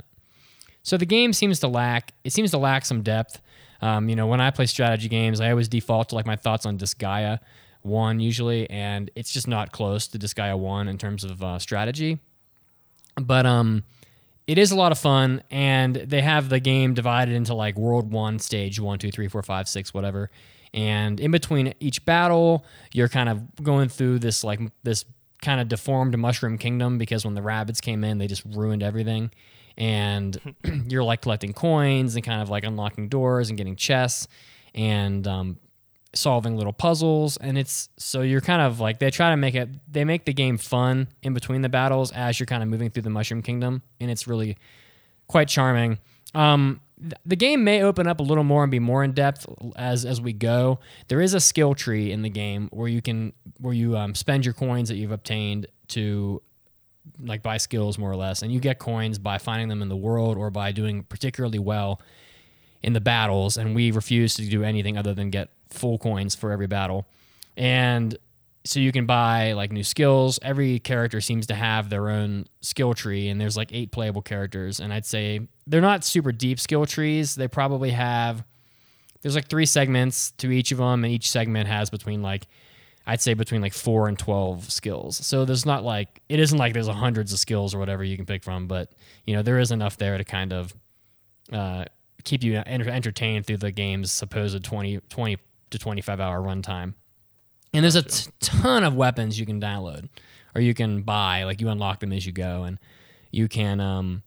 So 0.84 0.98
the 0.98 1.06
game 1.06 1.34
seems 1.34 1.60
to 1.60 1.68
lack 1.68 2.14
it 2.24 2.34
seems 2.34 2.52
to 2.52 2.58
lack 2.58 2.86
some 2.86 3.04
depth. 3.04 3.42
Um, 3.82 4.10
you 4.10 4.16
know, 4.16 4.28
when 4.28 4.42
I 4.42 4.52
play 4.52 4.66
strategy 4.66 5.08
games, 5.08 5.40
I 5.40 5.52
always 5.52 5.70
default 5.70 6.10
to 6.10 6.16
like 6.16 6.26
my 6.26 6.36
thoughts 6.36 6.66
on 6.66 6.78
Disgaea 6.78 7.40
one 7.82 8.20
usually, 8.20 8.70
and 8.70 9.10
it's 9.16 9.32
just 9.32 9.48
not 9.48 9.72
close 9.72 10.08
to 10.08 10.20
Disgaea 10.20 10.58
one 10.58 10.88
in 10.88 10.98
terms 10.98 11.24
of 11.24 11.42
uh, 11.42 11.60
strategy. 11.60 12.20
But 13.16 13.46
um, 13.46 13.84
it 14.50 14.58
is 14.58 14.72
a 14.72 14.76
lot 14.76 14.92
of 14.92 14.98
fun, 14.98 15.44
and 15.52 15.96
they 15.96 16.22
have 16.22 16.50
the 16.50 16.60
game 16.60 16.96
divided 16.96 17.36
into 17.36 17.54
like 17.54 17.78
World 17.78 18.12
One, 18.12 18.40
Stage 18.40 18.80
One, 18.80 18.98
Two, 18.98 19.12
Three, 19.12 19.28
Four, 19.28 19.44
Five, 19.44 19.70
Six, 19.70 19.94
whatever. 19.94 20.32
And 20.74 21.20
in 21.20 21.30
between 21.30 21.76
each 21.80 22.04
battle, 22.04 22.66
you're 22.92 23.10
kind 23.10 23.30
of 23.30 23.44
going 23.62 23.90
through 23.90 24.18
this 24.18 24.44
like 24.44 24.60
this 24.82 25.06
kind 25.44 25.62
of 25.62 25.68
deformed 25.68 26.18
mushroom 26.18 26.58
kingdom 26.58 26.98
because 26.98 27.24
when 27.26 27.36
the 27.36 27.42
Rabbids 27.42 27.80
came 27.80 28.04
in, 28.04 28.18
they 28.18 28.26
just 28.26 28.44
ruined 28.44 28.82
everything. 28.82 29.30
And 29.78 30.56
you're 30.88 31.04
like 31.04 31.22
collecting 31.22 31.54
coins 31.54 32.16
and 32.16 32.26
kind 32.26 32.42
of 32.42 32.50
like 32.50 32.64
unlocking 32.64 33.08
doors 33.08 33.50
and 33.50 33.58
getting 33.58 33.76
chests 33.76 34.28
and 34.74 35.28
um, 35.28 35.60
solving 36.14 36.58
little 36.58 36.74
puzzles. 36.74 37.38
And 37.38 37.58
it's 37.58 37.90
so 37.98 38.22
you're 38.22 38.42
kind 38.42 38.62
of 38.62 38.80
like 38.80 39.00
they 39.00 39.12
try 39.12 39.30
to 39.30 39.38
make 39.38 39.56
it, 39.56 39.70
they 39.92 40.04
make 40.06 40.26
the 40.26 40.34
game 40.34 40.58
fun 40.58 41.08
in 41.22 41.34
between 41.34 41.62
the 41.62 41.70
battles 41.70 42.12
as 42.12 42.40
you're 42.40 42.48
kind 42.48 42.64
of 42.64 42.70
moving 42.70 42.90
through 42.90 43.04
the 43.04 43.10
mushroom 43.10 43.42
kingdom. 43.42 43.82
And 44.00 44.10
it's 44.10 44.28
really 44.28 44.58
quite 45.28 45.48
charming. 45.48 46.00
Um, 46.34 46.82
the 47.26 47.36
game 47.36 47.64
may 47.64 47.82
open 47.82 48.08
up 48.08 48.20
a 48.20 48.24
little 48.24 48.44
more 48.44 48.64
and 48.64 48.72
be 48.72 48.80
more 48.80 49.04
in 49.04 49.14
depth 49.14 49.46
as 49.76 50.04
as 50.06 50.20
we 50.20 50.34
go. 50.34 50.80
There 51.08 51.22
is 51.22 51.34
a 51.34 51.40
skill 51.40 51.74
tree 51.74 52.12
in 52.12 52.24
the 52.24 52.30
game 52.30 52.68
where 52.72 52.88
you 52.88 53.02
can 53.02 53.34
where 53.60 53.74
you 53.74 53.96
um, 53.96 54.16
spend 54.16 54.46
your 54.46 54.54
coins 54.54 54.90
that 54.90 54.96
you've 54.96 55.12
obtained 55.12 55.68
to 55.90 56.42
like 57.22 57.42
buy 57.42 57.58
skills 57.58 57.98
more 57.98 58.12
or 58.12 58.18
less, 58.18 58.42
and 58.42 58.52
you 58.52 58.60
get 58.60 58.80
coins 58.80 59.18
by 59.18 59.38
finding 59.38 59.70
them 59.70 59.82
in 59.82 59.88
the 59.88 59.96
world 59.96 60.38
or 60.38 60.52
by 60.52 60.72
doing 60.72 61.04
particularly 61.04 61.60
well 61.60 62.02
in 62.84 62.94
the 62.94 63.02
battles. 63.02 63.56
And 63.56 63.74
we 63.76 63.92
refuse 63.92 64.34
to 64.36 64.42
do 64.44 64.64
anything 64.64 64.98
other 64.98 65.14
than 65.14 65.30
get 65.30 65.50
full 65.72 65.98
coins 65.98 66.36
for 66.36 66.52
every 66.52 66.68
battle, 66.68 67.08
and 67.58 68.18
so 68.66 68.80
you 68.80 68.92
can 68.92 69.06
buy 69.06 69.54
like 69.54 69.72
new 69.72 69.84
skills. 69.84 70.40
Every 70.42 70.80
character 70.80 71.22
seems 71.22 71.48
to 71.48 71.56
have 71.56 71.90
their 71.90 72.10
own 72.10 72.46
skill 72.62 72.94
tree, 72.94 73.30
and 73.30 73.40
there's 73.40 73.58
like 73.58 73.70
eight 73.72 73.92
playable 73.92 74.22
characters. 74.22 74.80
And 74.80 74.94
I'd 74.94 75.06
say 75.06 75.48
they're 75.66 75.82
not 75.82 76.04
super 76.04 76.32
deep 76.32 76.60
skill 76.60 76.86
trees. 76.86 77.36
They 77.36 77.48
probably 77.48 77.92
have 77.92 78.44
there's 79.22 79.36
like 79.36 79.48
three 79.48 79.66
segments 79.66 80.32
to 80.38 80.52
each 80.52 80.72
of 80.72 80.78
them, 80.78 81.04
and 81.04 81.14
each 81.14 81.30
segment 81.30 81.68
has 81.68 81.90
between 81.90 82.22
like 82.22 82.48
I'd 83.06 83.22
say 83.22 83.34
between 83.34 83.62
like 83.62 83.74
four 83.74 84.08
and 84.08 84.20
twelve 84.20 84.72
skills. 84.72 85.18
So 85.26 85.46
there's 85.46 85.66
not 85.66 85.84
like 85.84 86.22
it 86.30 86.40
isn't 86.40 86.58
like 86.58 86.74
there's 86.74 86.88
hundreds 86.88 87.34
of 87.34 87.40
skills 87.40 87.74
or 87.74 87.80
whatever 87.80 88.04
you 88.04 88.18
can 88.18 88.26
pick 88.26 88.44
from, 88.44 88.68
but 88.68 88.92
you 89.26 89.36
know 89.36 89.42
there 89.42 89.60
is 89.60 89.72
enough 89.72 89.98
there 89.98 90.18
to 90.18 90.24
kind 90.24 90.54
of 90.54 90.74
uh, 91.52 91.86
keep 92.24 92.44
you 92.44 92.58
entertained 92.58 93.46
through 93.46 93.58
the 93.58 93.72
game's 93.72 94.12
supposed 94.12 94.64
20, 94.64 95.00
20 95.10 95.38
to 95.72 95.80
25 95.80 96.20
hour 96.20 96.40
runtime. 96.40 96.94
And 97.74 97.84
there's 97.84 97.96
a 97.96 98.04
t- 98.04 98.32
ton 98.40 98.84
of 98.84 98.96
weapons 98.96 99.40
you 99.40 99.46
can 99.46 99.62
download 99.62 100.10
or 100.56 100.62
you 100.62 100.74
can 100.74 101.02
buy. 101.02 101.44
Like 101.44 101.62
you 101.62 101.70
unlock 101.70 102.00
them 102.00 102.12
as 102.12 102.26
you 102.26 102.32
go, 102.32 102.64
and 102.64 102.80
you 103.32 103.48
can 103.48 103.80
um, 103.80 104.24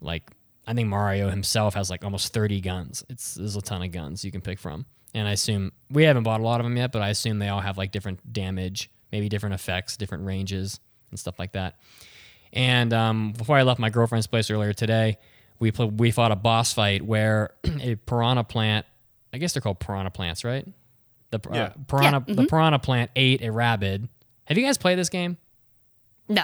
like 0.00 0.30
I 0.66 0.74
think 0.74 0.88
Mario 0.88 1.28
himself 1.30 1.74
has 1.74 1.90
like 1.90 2.04
almost 2.04 2.32
30 2.32 2.60
guns. 2.60 3.04
It's 3.08 3.34
there's 3.34 3.56
a 3.56 3.62
ton 3.62 3.82
of 3.82 3.92
guns 3.92 4.24
you 4.24 4.30
can 4.30 4.40
pick 4.40 4.58
from. 4.58 4.86
And 5.14 5.28
I 5.28 5.32
assume 5.32 5.72
we 5.90 6.04
haven't 6.04 6.24
bought 6.24 6.40
a 6.40 6.42
lot 6.42 6.60
of 6.60 6.64
them 6.64 6.76
yet, 6.76 6.90
but 6.90 7.02
I 7.02 7.10
assume 7.10 7.38
they 7.38 7.48
all 7.48 7.60
have 7.60 7.78
like 7.78 7.92
different 7.92 8.32
damage, 8.32 8.90
maybe 9.12 9.28
different 9.28 9.54
effects, 9.54 9.96
different 9.96 10.24
ranges, 10.24 10.80
and 11.10 11.18
stuff 11.18 11.38
like 11.38 11.52
that. 11.52 11.76
And 12.52 12.92
um, 12.92 13.32
before 13.32 13.56
I 13.56 13.62
left 13.62 13.78
my 13.78 13.90
girlfriend's 13.90 14.26
place 14.26 14.50
earlier 14.50 14.72
today, 14.72 15.18
we 15.58 15.70
pl- 15.70 15.90
we 15.90 16.10
fought 16.10 16.32
a 16.32 16.36
boss 16.36 16.72
fight 16.72 17.02
where 17.02 17.54
a 17.80 17.94
piranha 17.94 18.44
plant, 18.44 18.86
I 19.32 19.38
guess 19.38 19.52
they're 19.52 19.60
called 19.60 19.80
piranha 19.80 20.10
plants, 20.10 20.44
right? 20.44 20.66
The 21.42 21.50
uh, 21.50 21.54
Yeah. 21.54 21.72
piranha 21.88 22.24
Yeah, 22.26 22.34
the 22.34 22.46
piranha 22.46 22.78
plant 22.78 23.10
ate 23.16 23.42
a 23.42 23.50
Rabbid. 23.52 24.08
Have 24.46 24.58
you 24.58 24.64
guys 24.64 24.78
played 24.78 24.98
this 24.98 25.08
game? 25.08 25.36
No. 26.28 26.42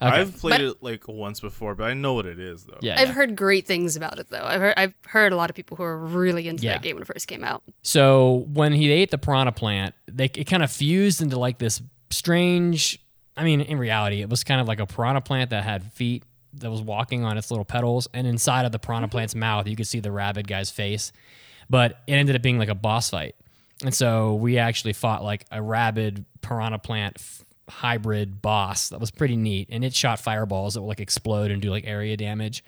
Okay. 0.00 0.10
I've 0.20 0.36
played 0.36 0.50
But- 0.52 0.60
it 0.62 0.82
like 0.82 1.06
once 1.06 1.38
before, 1.38 1.76
but 1.76 1.84
I 1.84 1.94
know 1.94 2.14
what 2.14 2.26
it 2.26 2.40
is 2.40 2.64
though. 2.64 2.78
yeah, 2.80 3.00
I've 3.00 3.08
yeah. 3.08 3.14
heard 3.14 3.36
great 3.36 3.66
things 3.66 3.94
about 3.94 4.18
it 4.18 4.28
though. 4.30 4.42
I've 4.44 4.60
heard 4.60 4.74
I've 4.76 4.94
heard 5.06 5.32
a 5.32 5.36
lot 5.36 5.48
of 5.48 5.54
people 5.54 5.76
who 5.76 5.84
are 5.84 5.96
really 5.96 6.48
into 6.48 6.64
Yeah. 6.64 6.72
that 6.72 6.82
game 6.82 6.96
when 6.96 7.02
it 7.02 7.06
first 7.06 7.28
came 7.28 7.44
out. 7.44 7.62
So 7.82 8.46
when 8.52 8.72
he 8.72 8.90
ate 8.90 9.10
the 9.12 9.18
piranha 9.18 9.52
plant, 9.52 9.94
they 10.10 10.24
it 10.24 10.48
kind 10.48 10.64
of 10.64 10.72
fused 10.72 11.22
into 11.22 11.38
like 11.38 11.58
this 11.58 11.80
strange. 12.10 12.98
I 13.36 13.44
mean, 13.44 13.60
in 13.60 13.78
reality, 13.78 14.20
it 14.22 14.28
was 14.28 14.42
kind 14.44 14.60
of 14.60 14.66
like 14.68 14.80
a 14.80 14.86
piranha 14.86 15.20
plant 15.20 15.50
that 15.50 15.62
had 15.64 15.84
feet 15.92 16.24
that 16.54 16.70
was 16.70 16.82
walking 16.82 17.24
on 17.24 17.38
its 17.38 17.50
little 17.50 17.64
petals, 17.64 18.08
and 18.12 18.26
inside 18.26 18.66
of 18.66 18.72
the 18.72 18.78
piranha 18.78 19.08
plant's 19.08 19.34
mouth, 19.34 19.66
you 19.68 19.76
could 19.76 19.86
see 19.86 20.00
the 20.00 20.12
Rabbid 20.12 20.46
guy's 20.48 20.70
face. 20.70 21.12
But 21.70 22.00
it 22.06 22.12
ended 22.14 22.34
up 22.36 22.42
being 22.42 22.58
like 22.58 22.68
a 22.68 22.74
boss 22.74 23.08
fight, 23.10 23.36
and 23.82 23.94
so 23.94 24.34
we 24.34 24.58
actually 24.58 24.92
fought 24.92 25.22
like 25.22 25.44
a 25.50 25.62
Rabbid 25.62 26.24
piranha 26.40 26.78
plant 26.78 27.16
f- 27.18 27.44
hybrid 27.68 28.42
boss 28.42 28.88
that 28.90 29.00
was 29.00 29.10
pretty 29.10 29.36
neat, 29.36 29.68
and 29.70 29.84
it 29.84 29.94
shot 29.94 30.18
fireballs 30.18 30.74
that 30.74 30.82
would 30.82 30.88
like 30.88 31.00
explode 31.00 31.50
and 31.50 31.62
do 31.62 31.70
like 31.70 31.86
area 31.86 32.16
damage. 32.16 32.64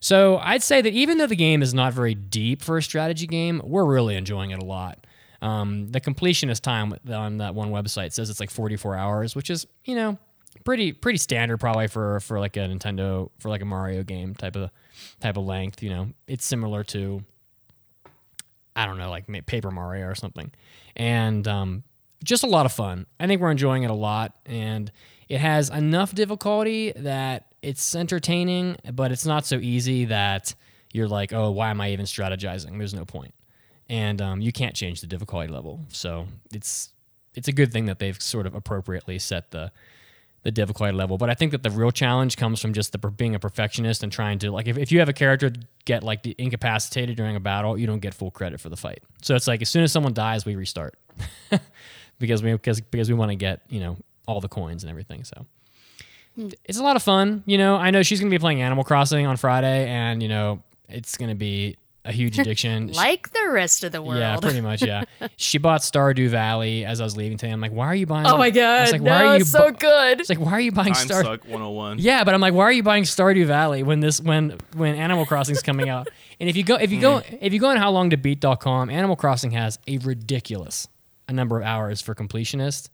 So 0.00 0.38
I'd 0.38 0.62
say 0.62 0.82
that 0.82 0.92
even 0.92 1.18
though 1.18 1.26
the 1.26 1.36
game 1.36 1.62
is 1.62 1.74
not 1.74 1.92
very 1.92 2.14
deep 2.14 2.62
for 2.62 2.76
a 2.76 2.82
strategy 2.82 3.26
game, 3.26 3.60
we're 3.64 3.84
really 3.84 4.16
enjoying 4.16 4.50
it 4.50 4.62
a 4.62 4.64
lot. 4.64 5.06
Um, 5.42 5.88
the 5.88 6.00
completionist 6.00 6.62
time 6.62 6.94
on 7.12 7.38
that 7.38 7.54
one 7.54 7.70
website 7.70 8.12
says 8.12 8.30
it's 8.30 8.40
like 8.40 8.50
44 8.50 8.96
hours, 8.96 9.34
which 9.36 9.50
is 9.50 9.66
you 9.84 9.94
know 9.94 10.18
pretty 10.64 10.92
pretty 10.92 11.18
standard 11.18 11.58
probably 11.58 11.88
for 11.88 12.20
for 12.20 12.40
like 12.40 12.56
a 12.56 12.60
Nintendo 12.60 13.30
for 13.38 13.48
like 13.48 13.62
a 13.62 13.64
Mario 13.64 14.02
game 14.02 14.34
type 14.34 14.56
of 14.56 14.70
type 15.20 15.36
of 15.36 15.44
length. 15.44 15.82
You 15.82 15.90
know, 15.90 16.08
it's 16.26 16.44
similar 16.44 16.84
to 16.84 17.22
I 18.76 18.86
don't 18.86 18.98
know 18.98 19.10
like 19.10 19.26
Paper 19.46 19.70
Mario 19.72 20.06
or 20.06 20.14
something, 20.14 20.52
and 20.94 21.48
um, 21.48 21.82
just 22.22 22.44
a 22.44 22.46
lot 22.46 22.66
of 22.66 22.72
fun. 22.72 23.06
I 23.18 23.26
think 23.26 23.40
we're 23.40 23.50
enjoying 23.50 23.82
it 23.82 23.90
a 23.90 23.94
lot, 23.94 24.36
and 24.46 24.92
it 25.28 25.38
has 25.38 25.70
enough 25.70 26.14
difficulty 26.14 26.92
that 26.94 27.46
it's 27.62 27.94
entertaining, 27.96 28.76
but 28.92 29.10
it's 29.10 29.26
not 29.26 29.44
so 29.46 29.56
easy 29.56 30.04
that 30.04 30.54
you're 30.92 31.08
like, 31.08 31.32
oh, 31.32 31.50
why 31.50 31.70
am 31.70 31.80
I 31.80 31.90
even 31.90 32.06
strategizing? 32.06 32.78
There's 32.78 32.94
no 32.94 33.04
point. 33.04 33.34
and 33.88 34.20
um, 34.20 34.40
you 34.40 34.52
can't 34.52 34.74
change 34.74 35.00
the 35.00 35.06
difficulty 35.06 35.48
level. 35.48 35.80
So 35.88 36.26
it's 36.52 36.90
it's 37.34 37.48
a 37.48 37.52
good 37.52 37.72
thing 37.72 37.86
that 37.86 37.98
they've 37.98 38.20
sort 38.20 38.46
of 38.46 38.54
appropriately 38.54 39.18
set 39.18 39.50
the 39.50 39.70
the 40.46 40.52
difficulty 40.52 40.92
level. 40.92 41.18
But 41.18 41.28
I 41.28 41.34
think 41.34 41.50
that 41.50 41.64
the 41.64 41.70
real 41.70 41.90
challenge 41.90 42.36
comes 42.36 42.60
from 42.60 42.72
just 42.72 42.92
the 42.92 42.98
being 42.98 43.34
a 43.34 43.40
perfectionist 43.40 44.04
and 44.04 44.12
trying 44.12 44.38
to 44.38 44.52
like 44.52 44.68
if, 44.68 44.78
if 44.78 44.92
you 44.92 45.00
have 45.00 45.08
a 45.08 45.12
character 45.12 45.52
get 45.84 46.04
like 46.04 46.24
incapacitated 46.24 47.16
during 47.16 47.34
a 47.34 47.40
battle, 47.40 47.76
you 47.76 47.84
don't 47.88 47.98
get 47.98 48.14
full 48.14 48.30
credit 48.30 48.60
for 48.60 48.68
the 48.68 48.76
fight. 48.76 49.02
So 49.22 49.34
it's 49.34 49.48
like 49.48 49.60
as 49.60 49.68
soon 49.68 49.82
as 49.82 49.90
someone 49.90 50.14
dies, 50.14 50.46
we 50.46 50.54
restart 50.54 50.96
because 52.20 52.44
we 52.44 52.52
because 52.52 52.80
because 52.80 53.08
we 53.08 53.16
want 53.16 53.32
to 53.32 53.34
get 53.34 53.62
you 53.68 53.80
know 53.80 53.96
all 54.28 54.40
the 54.40 54.48
coins 54.48 54.84
and 54.84 54.90
everything. 54.90 55.24
So 55.24 55.46
hmm. 56.36 56.50
it's 56.64 56.78
a 56.78 56.82
lot 56.84 56.94
of 56.94 57.02
fun. 57.02 57.42
You 57.44 57.58
know, 57.58 57.74
I 57.74 57.90
know 57.90 58.04
she's 58.04 58.20
gonna 58.20 58.30
be 58.30 58.38
playing 58.38 58.62
Animal 58.62 58.84
Crossing 58.84 59.26
on 59.26 59.36
Friday, 59.36 59.88
and 59.88 60.22
you 60.22 60.28
know 60.28 60.62
it's 60.88 61.16
gonna 61.16 61.34
be 61.34 61.76
a 62.06 62.12
huge 62.12 62.38
addiction. 62.38 62.88
She- 62.92 62.94
like 62.94 63.32
the 63.32 63.48
rest 63.50 63.84
of 63.84 63.92
the 63.92 64.00
world. 64.02 64.20
yeah, 64.20 64.36
pretty 64.38 64.60
much. 64.60 64.82
Yeah, 64.82 65.04
she 65.36 65.58
bought 65.58 65.80
Stardew 65.80 66.28
Valley 66.28 66.84
as 66.84 67.00
I 67.00 67.04
was 67.04 67.16
leaving 67.16 67.38
today. 67.38 67.52
I'm 67.52 67.60
like, 67.60 67.72
why 67.72 67.86
are 67.86 67.94
you 67.94 68.06
buying? 68.06 68.26
oh 68.26 68.38
my 68.38 68.46
I 68.46 68.50
god, 68.50 68.80
was 68.82 68.92
like, 68.92 69.02
no, 69.02 69.10
why 69.10 69.24
are 69.24 69.34
you? 69.36 69.40
it's 69.42 69.50
so 69.50 69.70
bu- 69.70 69.78
good. 69.78 70.20
It's 70.20 70.28
like, 70.28 70.40
why 70.40 70.52
are 70.52 70.60
you 70.60 70.72
buying 70.72 70.94
Time 70.94 71.06
Star? 71.06 71.22
suck 71.24 71.42
101. 71.44 71.98
Yeah, 71.98 72.24
but 72.24 72.34
I'm 72.34 72.40
like, 72.40 72.54
why 72.54 72.64
are 72.64 72.72
you 72.72 72.82
buying 72.82 73.04
Stardew 73.04 73.46
Valley 73.46 73.82
when 73.82 74.00
this 74.00 74.20
when 74.20 74.58
when 74.74 74.94
Animal 74.94 75.26
Crossing's 75.26 75.62
coming 75.62 75.88
out? 75.88 76.08
And 76.40 76.48
if 76.48 76.56
you 76.56 76.64
go 76.64 76.76
if 76.76 76.92
you 76.92 77.00
go 77.00 77.18
hmm. 77.20 77.36
if 77.40 77.52
you 77.52 77.60
go 77.60 77.68
on 77.68 77.76
howlongtobeat.com, 77.76 78.90
Animal 78.90 79.16
Crossing 79.16 79.50
has 79.52 79.78
a 79.86 79.98
ridiculous 79.98 80.88
a 81.28 81.32
number 81.32 81.58
of 81.58 81.64
hours 81.64 82.00
for 82.00 82.14
completionists. 82.14 82.88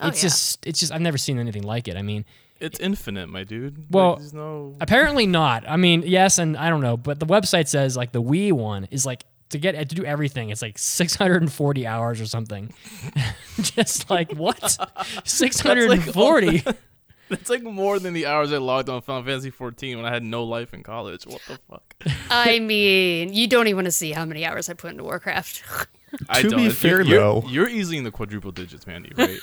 Oh, 0.00 0.08
It's 0.08 0.18
yeah. 0.22 0.28
just 0.28 0.66
it's 0.66 0.80
just 0.80 0.92
I've 0.92 1.00
never 1.00 1.18
seen 1.18 1.38
anything 1.38 1.62
like 1.62 1.88
it. 1.88 1.96
I 1.96 2.02
mean, 2.02 2.24
It's 2.60 2.80
infinite, 2.80 3.28
my 3.28 3.44
dude. 3.44 3.86
Well, 3.90 4.18
Like, 4.20 4.32
no. 4.32 4.74
apparently 4.80 5.26
not. 5.26 5.64
I 5.68 5.76
mean, 5.76 6.02
yes 6.04 6.38
and 6.38 6.56
I 6.56 6.70
don't 6.70 6.80
know, 6.80 6.96
but 6.96 7.20
the 7.20 7.26
website 7.26 7.68
says 7.68 7.96
like 7.96 8.12
the 8.12 8.22
Wii 8.22 8.52
one 8.52 8.86
is 8.90 9.06
like 9.06 9.24
to 9.50 9.58
get 9.58 9.72
to 9.88 9.94
do 9.94 10.04
everything. 10.04 10.50
It's 10.50 10.60
like 10.60 10.76
640 10.78 11.86
hours 11.86 12.20
or 12.20 12.26
something. 12.26 12.72
just 13.60 14.10
like 14.10 14.32
what? 14.32 14.76
640. 15.24 16.64
It's 17.40 17.50
like 17.50 17.62
more 17.62 17.98
than 17.98 18.14
the 18.14 18.26
hours 18.26 18.52
I 18.52 18.58
logged 18.58 18.88
on 18.88 19.00
Final 19.02 19.22
Fantasy 19.22 19.50
14 19.50 19.96
when 19.98 20.06
I 20.06 20.10
had 20.12 20.22
no 20.22 20.44
life 20.44 20.72
in 20.74 20.82
college. 20.82 21.24
What 21.26 21.40
the 21.46 21.58
fuck? 21.70 21.94
I 22.30 22.58
mean, 22.58 23.32
you 23.34 23.46
don't 23.46 23.66
even 23.66 23.76
want 23.76 23.84
to 23.86 23.92
see 23.92 24.12
how 24.12 24.24
many 24.24 24.44
hours 24.46 24.68
I 24.68 24.74
put 24.74 24.90
into 24.92 25.04
Warcraft. 25.04 25.62
I 26.30 26.40
To 26.40 26.48
don't. 26.48 26.56
be 26.56 26.62
You're- 26.64 26.74
fair, 26.74 27.02
you're, 27.02 27.20
though- 27.20 27.44
you're 27.48 27.68
easily 27.68 27.98
in 27.98 28.04
the 28.04 28.10
quadruple 28.10 28.50
digits, 28.50 28.86
Mandy. 28.86 29.12
Right? 29.16 29.38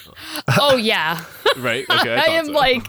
oh 0.60 0.78
yeah, 0.78 1.24
right? 1.58 1.86
Okay. 1.88 2.16
I, 2.16 2.22
I, 2.24 2.28
am 2.38 2.48
so. 2.48 2.52
like 2.54 2.84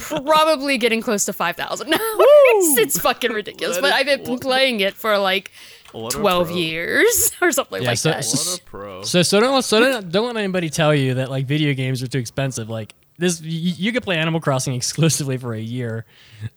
probably 0.00 0.76
getting 0.78 1.00
close 1.00 1.24
to 1.26 1.32
five 1.32 1.54
thousand 1.56 1.90
now. 1.90 1.98
it's, 2.00 2.78
it's 2.78 2.98
fucking 3.00 3.30
ridiculous, 3.32 3.78
but 3.78 3.92
I've 3.92 4.06
been 4.06 4.38
playing 4.40 4.80
it 4.80 4.94
for 4.94 5.16
like 5.18 5.52
twelve 5.92 6.48
pro. 6.48 6.56
years 6.56 7.32
or 7.40 7.52
something 7.52 7.82
Yeah, 7.82 7.90
like 7.90 7.98
so- 7.98 8.10
that. 8.10 8.24
so- 8.24 8.50
What 8.52 8.60
a 8.60 8.64
pro. 8.64 9.02
So 9.02 9.22
so 9.22 9.38
don't 9.38 9.62
so 9.62 9.78
don't, 9.80 10.10
don't 10.10 10.26
let 10.26 10.36
anybody 10.36 10.68
tell 10.68 10.92
you 10.94 11.14
that 11.14 11.30
like 11.30 11.46
video 11.46 11.74
games 11.74 12.02
are 12.02 12.08
too 12.08 12.18
expensive. 12.18 12.68
Like 12.68 12.92
this, 13.22 13.40
you, 13.40 13.72
you 13.76 13.92
could 13.92 14.02
play 14.02 14.16
Animal 14.16 14.40
Crossing 14.40 14.74
exclusively 14.74 15.36
for 15.36 15.54
a 15.54 15.60
year. 15.60 16.04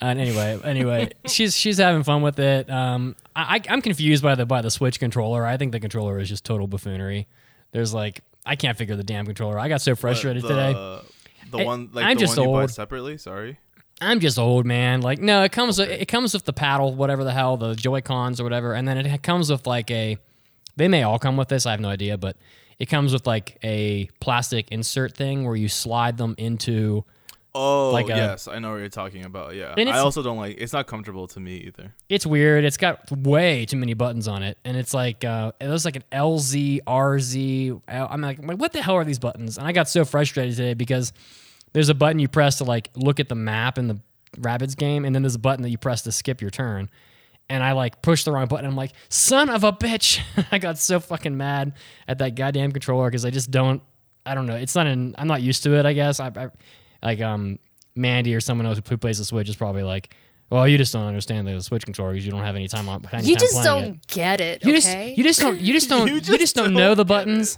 And 0.01 0.19
anyway, 0.19 0.59
anyway, 0.63 1.11
she's 1.27 1.55
she's 1.55 1.77
having 1.77 2.01
fun 2.01 2.23
with 2.23 2.39
it. 2.39 2.69
Um, 2.71 3.15
I, 3.35 3.61
I'm 3.69 3.83
confused 3.83 4.23
by 4.23 4.33
the 4.33 4.47
by 4.47 4.61
the 4.61 4.71
Switch 4.71 4.99
controller. 4.99 5.45
I 5.45 5.57
think 5.57 5.73
the 5.73 5.79
controller 5.79 6.17
is 6.17 6.27
just 6.27 6.43
total 6.43 6.65
buffoonery. 6.65 7.27
There's 7.71 7.93
like 7.93 8.21
I 8.45 8.55
can't 8.55 8.77
figure 8.77 8.95
the 8.95 9.03
damn 9.03 9.25
controller. 9.25 9.59
I 9.59 9.69
got 9.69 9.81
so 9.81 9.95
frustrated 9.95 10.41
the, 10.41 10.47
today. 10.47 10.73
The 11.51 11.59
I- 11.59 11.63
one, 11.63 11.89
like 11.93 12.05
I'm 12.05 12.15
the 12.15 12.21
just 12.21 12.35
one 12.35 12.47
you 12.47 12.53
buy 12.53 12.61
old. 12.61 12.71
separately. 12.71 13.17
Sorry. 13.19 13.59
I'm 14.01 14.19
just 14.19 14.37
old, 14.37 14.65
man. 14.65 15.01
Like, 15.01 15.19
no, 15.19 15.43
it 15.43 15.51
comes 15.51 15.77
it 15.79 16.07
comes 16.07 16.33
with 16.33 16.45
the 16.45 16.51
paddle, 16.51 16.95
whatever 16.95 17.23
the 17.23 17.31
hell, 17.31 17.57
the 17.57 17.75
Joy 17.75 18.01
Cons 18.01 18.41
or 18.41 18.43
whatever, 18.43 18.73
and 18.73 18.87
then 18.87 18.97
it 18.97 19.23
comes 19.23 19.51
with 19.51 19.67
like 19.67 19.89
a. 19.91 20.17
They 20.77 20.89
may 20.89 21.03
all 21.03 21.19
come 21.19 21.37
with 21.37 21.47
this. 21.47 21.65
I 21.65 21.71
have 21.71 21.79
no 21.79 21.87
idea, 21.87 22.17
but 22.17 22.35
it 22.79 22.87
comes 22.87 23.13
with 23.13 23.25
like 23.27 23.57
a 23.63 24.09
plastic 24.19 24.69
insert 24.71 25.15
thing 25.15 25.45
where 25.45 25.55
you 25.55 25.67
slide 25.69 26.17
them 26.17 26.35
into. 26.37 27.03
Oh, 27.57 27.91
Like 27.91 28.07
a- 28.07 28.17
yes, 28.17 28.49
I 28.49 28.59
know 28.59 28.71
what 28.71 28.77
you're 28.79 28.89
talking 28.89 29.23
about. 29.23 29.55
Yeah, 29.55 29.73
I 29.77 29.99
also 29.99 30.21
don't 30.21 30.35
like. 30.35 30.57
It's 30.59 30.73
not 30.73 30.87
comfortable 30.87 31.25
to 31.27 31.39
me 31.39 31.55
either. 31.55 31.93
It's 32.09 32.25
weird. 32.25 32.65
It's 32.65 32.75
got 32.75 33.09
way 33.09 33.65
too 33.65 33.77
many 33.77 33.93
buttons 33.93 34.27
on 34.27 34.43
it, 34.43 34.57
and 34.65 34.75
it's 34.75 34.93
like 34.93 35.23
uh, 35.23 35.53
it 35.61 35.69
looks 35.69 35.85
like 35.85 35.95
an 35.95 36.03
LZ, 36.11 36.81
RZ. 36.83 37.81
I'm 37.87 38.19
like, 38.19 38.43
what 38.43 38.73
the 38.73 38.81
hell 38.81 38.95
are 38.95 39.05
these 39.05 39.19
buttons? 39.19 39.57
And 39.57 39.65
I 39.65 39.71
got 39.71 39.87
so 39.87 40.03
frustrated 40.03 40.57
today 40.57 40.73
because 40.73 41.13
there's 41.71 41.87
a 41.87 41.95
button 41.95 42.19
you 42.19 42.27
press 42.27 42.57
to 42.57 42.65
like 42.65 42.89
look 42.95 43.21
at 43.21 43.29
the 43.29 43.35
map 43.35 43.77
in 43.77 43.87
the 43.87 43.99
Rabbids 44.37 44.75
game, 44.75 45.05
and 45.05 45.15
then 45.15 45.21
there's 45.21 45.35
a 45.35 45.39
button 45.39 45.63
that 45.63 45.69
you 45.69 45.77
press 45.77 46.01
to 46.01 46.11
skip 46.11 46.41
your 46.41 46.51
turn. 46.51 46.89
And 47.47 47.63
I 47.63 47.73
like 47.73 48.01
pushed 48.01 48.25
the 48.25 48.31
wrong 48.31 48.47
button. 48.47 48.65
I'm 48.65 48.75
like, 48.75 48.93
son 49.09 49.49
of 49.49 49.63
a 49.63 49.71
bitch! 49.71 50.19
I 50.51 50.57
got 50.57 50.79
so 50.79 50.99
fucking 50.99 51.37
mad 51.37 51.73
at 52.07 52.17
that 52.17 52.35
goddamn 52.35 52.71
controller 52.71 53.07
because 53.09 53.23
I 53.25 53.29
just 53.29 53.51
don't. 53.51 53.81
I 54.25 54.33
don't 54.33 54.47
know. 54.47 54.55
It's 54.55 54.73
not 54.73 54.87
an. 54.87 55.13
I'm 55.17 55.27
not 55.27 55.43
used 55.43 55.61
to 55.63 55.75
it. 55.77 55.85
I 55.85 55.93
guess. 55.93 56.19
I, 56.19 56.31
I 56.35 56.49
like 57.03 57.21
um 57.21 57.59
Mandy 57.95 58.33
or 58.33 58.41
someone 58.41 58.65
else 58.65 58.81
who 58.87 58.97
plays 58.97 59.19
the 59.19 59.25
Switch 59.25 59.47
is 59.47 59.55
probably 59.55 59.83
like, 59.83 60.15
well, 60.49 60.67
you 60.67 60.77
just 60.77 60.93
don't 60.93 61.05
understand 61.05 61.47
the 61.47 61.61
Switch 61.61 61.85
controller 61.85 62.11
because 62.13 62.25
you 62.25 62.31
don't 62.31 62.43
have 62.43 62.55
any 62.55 62.67
time 62.67 62.89
on. 62.89 63.05
Any 63.11 63.27
you 63.27 63.35
time 63.35 63.39
just 63.41 63.63
don't 63.63 63.83
It. 63.83 64.07
get 64.07 64.41
it. 64.41 64.63
You 64.63 64.71
okay. 64.71 64.79
just 65.13 65.17
you 65.17 65.23
just 65.23 65.39
don't 65.39 65.59
you 65.59 65.73
just 65.73 65.89
don't 65.89 66.07
you 66.07 66.19
just, 66.37 66.55
don't, 66.55 66.73
know 66.73 66.95
the 66.95 67.05
buttons. 67.05 67.57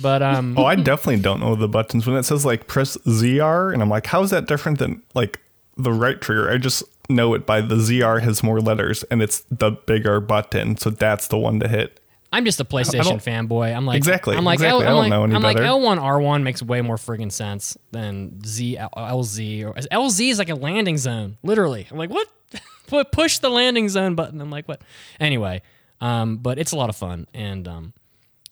But 0.00 0.22
um, 0.22 0.58
Oh, 0.58 0.64
I 0.64 0.74
definitely 0.74 1.22
don't 1.22 1.40
know 1.40 1.54
the 1.54 1.68
buttons 1.68 2.06
when 2.06 2.16
it 2.16 2.24
says 2.24 2.44
like 2.44 2.66
press 2.66 2.96
ZR, 3.06 3.72
and 3.72 3.80
I'm 3.80 3.88
like, 3.88 4.06
how 4.06 4.22
is 4.22 4.30
that 4.30 4.46
different 4.46 4.78
than 4.78 5.02
like 5.14 5.40
the 5.76 5.92
right 5.92 6.20
trigger? 6.20 6.50
I 6.50 6.58
just 6.58 6.82
know 7.08 7.34
it 7.34 7.46
by 7.46 7.60
the 7.60 7.76
ZR 7.76 8.20
has 8.22 8.42
more 8.42 8.60
letters, 8.60 9.02
and 9.04 9.22
it's 9.22 9.44
the 9.50 9.72
bigger 9.72 10.20
button, 10.20 10.76
so 10.76 10.90
that's 10.90 11.28
the 11.28 11.38
one 11.38 11.60
to 11.60 11.68
hit. 11.68 12.00
I'm 12.32 12.44
just 12.44 12.58
a 12.58 12.64
PlayStation 12.64 13.22
fanboy. 13.22 13.74
I'm 13.74 13.86
like 13.86 13.96
Exactly, 13.96 14.36
I'm 14.36 14.44
like 14.44 14.56
exactly. 14.56 14.84
L, 14.84 14.98
I 14.98 15.04
I'm 15.04 15.10
don't 15.10 15.10
like, 15.10 15.10
know 15.10 15.24
any 15.24 15.34
I'm 15.36 15.42
like. 15.42 15.56
L1 15.56 16.00
R1 16.00 16.42
makes 16.42 16.62
way 16.62 16.80
more 16.80 16.96
friggin' 16.96 17.30
sense 17.30 17.76
than 17.92 18.42
Z 18.44 18.76
L- 18.76 18.90
LZ 18.96 19.64
or 19.64 19.74
LZ 19.74 20.30
is 20.30 20.38
like 20.40 20.48
a 20.48 20.56
landing 20.56 20.98
zone. 20.98 21.38
Literally, 21.44 21.86
I'm 21.90 21.96
like 21.96 22.10
what? 22.10 22.26
Put 22.88 23.12
push 23.12 23.38
the 23.38 23.50
landing 23.50 23.88
zone 23.88 24.16
button. 24.16 24.40
I'm 24.40 24.50
like 24.50 24.66
what? 24.66 24.82
Anyway, 25.20 25.62
um, 26.00 26.38
but 26.38 26.58
it's 26.58 26.72
a 26.72 26.76
lot 26.76 26.88
of 26.90 26.96
fun, 26.96 27.28
and 27.32 27.68
um, 27.68 27.92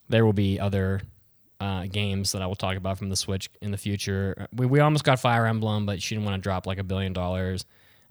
there 0.09 0.25
will 0.25 0.33
be 0.33 0.61
other 0.61 1.03
uh, 1.61 1.87
games 1.87 2.33
that 2.33 2.43
I 2.43 2.47
will 2.47 2.55
talk 2.55 2.77
about 2.77 2.99
from 2.99 3.09
the 3.09 3.17
Switch 3.17 3.51
in 3.61 3.73
the 3.73 3.79
future. 3.79 4.47
We, 4.55 4.67
we 4.67 4.79
almost 4.81 5.03
got 5.05 5.19
Fire 5.19 5.47
Emblem, 5.47 5.87
but 5.87 6.01
she 6.01 6.15
didn't 6.15 6.25
want 6.25 6.37
to 6.37 6.41
drop 6.41 6.67
like 6.69 6.79
a 6.79 6.85
billion 6.85 7.13
dollars. 7.13 7.65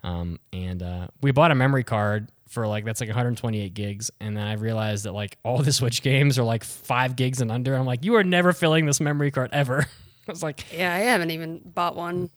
Um, 0.04 0.40
and 0.52 0.82
uh, 0.82 1.08
we 1.20 1.30
bought 1.32 1.50
a 1.50 1.54
memory 1.54 1.84
card 1.84 2.30
for 2.48 2.66
like 2.66 2.84
that's 2.84 3.00
like 3.00 3.08
128 3.08 3.72
gigs, 3.72 4.10
and 4.20 4.36
then 4.36 4.46
I 4.46 4.54
realized 4.54 5.04
that 5.04 5.12
like 5.12 5.38
all 5.44 5.58
the 5.62 5.72
Switch 5.72 6.02
games 6.02 6.38
are 6.38 6.42
like 6.42 6.64
five 6.64 7.16
gigs 7.16 7.40
and 7.40 7.50
under. 7.52 7.74
I'm 7.74 7.86
like, 7.86 8.04
you 8.04 8.16
are 8.16 8.24
never 8.24 8.52
filling 8.52 8.84
this 8.86 9.00
memory 9.00 9.30
card 9.30 9.50
ever. 9.52 9.86
I 10.28 10.30
was 10.30 10.42
like, 10.42 10.64
yeah, 10.72 10.92
I 10.94 10.98
haven't 10.98 11.30
even 11.30 11.60
bought 11.64 11.96
one. 11.96 12.30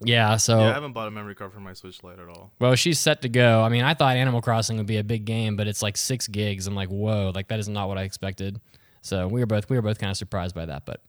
yeah. 0.00 0.36
So 0.36 0.58
Yeah, 0.60 0.70
I 0.70 0.74
haven't 0.74 0.92
bought 0.92 1.08
a 1.08 1.10
memory 1.10 1.34
card 1.34 1.52
for 1.52 1.60
my 1.60 1.72
Switch 1.72 2.02
Lite 2.02 2.18
at 2.18 2.28
all. 2.28 2.52
well, 2.58 2.74
she's 2.74 2.98
set 3.00 3.22
to 3.22 3.28
go. 3.28 3.62
I 3.62 3.68
mean, 3.68 3.84
I 3.84 3.94
thought 3.94 4.16
Animal 4.16 4.42
Crossing 4.42 4.76
would 4.76 4.86
be 4.86 4.98
a 4.98 5.04
big 5.04 5.24
game, 5.24 5.56
but 5.56 5.66
it's 5.66 5.82
like 5.82 5.96
six 5.96 6.28
gigs. 6.28 6.66
I'm 6.66 6.74
like, 6.74 6.88
whoa, 6.88 7.32
like 7.34 7.48
that 7.48 7.58
is 7.58 7.68
not 7.68 7.88
what 7.88 7.98
I 7.98 8.02
expected. 8.02 8.60
So 9.00 9.26
we 9.26 9.40
were 9.40 9.46
both 9.46 9.68
we 9.70 9.76
were 9.76 9.82
both 9.82 9.98
kind 9.98 10.10
of 10.10 10.16
surprised 10.16 10.54
by 10.54 10.66
that. 10.66 10.86
But 10.86 11.00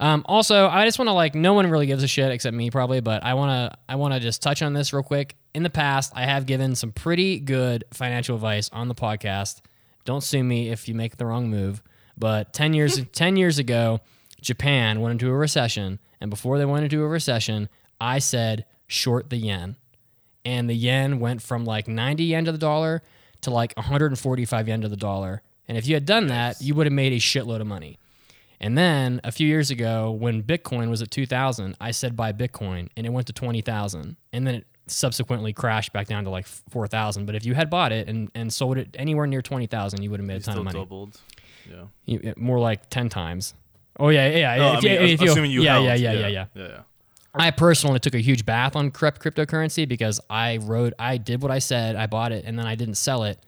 um, 0.00 0.24
also, 0.26 0.66
I 0.66 0.84
just 0.86 0.98
want 0.98 1.08
to 1.08 1.12
like, 1.12 1.34
no 1.34 1.52
one 1.52 1.70
really 1.70 1.86
gives 1.86 2.02
a 2.02 2.08
shit 2.08 2.32
except 2.32 2.56
me 2.56 2.70
probably, 2.70 3.00
but 3.00 3.22
I 3.22 3.34
want 3.34 3.72
to 3.72 3.78
I 3.88 3.96
want 3.96 4.14
to 4.14 4.20
just 4.20 4.42
touch 4.42 4.62
on 4.62 4.72
this 4.72 4.92
real 4.92 5.02
quick. 5.02 5.36
In 5.54 5.62
the 5.62 5.70
past, 5.70 6.12
I 6.16 6.24
have 6.24 6.46
given 6.46 6.74
some 6.74 6.92
pretty 6.92 7.38
good 7.38 7.84
financial 7.92 8.34
advice 8.34 8.68
on 8.72 8.88
the 8.88 8.94
podcast. 8.94 9.60
Don't 10.04 10.22
sue 10.22 10.42
me 10.42 10.70
if 10.70 10.88
you 10.88 10.94
make 10.94 11.16
the 11.16 11.26
wrong 11.26 11.48
move. 11.50 11.82
But 12.16 12.52
ten 12.52 12.74
years 12.74 13.00
ten 13.12 13.36
years 13.36 13.58
ago, 13.58 14.00
Japan 14.40 15.00
went 15.00 15.12
into 15.12 15.30
a 15.30 15.36
recession, 15.36 16.00
and 16.20 16.30
before 16.30 16.58
they 16.58 16.64
went 16.64 16.84
into 16.84 17.02
a 17.02 17.08
recession, 17.08 17.68
I 18.00 18.18
said 18.18 18.64
short 18.88 19.30
the 19.30 19.36
yen 19.36 19.76
and 20.44 20.68
the 20.68 20.74
yen 20.74 21.20
went 21.20 21.42
from 21.42 21.64
like 21.64 21.88
90 21.88 22.24
yen 22.24 22.44
to 22.44 22.52
the 22.52 22.58
dollar 22.58 23.02
to 23.42 23.50
like 23.50 23.74
145 23.76 24.68
yen 24.68 24.80
to 24.80 24.88
the 24.88 24.96
dollar. 24.96 25.42
And 25.68 25.78
if 25.78 25.86
you 25.86 25.94
had 25.94 26.06
done 26.06 26.26
that, 26.28 26.60
you 26.60 26.74
would 26.74 26.86
have 26.86 26.92
made 26.92 27.12
a 27.12 27.16
shitload 27.16 27.60
of 27.60 27.66
money. 27.66 27.98
And 28.60 28.76
then 28.76 29.20
a 29.24 29.32
few 29.32 29.46
years 29.48 29.70
ago, 29.70 30.10
when 30.10 30.42
Bitcoin 30.42 30.90
was 30.90 31.00
at 31.00 31.10
2,000, 31.10 31.76
I 31.80 31.92
said 31.92 32.14
buy 32.14 32.32
Bitcoin, 32.32 32.88
and 32.96 33.06
it 33.06 33.10
went 33.10 33.26
to 33.28 33.32
20,000, 33.32 34.16
and 34.34 34.46
then 34.46 34.54
it 34.56 34.66
subsequently 34.86 35.52
crashed 35.52 35.92
back 35.92 36.06
down 36.08 36.24
to 36.24 36.30
like 36.30 36.46
4,000. 36.46 37.24
But 37.24 37.34
if 37.36 37.46
you 37.46 37.54
had 37.54 37.70
bought 37.70 37.90
it 37.92 38.08
and, 38.08 38.30
and 38.34 38.52
sold 38.52 38.76
it 38.76 38.94
anywhere 38.98 39.26
near 39.26 39.40
20,000, 39.40 40.02
you 40.02 40.10
would 40.10 40.20
have 40.20 40.26
made 40.26 40.42
a 40.42 40.44
ton 40.44 40.58
of 40.58 40.64
money. 40.64 40.78
doubled. 40.78 41.18
Yeah. 41.70 41.84
You- 42.04 42.34
more 42.36 42.58
like 42.58 42.90
10 42.90 43.08
times. 43.08 43.54
Oh 43.98 44.08
yeah, 44.08 44.28
yeah, 44.28 44.56
No, 44.56 44.62
yeah. 44.62 44.70
I 44.72 44.76
if 44.78 44.82
mean, 44.84 44.92
you- 44.92 44.98
if 45.14 45.20
you- 45.22 45.30
assuming 45.30 45.50
you 45.52 45.62
yeah, 45.62 45.72
held. 45.74 45.84
yeah, 45.86 45.94
yeah, 45.94 46.12
yeah, 46.12 46.26
yeah. 46.28 46.44
yeah, 46.54 46.68
yeah. 46.68 46.80
I 47.34 47.50
personally 47.52 48.00
took 48.00 48.14
a 48.14 48.18
huge 48.18 48.44
bath 48.44 48.74
on 48.76 48.90
crypt- 48.90 49.22
cryptocurrency 49.22 49.86
because 49.88 50.20
I 50.28 50.56
wrote, 50.58 50.92
I 50.98 51.16
did 51.16 51.42
what 51.42 51.50
I 51.52 51.60
said, 51.60 51.94
I 51.96 52.06
bought 52.08 52.32
it, 52.32 52.44
and 52.44 52.58
then 52.58 52.66
I 52.66 52.74
didn't 52.74 52.96
sell 52.96 53.22
it, 53.24 53.38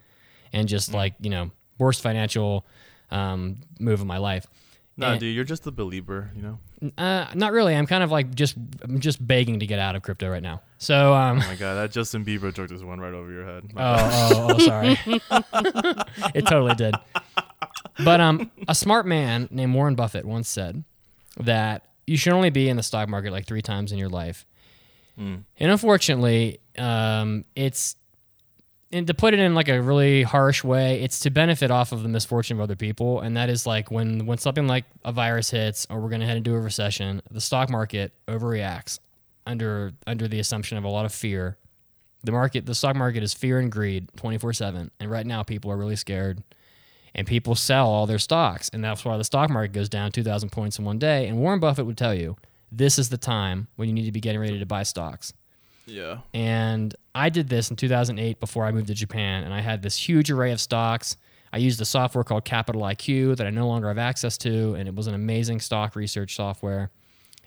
and 0.52 0.68
just 0.68 0.94
like 0.94 1.14
you 1.20 1.30
know, 1.30 1.50
worst 1.78 2.00
financial 2.00 2.64
um, 3.10 3.56
move 3.80 4.00
of 4.00 4.06
my 4.06 4.18
life. 4.18 4.46
Nah, 4.96 5.12
And- 5.12 5.20
dude, 5.20 5.34
you're 5.34 5.44
just 5.44 5.66
a 5.66 5.70
believer, 5.70 6.30
you 6.36 6.42
know. 6.42 6.58
Uh, 6.98 7.26
not 7.34 7.52
really. 7.52 7.74
I'm 7.74 7.86
kind 7.86 8.02
of 8.02 8.10
like 8.10 8.34
just, 8.34 8.56
I'm 8.82 8.98
just 9.00 9.24
begging 9.26 9.60
to 9.60 9.66
get 9.66 9.78
out 9.78 9.96
of 9.96 10.02
crypto 10.02 10.28
right 10.28 10.42
now. 10.42 10.60
So, 10.78 11.14
um, 11.14 11.38
Oh 11.38 11.46
my 11.46 11.54
god, 11.54 11.74
that 11.76 11.92
Justin 11.92 12.24
Bieber 12.24 12.52
joke 12.52 12.68
just 12.68 12.84
went 12.84 13.00
right 13.00 13.14
over 13.14 13.30
your 13.30 13.44
head. 13.46 13.70
Oh, 13.76 13.80
oh, 13.80 14.46
oh, 14.50 14.58
sorry. 14.58 14.98
it 16.34 16.46
totally 16.46 16.74
did. 16.74 16.94
But 18.04 18.20
um, 18.20 18.50
a 18.68 18.74
smart 18.74 19.06
man 19.06 19.48
named 19.50 19.74
Warren 19.74 19.94
Buffett 19.94 20.24
once 20.24 20.48
said 20.48 20.82
that 21.38 21.86
you 22.06 22.16
should 22.16 22.32
only 22.32 22.50
be 22.50 22.68
in 22.68 22.76
the 22.76 22.82
stock 22.82 23.08
market 23.08 23.32
like 23.32 23.46
three 23.46 23.62
times 23.62 23.92
in 23.92 23.98
your 23.98 24.08
life. 24.08 24.44
And 25.16 25.44
unfortunately, 25.60 26.58
um, 26.76 27.44
it's 27.54 27.94
and 28.92 29.06
to 29.06 29.14
put 29.14 29.34
it 29.34 29.40
in 29.40 29.54
like 29.54 29.68
a 29.68 29.80
really 29.80 30.22
harsh 30.22 30.62
way, 30.64 31.02
it's 31.02 31.20
to 31.20 31.30
benefit 31.30 31.70
off 31.70 31.92
of 31.92 32.02
the 32.02 32.08
misfortune 32.08 32.58
of 32.58 32.62
other 32.62 32.76
people, 32.76 33.20
and 33.20 33.36
that 33.36 33.48
is 33.48 33.66
like 33.66 33.90
when 33.90 34.26
when 34.26 34.38
something 34.38 34.66
like 34.66 34.84
a 35.04 35.12
virus 35.12 35.50
hits 35.50 35.86
or 35.90 36.00
we're 36.00 36.08
going 36.08 36.20
to 36.20 36.26
head 36.26 36.36
into 36.36 36.54
a 36.54 36.60
recession, 36.60 37.22
the 37.30 37.40
stock 37.40 37.70
market 37.70 38.12
overreacts 38.28 38.98
under 39.46 39.92
under 40.06 40.28
the 40.28 40.38
assumption 40.40 40.78
of 40.78 40.84
a 40.84 40.88
lot 40.88 41.04
of 41.04 41.12
fear 41.12 41.56
The 42.24 42.32
market, 42.32 42.66
the 42.66 42.74
stock 42.74 42.94
market 42.96 43.22
is 43.22 43.34
fear 43.34 43.58
and 43.58 43.70
greed 43.72 44.08
24 44.16 44.52
7. 44.52 44.90
And 45.00 45.10
right 45.10 45.26
now, 45.26 45.42
people 45.42 45.70
are 45.72 45.76
really 45.76 45.96
scared 45.96 46.42
and 47.14 47.26
people 47.26 47.54
sell 47.54 47.88
all 47.88 48.06
their 48.06 48.18
stocks. 48.18 48.70
And 48.72 48.82
that's 48.84 49.04
why 49.04 49.16
the 49.16 49.24
stock 49.24 49.50
market 49.50 49.72
goes 49.72 49.88
down 49.88 50.12
2,000 50.12 50.50
points 50.50 50.78
in 50.78 50.84
one 50.84 50.98
day. 50.98 51.26
And 51.28 51.38
Warren 51.38 51.60
Buffett 51.60 51.86
would 51.86 51.98
tell 51.98 52.14
you 52.14 52.36
this 52.70 52.98
is 52.98 53.10
the 53.10 53.18
time 53.18 53.68
when 53.76 53.88
you 53.88 53.94
need 53.94 54.06
to 54.06 54.12
be 54.12 54.20
getting 54.20 54.40
ready 54.40 54.58
to 54.58 54.66
buy 54.66 54.82
stocks. 54.84 55.32
Yeah. 55.86 56.18
And 56.32 56.94
I 57.14 57.28
did 57.28 57.48
this 57.48 57.70
in 57.70 57.76
2008 57.76 58.40
before 58.40 58.64
I 58.64 58.72
moved 58.72 58.88
to 58.88 58.94
Japan. 58.94 59.44
And 59.44 59.52
I 59.52 59.60
had 59.60 59.82
this 59.82 59.96
huge 59.96 60.30
array 60.30 60.52
of 60.52 60.60
stocks. 60.60 61.16
I 61.52 61.58
used 61.58 61.80
a 61.80 61.84
software 61.84 62.24
called 62.24 62.44
Capital 62.44 62.82
IQ 62.82 63.36
that 63.36 63.46
I 63.46 63.50
no 63.50 63.66
longer 63.66 63.88
have 63.88 63.98
access 63.98 64.38
to. 64.38 64.74
And 64.74 64.88
it 64.88 64.94
was 64.94 65.06
an 65.06 65.14
amazing 65.14 65.60
stock 65.60 65.96
research 65.96 66.36
software. 66.36 66.90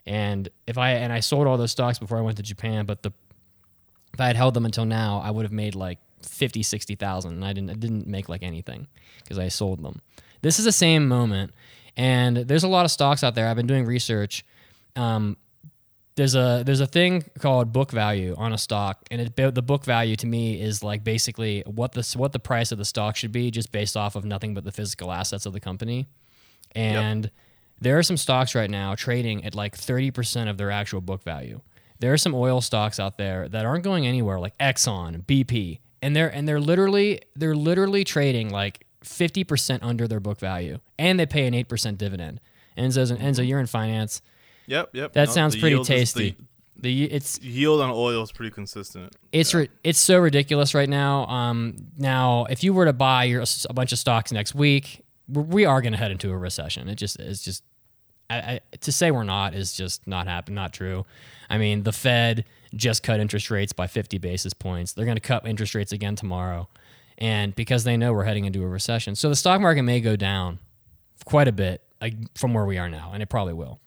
And 0.06 0.50
if 0.68 0.78
I 0.78 0.92
and 0.92 1.12
I 1.12 1.20
sold 1.20 1.48
all 1.48 1.58
those 1.58 1.72
stocks 1.72 1.98
before 1.98 2.18
I 2.18 2.22
went 2.22 2.38
to 2.38 2.44
Japan, 2.44 2.86
but 2.86 3.02
the 3.02 3.12
if 4.14 4.22
I 4.22 4.28
had 4.28 4.36
held 4.36 4.54
them 4.54 4.66
until 4.66 4.86
now, 4.86 5.20
I 5.24 5.32
would 5.32 5.44
have 5.44 5.52
made 5.52 5.76
like 5.76 6.00
50, 6.22 6.64
60,000 6.64 7.34
and 7.34 7.44
I 7.44 7.54
didn't 7.54 7.70
I 7.72 7.74
didn't 7.74 8.08
make 8.08 8.30
like 8.30 8.44
anything 8.44 8.88
because 9.24 9.40
I 9.40 9.48
sold 9.48 9.84
them. 9.84 10.02
This 10.42 10.60
is 10.60 10.66
the 10.66 10.72
same 10.72 11.08
moment 11.08 11.54
and 11.98 12.38
there's 12.38 12.64
a 12.64 12.68
lot 12.68 12.86
of 12.86 12.92
stocks 12.92 13.24
out 13.24 13.36
there. 13.36 13.48
I've 13.48 13.56
been 13.56 13.68
doing 13.68 13.86
research. 13.86 14.46
Um, 14.96 15.38
there's 16.16 16.36
a 16.36 16.64
there's 16.66 16.80
a 16.80 16.88
thing 16.88 17.26
called 17.40 17.74
book 17.74 17.92
value 17.92 18.36
on 18.38 18.54
a 18.54 18.58
stock, 18.58 19.06
and 19.12 19.22
it, 19.22 19.36
the 19.36 19.62
book 19.62 19.84
value 19.84 20.16
to 20.16 20.28
me 20.28 20.62
is 20.62 20.82
like 20.82 21.04
basically 21.04 21.62
what 21.66 21.92
the 21.92 22.14
what 22.18 22.32
the 22.32 22.40
price 22.40 22.72
of 22.72 22.78
the 22.78 22.86
stock 22.86 23.16
should 23.16 23.32
be, 23.32 23.52
just 23.52 23.72
based 23.72 23.98
off 23.98 24.16
of 24.16 24.24
nothing 24.24 24.54
but 24.54 24.64
the 24.64 24.72
physical 24.72 25.12
assets 25.12 25.46
of 25.46 25.54
the 25.54 25.60
company. 25.60 26.08
And 26.74 27.32
there 27.80 27.98
are 27.98 28.04
some 28.04 28.18
stocks 28.18 28.56
right 28.56 28.70
now 28.70 28.96
trading 28.96 29.44
at 29.46 29.56
like 29.56 29.78
30% 29.78 30.50
of 30.50 30.58
their 30.58 30.72
actual 30.72 31.02
book 31.02 31.24
value. 31.24 31.62
There 32.00 32.12
are 32.12 32.18
some 32.18 32.34
oil 32.34 32.62
stocks 32.62 33.00
out 33.00 33.18
there 33.18 33.48
that 33.50 33.66
aren't 33.66 33.84
going 33.84 34.06
anywhere, 34.08 34.40
like 34.40 34.58
Exxon, 34.58 35.24
BP, 35.26 35.80
and 36.02 36.16
they're 36.16 36.34
and 36.34 36.48
they're 36.48 36.60
literally 36.60 37.22
they're 37.36 37.56
literally 37.56 38.04
trading 38.04 38.50
like 38.50 38.86
50% 39.04 39.80
under 39.82 40.08
their 40.08 40.20
book 40.20 40.40
value, 40.40 40.80
and 40.98 41.20
they 41.20 41.26
pay 41.26 41.46
an 41.46 41.54
8% 41.54 41.98
dividend. 41.98 42.40
Enzo's 42.78 43.12
Enzo, 43.12 43.48
you're 43.48 43.60
in 43.60 43.68
finance. 43.68 44.22
Yep. 44.68 44.90
Yep. 44.94 45.14
That 45.14 45.28
No, 45.28 45.34
sounds 45.34 45.56
pretty 45.56 45.82
tasty. 45.84 46.36
the 46.78 47.04
it's 47.06 47.40
yield 47.42 47.82
on 47.82 47.90
oil 47.92 48.22
is 48.24 48.32
pretty 48.32 48.52
consistent. 48.52 49.16
it's 49.32 49.54
ri- 49.54 49.70
it's 49.84 50.00
so 50.00 50.18
ridiculous 50.18 50.74
right 50.74 50.90
now. 50.90 51.26
Um, 51.28 51.76
now 51.98 52.46
if 52.50 52.64
you 52.64 52.74
were 52.74 52.86
to 52.86 52.94
buy 52.94 53.24
your, 53.26 53.44
a 53.70 53.74
bunch 53.74 53.92
of 53.92 54.00
stocks 54.00 54.32
next 54.32 54.56
week, 54.56 55.04
we- 55.28 55.66
are 55.66 55.82
going 55.82 55.94
to 55.94 55.98
head 56.00 56.12
into 56.12 56.32
a 56.32 56.38
recession. 56.38 56.90
It 56.90 56.96
just 56.96 57.20
is 57.20 57.42
just 57.42 57.64
I, 58.30 58.38
I, 58.38 58.60
to 58.82 58.92
say 58.92 59.12
we're 59.12 59.24
not 59.24 59.54
is 59.54 59.74
just 59.74 60.06
not 60.08 60.28
happen, 60.28 60.56
not 60.56 60.74
true. 60.74 61.06
I 61.50 61.58
mean, 61.60 61.84
the 61.84 61.92
Fed 61.94 62.44
just 62.74 63.04
cut 63.04 63.20
interest 63.20 63.52
rates 63.52 63.72
by 63.72 63.86
50 63.88 64.18
basis 64.18 64.52
points. 64.54 64.94
They're 64.94 65.06
going 65.06 65.16
to 65.18 65.22
cut 65.22 65.48
interest 65.48 65.76
rates 65.76 65.92
again 65.92 66.16
tomorrow, 66.16 66.68
and 67.20 67.54
because 67.56 67.84
they 67.84 67.98
know 67.98 68.12
we're 68.14 68.24
heading 68.26 68.46
into 68.46 68.64
a 68.64 68.68
recession, 68.68 69.14
so 69.16 69.30
the 69.30 69.36
stock 69.36 69.62
market 69.62 69.84
may 69.84 70.02
go 70.02 70.16
down 70.16 70.58
quite 71.24 71.48
a 71.48 71.52
bit 71.52 71.84
like, 72.02 72.16
from 72.36 72.54
where 72.56 72.66
we 72.66 72.80
are 72.80 72.90
now, 72.90 73.12
and 73.14 73.22
it 73.22 73.30
probably 73.30 73.54
will. 73.54 73.80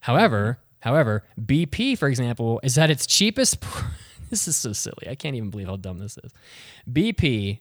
However, 0.00 0.58
however, 0.80 1.24
BP, 1.40 1.98
for 1.98 2.08
example, 2.08 2.60
is 2.62 2.78
at 2.78 2.90
its 2.90 3.06
cheapest. 3.06 3.64
this 4.30 4.48
is 4.48 4.56
so 4.56 4.72
silly. 4.72 5.08
I 5.08 5.14
can't 5.14 5.36
even 5.36 5.50
believe 5.50 5.68
how 5.68 5.76
dumb 5.76 5.98
this 5.98 6.18
is. 6.22 6.32
BP, 6.90 7.60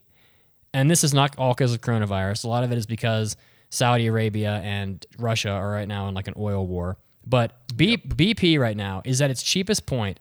and 0.74 0.90
this 0.90 1.04
is 1.04 1.14
not 1.14 1.38
all 1.38 1.54
because 1.54 1.74
of 1.74 1.82
coronavirus. 1.82 2.46
A 2.46 2.48
lot 2.48 2.64
of 2.64 2.72
it 2.72 2.78
is 2.78 2.86
because 2.86 3.36
Saudi 3.70 4.08
Arabia 4.08 4.62
and 4.64 5.06
Russia 5.18 5.50
are 5.50 5.72
right 5.72 5.88
now 5.88 6.08
in 6.08 6.14
like 6.14 6.28
an 6.28 6.36
oil 6.38 6.66
war. 6.66 6.98
But 7.26 7.54
B, 7.76 7.98
BP 7.98 8.60
right 8.60 8.78
now 8.78 9.02
is 9.04 9.22
at 9.22 9.30
its 9.30 9.44
cheapest 9.44 9.86
point 9.86 10.20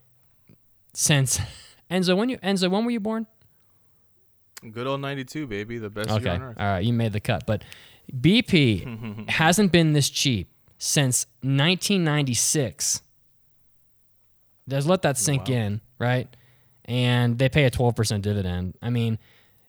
since 0.93 1.41
Enzo. 1.91 2.17
When 2.17 2.29
you 2.29 2.39
Enzo, 2.39 2.71
when 2.71 2.85
were 2.85 2.91
you 2.91 3.01
born? 3.01 3.27
Good 4.73 4.87
old 4.87 5.01
92, 5.01 5.47
baby. 5.47 5.79
The 5.79 5.91
best 5.91 6.09
year 6.09 6.19
Okay, 6.19 6.43
all 6.43 6.53
right, 6.59 6.85
you 6.85 6.93
made 6.93 7.13
the 7.13 7.21
cut. 7.21 7.47
But 7.47 7.63
BP 8.13 9.29
hasn't 9.31 9.71
been 9.71 9.93
this 9.93 10.11
cheap 10.11 10.49
since 10.79 11.27
1996. 11.43 13.03
Just 14.69 14.87
let 14.89 15.03
that 15.03 15.17
sink 15.17 15.49
in, 15.49 15.81
right? 15.99 16.29
And 16.87 17.39
they 17.39 17.49
pay 17.49 17.65
a 17.65 17.71
12% 17.71 18.23
dividend. 18.23 18.75
I 18.83 18.91
mean, 18.91 19.19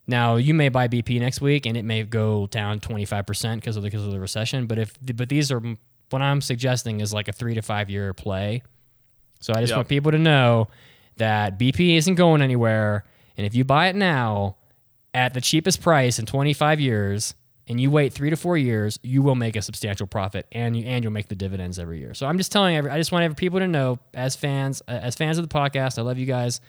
now 0.07 0.37
you 0.37 0.53
may 0.53 0.69
buy 0.69 0.87
BP 0.87 1.19
next 1.19 1.41
week 1.41 1.65
and 1.65 1.77
it 1.77 1.83
may 1.85 2.03
go 2.03 2.47
down 2.47 2.79
25% 2.79 3.55
because 3.55 3.75
of 3.77 3.83
the, 3.83 3.87
because 3.89 4.05
of 4.05 4.11
the 4.11 4.19
recession. 4.19 4.65
But 4.65 4.79
if 4.79 4.97
but 5.15 5.29
these 5.29 5.51
are 5.51 5.61
what 6.09 6.21
I'm 6.21 6.41
suggesting 6.41 7.01
is 7.01 7.13
like 7.13 7.27
a 7.27 7.33
three 7.33 7.53
to 7.55 7.61
five 7.61 7.89
year 7.89 8.13
play. 8.13 8.63
So 9.39 9.53
I 9.53 9.59
just 9.61 9.71
Yep. 9.71 9.77
want 9.77 9.87
people 9.89 10.11
to 10.11 10.17
know 10.17 10.67
that 11.17 11.59
BP 11.59 11.95
isn't 11.97 12.15
going 12.15 12.41
anywhere. 12.41 13.03
And 13.37 13.45
if 13.45 13.53
you 13.53 13.63
buy 13.63 13.87
it 13.87 13.95
now 13.95 14.55
at 15.13 15.33
the 15.33 15.41
cheapest 15.41 15.81
price 15.81 16.17
in 16.17 16.25
25 16.25 16.79
years 16.79 17.35
and 17.67 17.79
you 17.81 17.91
wait 17.91 18.13
three 18.13 18.29
to 18.29 18.37
four 18.37 18.57
years, 18.57 18.99
you 19.03 19.21
will 19.21 19.35
make 19.35 19.55
a 19.55 19.61
substantial 19.61 20.07
profit 20.07 20.47
and 20.51 20.75
you 20.77 20.85
and 20.85 21.03
you'll 21.03 21.13
make 21.13 21.27
the 21.27 21.35
dividends 21.35 21.77
every 21.79 21.99
year. 21.99 22.13
So 22.13 22.25
I'm 22.27 22.37
just 22.37 22.51
telling 22.51 22.75
every, 22.77 22.89
I 22.91 22.97
just 22.97 23.11
want 23.11 23.23
every 23.23 23.35
people 23.35 23.59
to 23.59 23.67
know 23.67 23.99
as 24.13 24.35
fans, 24.35 24.81
uh, 24.87 24.91
as 24.91 25.15
fans 25.15 25.37
of 25.37 25.47
the 25.47 25.53
podcast, 25.53 25.99
I 25.99 26.01
love 26.03 26.17
you 26.17 26.25
guys. 26.25 26.61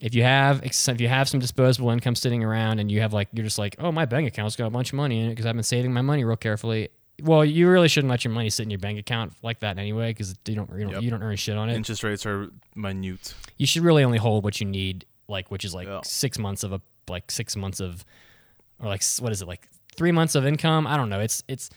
If 0.00 0.14
you 0.14 0.22
have 0.22 0.62
if 0.64 1.00
you 1.00 1.08
have 1.08 1.28
some 1.28 1.40
disposable 1.40 1.90
income 1.90 2.14
sitting 2.14 2.44
around 2.44 2.78
and 2.78 2.90
you 2.90 3.00
have 3.00 3.12
like 3.12 3.28
you're 3.32 3.44
just 3.44 3.58
like 3.58 3.76
oh 3.78 3.90
my 3.92 4.04
bank 4.04 4.28
account's 4.28 4.56
got 4.56 4.66
a 4.66 4.70
bunch 4.70 4.92
of 4.92 4.96
money 4.96 5.20
in 5.20 5.26
it 5.26 5.30
because 5.30 5.46
I've 5.46 5.54
been 5.54 5.62
saving 5.62 5.92
my 5.92 6.02
money 6.02 6.24
real 6.24 6.36
carefully. 6.36 6.90
Well, 7.22 7.44
you 7.44 7.68
really 7.70 7.86
shouldn't 7.88 8.10
let 8.10 8.24
your 8.24 8.34
money 8.34 8.50
sit 8.50 8.64
in 8.64 8.70
your 8.70 8.80
bank 8.80 8.98
account 8.98 9.34
like 9.42 9.60
that 9.60 9.78
anyway 9.78 10.10
because 10.10 10.34
you 10.46 10.56
don't 10.56 10.68
you 10.76 10.82
don't, 10.84 10.92
Yep. 10.94 11.02
you 11.02 11.10
don't 11.10 11.22
earn 11.22 11.36
shit 11.36 11.56
on 11.56 11.70
it 11.70 11.76
Interest 11.76 12.02
rates 12.02 12.26
are 12.26 12.50
minute. 12.74 13.34
you 13.56 13.66
should 13.66 13.82
really 13.82 14.02
only 14.04 14.18
hold 14.18 14.42
what 14.44 14.60
you 14.60 14.66
need, 14.66 15.06
like 15.28 15.50
which 15.50 15.64
is 15.64 15.74
like 15.74 15.86
Yeah. 15.86 16.00
six 16.02 16.38
months 16.38 16.64
of 16.64 16.72
a 16.72 16.80
like 17.08 17.30
six 17.30 17.54
months 17.56 17.80
of, 17.80 18.04
or 18.80 18.88
like 18.88 19.02
what 19.20 19.30
is 19.30 19.42
it 19.42 19.48
like 19.48 19.68
three 19.94 20.12
months 20.12 20.34
of 20.34 20.46
income? 20.46 20.86
I 20.86 20.96
don't 20.96 21.08
know. 21.08 21.20
It's 21.20 21.42
it's, 21.48 21.70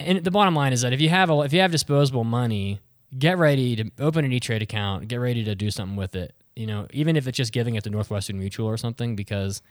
and 0.00 0.22
the 0.22 0.30
bottom 0.30 0.54
line 0.54 0.72
is 0.72 0.82
that 0.82 0.92
if 0.92 1.00
you 1.00 1.08
have 1.08 1.30
a 1.30 1.40
if 1.40 1.52
you 1.52 1.60
have 1.60 1.72
disposable 1.72 2.24
money, 2.24 2.80
get 3.18 3.38
ready 3.38 3.76
to 3.76 3.90
open 3.98 4.24
an 4.24 4.32
E 4.32 4.40
Trade 4.40 4.62
account. 4.62 5.08
Get 5.08 5.16
ready 5.16 5.44
to 5.44 5.54
do 5.54 5.70
something 5.70 5.96
with 5.96 6.14
it. 6.14 6.34
You 6.54 6.66
know, 6.66 6.86
even 6.92 7.16
if 7.16 7.26
it's 7.26 7.36
just 7.36 7.52
giving 7.52 7.74
it 7.74 7.84
to 7.84 7.90
Northwestern 7.90 8.38
Mutual 8.38 8.66
or 8.68 8.76
something, 8.76 9.16
because 9.16 9.62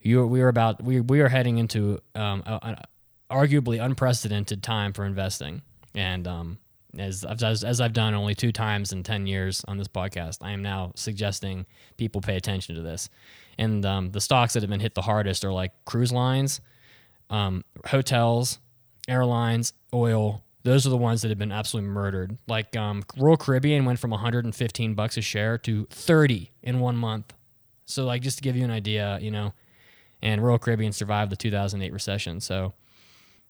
you 0.00 0.26
we 0.26 0.40
are 0.40 0.48
about 0.48 0.82
we 0.82 1.00
we 1.00 1.20
are 1.20 1.28
heading 1.28 1.58
into 1.58 2.00
um, 2.14 2.42
arguably 3.30 3.82
unprecedented 3.82 4.62
time 4.62 4.92
for 4.92 5.04
investing, 5.04 5.62
and 5.94 6.26
um, 6.26 6.58
as, 6.98 7.24
as 7.24 7.64
as 7.64 7.80
I've 7.80 7.92
done 7.92 8.14
only 8.14 8.34
two 8.34 8.52
times 8.52 8.92
in 8.92 9.02
ten 9.02 9.26
years 9.26 9.64
on 9.66 9.78
this 9.78 9.88
podcast, 9.88 10.38
I 10.42 10.52
am 10.52 10.62
now 10.62 10.92
suggesting 10.94 11.66
people 11.96 12.20
pay 12.20 12.36
attention 12.36 12.74
to 12.76 12.82
this. 12.82 13.08
And 13.58 13.84
um, 13.84 14.10
the 14.10 14.20
stocks 14.20 14.54
that 14.54 14.62
have 14.62 14.70
been 14.70 14.80
hit 14.80 14.94
the 14.94 15.02
hardest 15.02 15.44
are 15.44 15.52
like 15.52 15.72
cruise 15.84 16.12
lines, 16.12 16.60
um, 17.32 17.64
hotels, 17.86 18.60
airlines, 19.08 19.72
oil. 19.92 20.44
Those 20.62 20.86
are 20.86 20.90
the 20.90 20.96
ones 20.96 21.22
that 21.22 21.28
have 21.30 21.38
been 21.38 21.50
absolutely 21.50 21.90
murdered. 21.90 22.38
Like 22.46 22.76
um, 22.76 23.02
Royal 23.16 23.36
Caribbean 23.36 23.84
went 23.84 23.98
from 23.98 24.10
115 24.10 24.94
bucks 24.94 25.16
a 25.16 25.22
share 25.22 25.58
to 25.58 25.86
30 25.90 26.52
in 26.62 26.78
one 26.78 26.96
month. 26.96 27.32
So 27.84 28.04
like 28.04 28.22
just 28.22 28.36
to 28.36 28.42
give 28.42 28.54
you 28.54 28.62
an 28.62 28.70
idea, 28.70 29.18
you 29.20 29.32
know, 29.32 29.54
and 30.20 30.40
Royal 30.40 30.58
Caribbean 30.58 30.92
survived 30.92 31.32
the 31.32 31.36
2008 31.36 31.92
recession. 31.92 32.38
So 32.38 32.74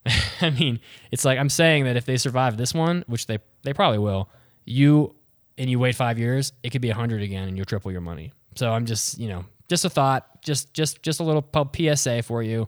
I 0.41 0.49
mean, 0.49 0.79
it's 1.11 1.25
like 1.25 1.37
I'm 1.37 1.49
saying 1.49 1.85
that 1.85 1.95
if 1.95 2.05
they 2.05 2.17
survive 2.17 2.57
this 2.57 2.73
one, 2.73 3.03
which 3.07 3.27
they 3.27 3.39
they 3.63 3.73
probably 3.73 3.99
will, 3.99 4.29
you 4.65 5.15
and 5.57 5.69
you 5.69 5.79
wait 5.79 5.95
five 5.95 6.17
years, 6.17 6.53
it 6.63 6.71
could 6.71 6.81
be 6.81 6.89
hundred 6.89 7.21
again, 7.21 7.47
and 7.47 7.57
you'll 7.57 7.65
triple 7.65 7.91
your 7.91 8.01
money. 8.01 8.33
So 8.55 8.71
I'm 8.71 8.85
just 8.85 9.17
you 9.17 9.29
know 9.29 9.45
just 9.69 9.85
a 9.85 9.89
thought, 9.89 10.41
just 10.41 10.73
just 10.73 11.01
just 11.03 11.19
a 11.19 11.23
little 11.23 11.45
PSA 11.75 12.23
for 12.23 12.43
you. 12.43 12.67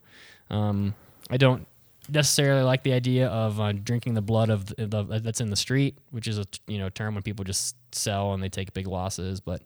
Um, 0.50 0.94
I 1.30 1.38
don't 1.38 1.68
necessarily 2.10 2.62
like 2.64 2.84
the 2.84 2.94
idea 2.94 3.28
of 3.28 3.60
uh, 3.60 3.72
drinking 3.72 4.14
the 4.14 4.22
blood 4.22 4.50
of 4.50 4.68
the, 4.68 4.86
the, 4.88 5.20
that's 5.24 5.42
in 5.42 5.50
the 5.50 5.56
street, 5.56 5.98
which 6.12 6.28
is 6.28 6.38
a 6.38 6.46
you 6.68 6.78
know 6.78 6.90
term 6.90 7.16
when 7.16 7.24
people 7.24 7.44
just 7.46 7.76
sell 7.92 8.34
and 8.34 8.44
they 8.44 8.50
take 8.50 8.74
big 8.74 8.88
losses, 8.88 9.40
but 9.40 9.62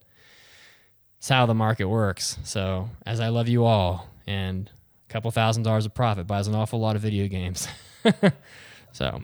it's 1.17 1.29
how 1.29 1.45
the 1.45 1.53
market 1.55 1.85
works. 1.87 2.37
So 2.43 2.89
as 3.05 3.19
I 3.19 3.27
love 3.27 3.47
you 3.49 3.65
all, 3.65 4.07
and 4.25 4.69
a 5.09 5.11
couple 5.11 5.29
thousand 5.31 5.63
dollars 5.63 5.85
of 5.85 5.93
profit 5.93 6.27
buys 6.27 6.47
an 6.47 6.55
awful 6.55 6.79
lot 6.79 6.95
of 6.95 7.01
video 7.01 7.27
games. 7.27 7.67
so, 8.93 9.21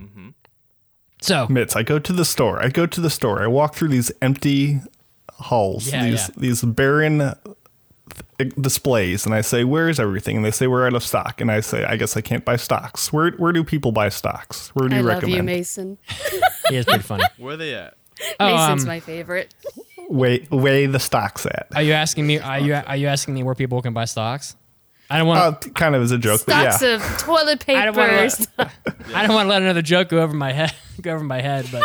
so 1.21 1.47
Mitts, 1.49 1.75
I 1.75 1.83
go 1.83 1.99
to 1.99 2.11
the 2.13 2.25
store. 2.25 2.61
I 2.61 2.67
go 2.69 2.85
to 2.85 2.99
the 3.01 3.09
store. 3.09 3.41
I 3.41 3.47
walk 3.47 3.75
through 3.75 3.89
these 3.89 4.11
empty 4.21 4.81
halls, 5.35 5.87
Yeah, 5.91 6.03
these 6.05 6.29
yeah. 6.29 6.35
these 6.37 6.61
barren 6.63 7.19
th- 7.19 7.54
displays, 8.59 9.25
and 9.25 9.33
I 9.33 9.41
say, 9.41 9.63
"Where 9.63 9.89
is 9.89 9.99
everything?" 9.99 10.37
And 10.37 10.45
they 10.45 10.51
say, 10.51 10.67
"We're 10.67 10.85
out 10.85 10.93
of 10.93 11.03
stock." 11.03 11.41
And 11.41 11.51
I 11.51 11.59
say, 11.61 11.83
"I 11.85 11.95
guess 11.97 12.17
I 12.17 12.21
can't 12.21 12.43
buy 12.45 12.55
stocks. 12.55 13.11
Where 13.13 13.31
where 13.31 13.51
do 13.51 13.63
people 13.63 13.91
buy 13.91 14.09
stocks? 14.09 14.69
Where 14.69 14.89
do 14.89 14.95
I 14.95 14.99
you 14.99 15.05
love 15.05 15.23
you, 15.23 15.35
recommend?" 15.35 15.45
Mason. 15.45 15.97
he 16.69 16.75
is 16.75 16.85
pretty 16.85 17.03
funny. 17.03 17.23
Where 17.37 17.53
are 17.53 17.57
they 17.57 17.73
at? 17.73 17.95
Oh, 18.39 18.45
Mason's 18.45 18.83
um, 18.83 18.87
my 18.87 18.99
favorite. 18.99 19.53
Weigh 20.09 20.47
weigh 20.51 20.85
the 20.85 20.99
stocks 20.99 21.45
at. 21.45 21.67
Are 21.75 21.81
you 21.81 21.93
asking 21.93 22.27
me? 22.27 22.39
Are 22.39 22.59
you 22.59 22.75
are 22.75 22.95
you 22.95 23.07
asking 23.07 23.33
me 23.33 23.43
where 23.43 23.55
people 23.55 23.81
can 23.81 23.93
buy 23.93 24.05
stocks? 24.05 24.55
I 25.09 25.19
don't 25.19 25.27
want. 25.27 25.65
Uh, 25.65 25.69
kind 25.69 25.95
of 25.95 26.01
as 26.01 26.11
a 26.11 26.17
joke, 26.17 26.41
but 26.45 26.53
Stocks 26.53 26.81
yeah. 26.81 26.95
of 26.95 27.17
toilet 27.19 27.63
I 27.69 27.85
don't 27.85 27.95
wanna 27.95 28.29
paper. 28.29 28.45
let- 28.57 28.71
I 29.13 29.25
don't 29.25 29.35
want 29.35 29.45
to 29.45 29.49
let 29.51 29.61
another 29.61 29.83
joke 29.83 30.09
go 30.09 30.19
over 30.19 30.35
my 30.35 30.51
head. 30.51 30.73
Go 31.01 31.13
over 31.13 31.25
my 31.25 31.41
head, 31.41 31.67
but 31.73 31.83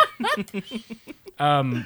um, 1.41 1.85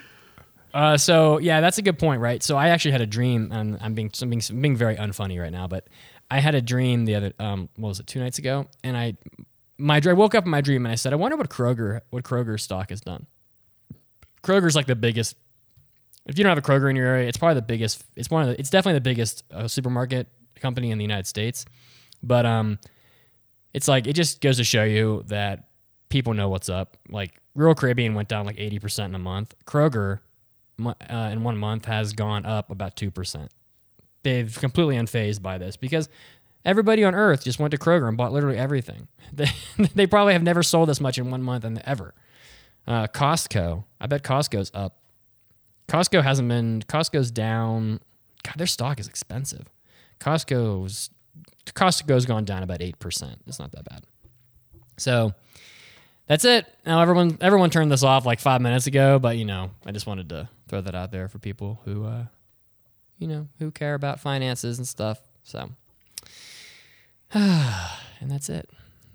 Uh, 0.74 0.96
so 0.98 1.38
yeah, 1.38 1.60
that's 1.60 1.78
a 1.78 1.82
good 1.82 1.98
point, 1.98 2.20
right? 2.20 2.42
So 2.42 2.56
I 2.56 2.68
actually 2.70 2.90
had 2.90 3.00
a 3.00 3.06
dream, 3.06 3.52
and 3.52 3.78
I'm 3.80 3.94
being 3.94 4.10
I'm 4.20 4.28
being, 4.28 4.42
I'm 4.50 4.60
being 4.60 4.76
very 4.76 4.96
unfunny 4.96 5.40
right 5.40 5.52
now, 5.52 5.68
but 5.68 5.86
I 6.30 6.40
had 6.40 6.56
a 6.56 6.60
dream 6.60 7.04
the 7.04 7.14
other 7.14 7.32
um 7.38 7.68
what 7.76 7.90
was 7.90 8.00
it 8.00 8.08
two 8.08 8.18
nights 8.18 8.38
ago, 8.38 8.66
and 8.82 8.96
I 8.96 9.16
my 9.78 10.02
I 10.04 10.12
woke 10.12 10.34
up 10.34 10.44
in 10.44 10.50
my 10.50 10.60
dream 10.60 10.84
and 10.84 10.92
I 10.92 10.96
said, 10.96 11.12
I 11.12 11.16
wonder 11.16 11.36
what 11.36 11.48
Kroger 11.48 12.00
what 12.10 12.24
Kroger 12.24 12.58
stock 12.60 12.90
has 12.90 13.00
done. 13.00 13.26
Kroger's 14.42 14.74
like 14.74 14.86
the 14.86 14.96
biggest. 14.96 15.36
If 16.26 16.38
you 16.38 16.44
don't 16.44 16.50
have 16.50 16.58
a 16.58 16.62
Kroger 16.62 16.90
in 16.90 16.96
your 16.96 17.06
area, 17.06 17.28
it's 17.28 17.36
probably 17.38 17.56
the 17.56 17.62
biggest. 17.62 18.02
It's 18.16 18.30
one 18.30 18.42
of 18.42 18.48
the. 18.48 18.58
It's 18.58 18.70
definitely 18.70 18.98
the 18.98 19.02
biggest 19.02 19.44
uh, 19.52 19.68
supermarket 19.68 20.26
company 20.56 20.90
in 20.90 20.98
the 20.98 21.04
United 21.04 21.26
States, 21.26 21.66
but 22.22 22.46
um, 22.46 22.78
it's 23.72 23.86
like 23.86 24.06
it 24.06 24.14
just 24.14 24.40
goes 24.40 24.56
to 24.56 24.64
show 24.64 24.84
you 24.84 25.22
that 25.26 25.68
people 26.08 26.34
know 26.34 26.48
what's 26.48 26.68
up. 26.68 26.96
Like 27.08 27.40
Royal 27.54 27.74
Caribbean 27.74 28.14
went 28.14 28.28
down 28.28 28.46
like 28.46 28.58
eighty 28.58 28.78
percent 28.78 29.10
in 29.10 29.14
a 29.14 29.22
month. 29.22 29.54
Kroger, 29.66 30.20
uh, 30.84 31.30
in 31.32 31.42
one 31.42 31.56
month, 31.56 31.86
has 31.86 32.12
gone 32.12 32.44
up 32.46 32.70
about 32.70 32.96
two 32.96 33.10
percent. 33.10 33.50
They've 34.22 34.56
completely 34.58 34.96
unfazed 34.96 35.42
by 35.42 35.58
this 35.58 35.76
because 35.76 36.08
everybody 36.64 37.04
on 37.04 37.14
Earth 37.14 37.44
just 37.44 37.58
went 37.58 37.72
to 37.72 37.78
Kroger 37.78 38.08
and 38.08 38.16
bought 38.16 38.32
literally 38.32 38.58
everything. 38.58 39.08
They, 39.32 39.50
they 39.94 40.06
probably 40.06 40.34
have 40.34 40.44
never 40.44 40.62
sold 40.62 40.88
this 40.88 41.00
much 41.00 41.18
in 41.18 41.28
one 41.28 41.42
month 41.42 41.64
and 41.64 41.82
ever. 41.84 42.14
Uh, 42.86 43.08
Costco, 43.08 43.82
I 44.00 44.06
bet 44.06 44.22
Costco's 44.22 44.70
up. 44.72 44.98
Costco 45.88 46.22
hasn't 46.22 46.48
been. 46.48 46.82
Costco's 46.82 47.32
down. 47.32 48.00
God, 48.44 48.54
their 48.56 48.68
stock 48.68 49.00
is 49.00 49.08
expensive. 49.08 49.68
Costco's 50.20 51.10
Costco's 51.66 52.26
gone 52.26 52.44
down 52.44 52.62
about 52.62 52.80
eight 52.80 52.98
percent. 53.00 53.40
It's 53.46 53.58
not 53.58 53.72
that 53.72 53.84
bad. 53.86 54.04
So 54.98 55.34
that's 56.26 56.44
it. 56.44 56.66
Now 56.86 57.00
everyone 57.00 57.38
everyone 57.40 57.70
turned 57.70 57.90
this 57.92 58.02
off 58.02 58.24
like 58.26 58.40
five 58.40 58.60
minutes 58.60 58.86
ago, 58.86 59.18
but 59.18 59.36
you 59.36 59.44
know 59.44 59.70
I 59.86 59.92
just 59.92 60.06
wanted 60.06 60.28
to 60.30 60.48
throw 60.68 60.80
that 60.80 60.94
out 60.94 61.10
there 61.12 61.28
for 61.28 61.38
people 61.38 61.80
who 61.84 62.04
uh, 62.04 62.24
you 63.18 63.28
know 63.28 63.48
who 63.58 63.70
care 63.70 63.94
about 63.94 64.20
finances 64.20 64.78
and 64.78 64.86
stuff. 64.88 65.18
So 65.42 65.70
and 67.34 68.30
that's 68.30 68.48
it. 68.48 68.68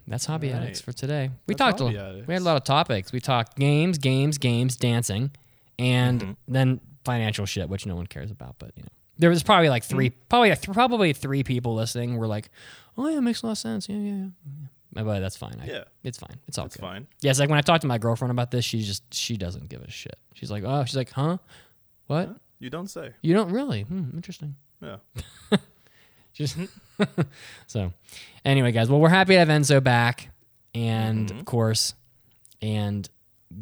That's 0.08 0.26
hobby 0.26 0.50
Right. 0.52 0.58
addicts 0.64 0.82
for 0.82 0.92
today. 0.92 1.30
We 1.48 1.54
That's 1.56 1.80
talked. 1.80 1.82
A, 1.82 1.98
Hobby 2.00 2.24
we 2.28 2.34
had 2.34 2.42
a 2.42 2.46
lot 2.46 2.58
of 2.58 2.64
topics. 2.64 3.12
We 3.12 3.20
talked 3.20 3.58
games, 3.58 3.98
games, 4.00 4.38
games, 4.38 4.76
dancing, 4.76 5.32
and 5.78 6.22
Mm-hmm. 6.22 6.32
then 6.48 6.82
financial 7.06 7.46
shit, 7.46 7.70
which 7.70 7.86
no 7.86 7.96
one 7.96 8.08
cares 8.08 8.32
about. 8.32 8.56
But 8.60 8.72
you 8.76 8.84
know, 8.84 8.90
there 9.20 9.30
was 9.30 9.44
probably 9.44 9.70
like 9.70 9.84
three, 9.84 10.10
Mm-hmm. 10.10 10.20
probably 10.30 10.50
th- 10.50 10.72
probably 10.74 11.14
three 11.14 11.44
people 11.44 11.76
listening 11.76 12.18
were 12.18 12.28
like, 12.28 12.50
"Oh 12.98 13.08
yeah, 13.08 13.18
it 13.18 13.22
makes 13.22 13.44
a 13.44 13.46
lot 13.46 13.52
of 13.54 13.58
sense." 13.60 13.88
Yeah, 13.88 13.98
yeah, 13.98 14.12
yeah. 14.46 14.68
But 14.92 15.20
that's 15.20 15.38
fine. 15.38 15.58
I, 15.62 15.66
Yeah. 15.68 15.84
it's 16.04 16.18
fine. 16.18 16.38
It's 16.48 16.58
all 16.58 16.66
That's 16.66 16.76
good. 16.78 16.82
fine. 16.82 17.08
Yeah, 17.22 17.30
it's 17.32 17.40
like 17.40 17.50
when 17.50 17.60
I 17.60 17.62
talk 17.62 17.82
to 17.82 17.88
my 17.88 17.98
girlfriend 18.00 18.32
about 18.32 18.50
this, 18.52 18.66
she 18.66 18.82
just 18.82 19.14
she 19.14 19.38
doesn't 19.38 19.70
give 19.70 19.82
a 19.82 19.90
shit. 19.92 20.18
She's 20.34 20.50
like, 20.50 20.64
"Oh, 20.66 20.84
she's 20.86 20.96
like, 20.96 21.12
huh? 21.12 21.38
What? 22.08 22.36
You 22.60 22.70
don't 22.70 22.88
say. 22.90 23.12
You 23.22 23.34
don't 23.36 23.52
really? 23.52 23.84
Hmm, 23.84 24.10
interesting." 24.16 24.56
Yeah. 24.82 24.98
Just 26.34 26.58
so. 27.68 27.92
Anyway, 28.46 28.72
guys, 28.72 28.90
well, 28.90 29.00
we're 29.00 29.10
happy 29.10 29.34
to 29.34 29.40
have 29.40 29.48
Enzo 29.50 29.84
back, 29.84 30.30
and 30.74 31.30
of 31.32 31.44
course, 31.46 31.94
and 32.62 33.10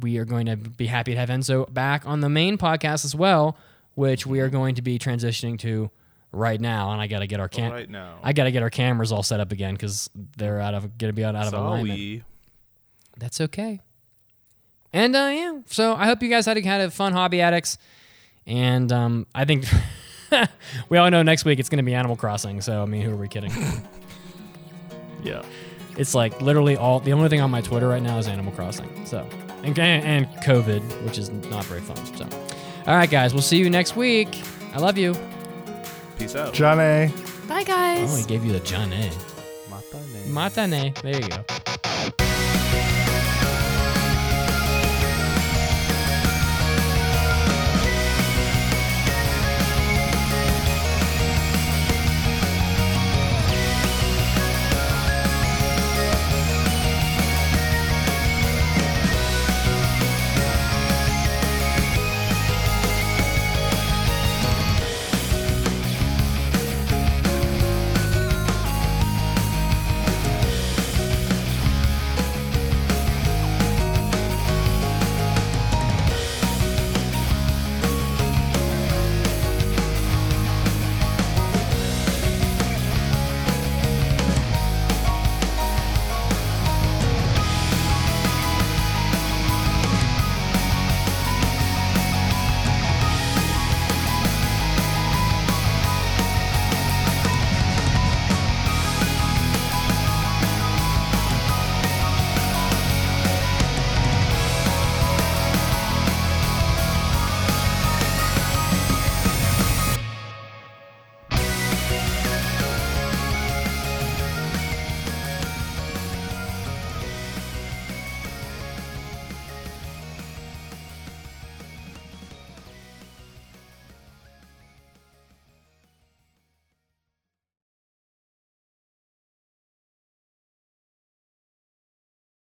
we 0.01 0.17
are 0.17 0.25
going 0.25 0.45
to 0.47 0.57
be 0.57 0.85
happy 0.85 1.13
to 1.13 1.19
have 1.19 1.29
Enzo 1.29 1.71
back 1.73 2.05
on 2.05 2.19
the 2.21 2.29
main 2.29 2.57
podcast 2.57 3.03
as 3.05 3.15
well, 3.15 3.57
which 3.95 4.27
we 4.27 4.39
are 4.41 4.49
going 4.49 4.75
to 4.75 4.81
be 4.81 4.99
transitioning 4.99 5.57
to 5.59 5.89
right 6.31 6.59
now. 6.59 6.91
And 6.91 7.01
I 7.01 7.07
got 7.07 7.19
to 7.19 7.27
get 7.27 7.39
our 7.39 7.49
cam- 7.49 7.71
right 7.71 7.89
now. 7.89 8.19
I 8.23 8.33
got 8.33 8.45
to 8.45 8.51
get 8.51 8.63
our 8.63 8.69
cameras 8.69 9.11
all 9.11 9.23
set 9.23 9.39
up 9.39 9.51
again 9.51 9.73
because 9.73 10.09
they're 10.37 10.59
out 10.59 10.73
of 10.73 10.97
to 10.97 11.13
be 11.13 11.23
out, 11.23 11.35
out 11.35 11.47
of 11.47 11.53
alignment. 11.53 11.97
Sorry. 11.97 12.23
That's 13.17 13.41
okay. 13.41 13.81
And 14.93 15.15
uh, 15.15 15.31
yeah, 15.33 15.59
so 15.65 15.95
I 15.95 16.05
hope 16.05 16.23
you 16.23 16.29
guys 16.29 16.45
had 16.45 16.57
a, 16.57 16.61
had 16.61 16.81
a 16.81 16.89
fun 16.89 17.11
hobby 17.11 17.41
addicts, 17.41 17.77
and 18.45 18.91
um, 18.91 19.27
I 19.35 19.43
think 19.45 19.65
we 20.89 20.97
all 20.97 21.09
know 21.11 21.23
next 21.23 21.43
week 21.45 21.59
it's 21.59 21.69
going 21.69 21.77
to 21.77 21.83
be 21.83 21.93
Animal 21.93 22.15
Crossing. 22.15 22.61
So 22.61 22.81
I 22.81 22.85
mean, 22.85 23.01
who 23.01 23.11
are 23.11 23.17
we 23.17 23.27
kidding? 23.27 23.51
Yeah. 25.23 25.41
it's 25.97 26.13
like 26.13 26.41
literally 26.41 26.77
all 26.77 26.99
the 26.99 27.11
only 27.11 27.27
thing 27.27 27.41
on 27.41 27.49
my 27.49 27.59
Twitter 27.59 27.87
right 27.87 28.01
now 28.01 28.17
is 28.19 28.27
Animal 28.27 28.53
Crossing. 28.53 29.05
So 29.05 29.27
and, 29.63 29.77
and 29.77 30.27
COVID, 30.43 30.81
which 31.03 31.17
is 31.17 31.29
not 31.29 31.65
very 31.65 31.81
fun. 31.81 31.97
So 32.15 32.29
all 32.85 32.95
right, 32.95 33.09
guys, 33.09 33.33
we'll 33.33 33.41
see 33.41 33.57
you 33.57 33.69
next 33.69 33.95
week. 33.95 34.41
I 34.73 34.77
love 34.77 34.97
you. 34.97 35.15
Peace 36.17 36.35
out. 36.35 36.53
John 36.53 36.79
A. 36.79 37.13
Bye, 37.47 37.63
guys. 37.63 38.11
Oh, 38.11 38.15
he 38.15 38.23
gave 38.25 38.43
you 38.43 38.51
the 38.51 38.59
John 38.61 38.91
A. 38.91 39.11
Matane. 39.69 40.25
Matane. 40.27 41.01
There 41.01 41.21
you 41.21 41.27
go. 41.29 42.36